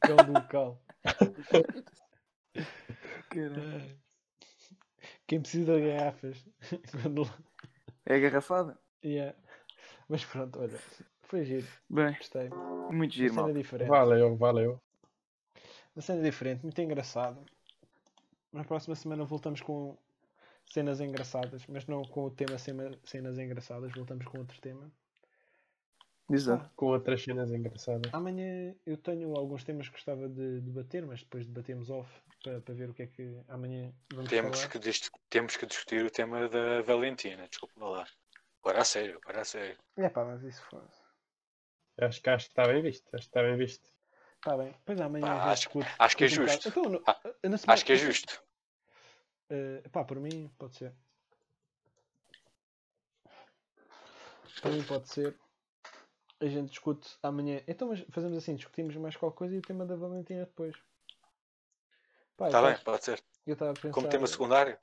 Cão 0.00 0.16
do 0.16 0.32
local. 0.32 0.80
Caralho. 3.30 3.98
Quem 5.26 5.40
precisa 5.40 5.76
de 5.76 5.86
garrafas. 5.86 6.44
Quando... 6.90 7.22
É 8.04 8.18
garrafada? 8.18 8.78
Yeah. 9.04 9.36
Mas 10.08 10.24
pronto, 10.24 10.60
olha. 10.60 10.78
Foi 11.30 11.44
giro. 11.44 11.66
Bem, 11.88 12.12
Gostei. 12.14 12.48
muito 12.48 12.92
Uma 12.92 13.08
giro, 13.08 13.34
cena 13.34 13.46
mal. 13.46 13.54
diferente. 13.54 13.88
Valeu, 13.88 14.36
valeu. 14.36 14.80
Uma 15.94 16.02
cena 16.02 16.22
diferente, 16.22 16.62
muito 16.62 16.80
engraçado. 16.80 17.44
Na 18.52 18.64
próxima 18.64 18.96
semana 18.96 19.24
voltamos 19.24 19.60
com 19.60 19.96
cenas 20.66 21.00
engraçadas, 21.00 21.64
mas 21.68 21.86
não 21.86 22.02
com 22.02 22.24
o 22.24 22.30
tema 22.30 22.58
cena- 22.58 22.90
cenas 23.04 23.38
engraçadas, 23.38 23.92
voltamos 23.92 24.26
com 24.26 24.38
outro 24.38 24.60
tema. 24.60 24.90
Exato. 26.28 26.64
Ah, 26.64 26.70
Com 26.76 26.86
outras 26.86 27.22
cenas 27.22 27.50
engraçadas. 27.52 28.12
amanhã 28.12 28.74
eu 28.84 28.96
tenho 28.96 29.36
alguns 29.36 29.62
temas 29.64 29.86
que 29.88 29.94
gostava 29.94 30.28
de 30.28 30.60
debater, 30.60 31.06
mas 31.06 31.20
depois 31.22 31.46
debatemos 31.46 31.90
off 31.90 32.10
para, 32.42 32.60
para 32.60 32.74
ver 32.74 32.90
o 32.90 32.94
que 32.94 33.02
é 33.02 33.06
que 33.06 33.36
amanhã 33.48 33.92
vamos 34.12 34.30
Temos 34.30 34.62
falar. 34.62 34.70
que, 34.72 34.78
temos 35.28 35.56
que 35.56 35.66
discutir 35.66 36.04
o 36.04 36.10
tema 36.10 36.48
da 36.48 36.82
Valentina. 36.82 37.46
Desculpa 37.48 37.84
lá. 37.84 38.06
Agora 38.62 38.80
a 38.80 38.84
sério, 38.84 39.18
agora 39.22 39.40
a 39.40 39.44
sério. 39.44 39.76
É 39.96 40.08
pá, 40.08 40.24
mas 40.24 40.42
isso 40.44 40.62
foi. 40.70 40.82
Acho 42.00 42.22
que, 42.22 42.30
acho 42.30 42.46
que 42.46 42.52
está 42.52 42.66
bem 42.66 42.82
visto. 42.82 43.04
Acho 43.14 43.24
que 43.24 43.28
está 43.30 43.42
bem 43.42 43.56
visto. 43.56 43.88
Está 44.36 44.56
bem. 44.56 44.74
Pois 44.84 45.00
amanhã 45.00 45.26
Pá, 45.26 45.32
a 45.32 45.36
gente 45.38 45.48
acho- 45.52 45.60
discute- 45.62 45.94
acho 45.98 46.16
que 46.16 46.24
é 46.24 46.28
justo. 46.28 46.68
Então, 46.68 46.82
no- 46.84 47.02
Ah, 47.06 47.20
na 47.24 47.58
semana- 47.58 47.74
Acho 47.74 47.84
que 47.84 47.92
é 47.92 47.96
justo. 47.96 48.42
Eh, 49.50 49.82
pá, 49.92 50.04
por 50.04 50.18
mim 50.18 50.48
pode 50.58 50.76
ser. 50.76 50.94
Por 54.62 54.72
mim 54.72 54.82
pode 54.84 55.08
ser. 55.08 55.36
A 56.40 56.46
gente 56.46 56.70
discute 56.70 57.16
amanhã. 57.22 57.62
Então, 57.68 57.88
mas 57.88 58.00
fazemos 58.10 58.36
assim: 58.38 58.56
discutimos 58.56 58.94
mais 58.96 59.16
qualquer 59.16 59.36
coisa 59.38 59.54
e 59.54 59.58
o 59.58 59.62
tema 59.62 59.84
da 59.84 59.96
Valentina 59.96 60.44
depois. 60.44 60.76
Pá, 62.36 62.46
Está 62.46 62.62
bem, 62.62 62.78
pode 62.78 63.04
ser. 63.04 63.22
Eu 63.46 63.52
estava 63.54 63.72
a 63.72 63.74
pensar. 63.74 63.90
Como 63.92 64.08
tema 64.08 64.26
secundário. 64.26 64.78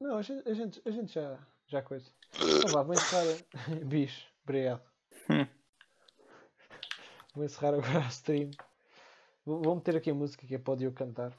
Não, 0.00 0.18
a 0.18 0.22
gente, 0.22 0.46
a 0.48 0.52
gente, 0.54 0.82
a 0.84 0.90
gente 0.90 1.12
já, 1.12 1.38
já 1.66 1.80
coisa. 1.82 2.10
Então 2.34 2.72
vá, 2.72 2.82
vou 2.82 2.94
encerrar. 2.94 3.38
Bicho, 3.86 4.26
obrigado. 4.44 4.82
Hum. 5.30 5.46
Vou 7.36 7.44
encerrar 7.44 7.74
agora 7.74 7.98
a 7.98 8.08
stream. 8.08 8.50
Vou, 9.44 9.62
vou 9.62 9.74
meter 9.76 9.94
aqui 9.96 10.10
a 10.10 10.14
música 10.14 10.46
que 10.46 10.54
é 10.54 10.58
para 10.58 10.72
o 10.72 10.76
Diogo 10.76 10.96
cantar. 10.96 11.32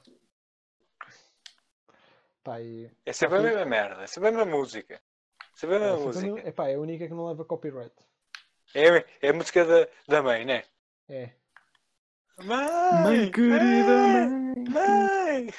Pá, 2.44 2.62
e. 2.62 2.90
É 3.06 3.12
sempre 3.12 3.40
a 3.40 3.42
mesma 3.42 3.66
merda. 3.66 4.04
É 4.04 4.08
sempre 4.08 4.30
a 4.30 4.32
mesma 4.32 4.46
música. 4.58 4.94
É 4.96 5.00
sempre 5.56 5.76
a 5.78 5.80
mesma 5.80 5.96
É, 5.98 6.00
música. 6.06 6.28
no- 6.28 6.38
epá, 6.38 6.70
é 6.70 6.76
a 6.76 6.80
única 6.80 7.08
que 7.08 7.14
não 7.14 7.28
leva 7.28 7.44
copyright. 7.44 7.94
É, 8.76 9.06
é 9.22 9.30
a 9.30 9.34
música 9.34 9.66
da, 9.66 9.88
da 10.08 10.22
mãe, 10.22 10.46
né? 10.46 10.64
É. 11.10 11.32
Mãe! 12.44 13.02
Mãe 13.04 13.32
querida, 13.32 13.98
mãe. 13.98 14.64
Mãe! 14.70 15.54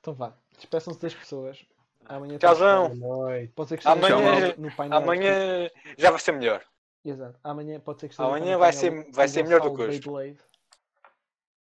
Então 0.00 0.14
vá, 0.14 0.32
despeçam-se 0.56 0.98
das 1.00 1.14
pessoas. 1.14 1.64
Amanhã 2.06 2.38
Tchauzão. 2.38 2.84
temos- 2.86 2.98
Boa 2.98 3.26
noite. 3.28 3.52
Pode 3.52 3.68
ser 3.68 3.76
que 3.78 3.86
esteja 3.86 4.16
Amanhã- 4.16 4.54
no- 4.56 4.62
no 4.68 4.74
painel. 4.76 4.98
Amanhã 4.98 5.70
já 5.98 6.10
vai 6.10 6.18
ser 6.18 6.32
melhor. 6.32 6.64
Exato. 7.04 7.38
Amanhã 7.42 7.80
pode 7.80 8.00
ser 8.00 8.08
que 8.08 8.14
esteja 8.14 8.28
Amanhã 8.28 8.56
vai 8.58 8.72
ser- 8.72 9.10
vai 9.12 9.26
o 9.26 9.28
ser 9.28 9.42
melhor 9.42 9.60
do 9.60 9.74
que 9.74 9.82
hoje. 9.82 10.00
Beyblade. 10.00 10.38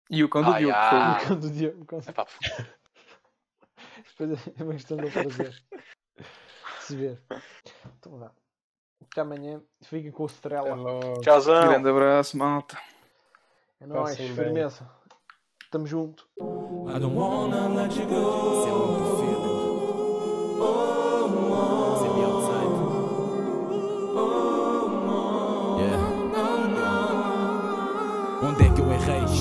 E 0.10 0.24
o 0.24 0.30
cão 0.30 0.42
do 0.44 0.52
Ai, 0.52 0.60
Diogo. 0.64 0.76
ai. 0.78 1.20
foi. 1.20 1.28
Quando 1.28 1.44
o 1.44 1.52
Diogo- 1.52 1.86
quando- 1.86 2.10
Epá, 2.10 2.26
Depois 4.20 4.48
é 4.60 4.64
uma 4.64 4.74
questão 4.74 4.98
de 4.98 5.04
eu 5.06 5.12
fazer. 5.12 5.64
Se 6.82 6.96
ver. 6.96 7.22
Então 8.00 8.18
vá. 8.18 8.32
Até 9.02 9.22
amanhã. 9.22 9.62
Fiquem 9.84 10.12
com 10.12 10.24
o 10.24 10.28
Estrela. 10.28 10.76
Tchauzão. 11.22 11.68
Grande 11.68 11.90
abraço, 11.90 12.38
malta. 12.38 12.80
É 13.82 13.86
nóis. 13.86 14.16
Firmeza. 14.16 14.90
Tamo 15.70 15.86
junto. 15.86 16.28
I 16.40 17.00
don't 17.00 17.14
wanna 17.16 17.68
let 17.68 17.94
you 17.98 18.08
go. 18.08 18.58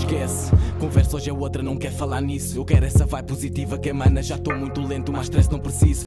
Esquece. 0.06 0.52
Conversa 0.78 1.16
hoje 1.16 1.30
é 1.30 1.32
outra, 1.32 1.64
não 1.64 1.76
quer 1.76 1.90
falar 1.90 2.20
nisso. 2.20 2.56
Eu 2.56 2.64
quero 2.64 2.86
essa 2.86 3.04
vibe 3.04 3.26
positiva 3.26 3.76
que 3.76 3.88
emana. 3.88 4.22
Já 4.22 4.36
estou 4.36 4.56
muito 4.56 4.80
lento, 4.80 5.12
mas 5.12 5.24
stress 5.24 5.50
não 5.50 5.58
preciso. 5.58 5.94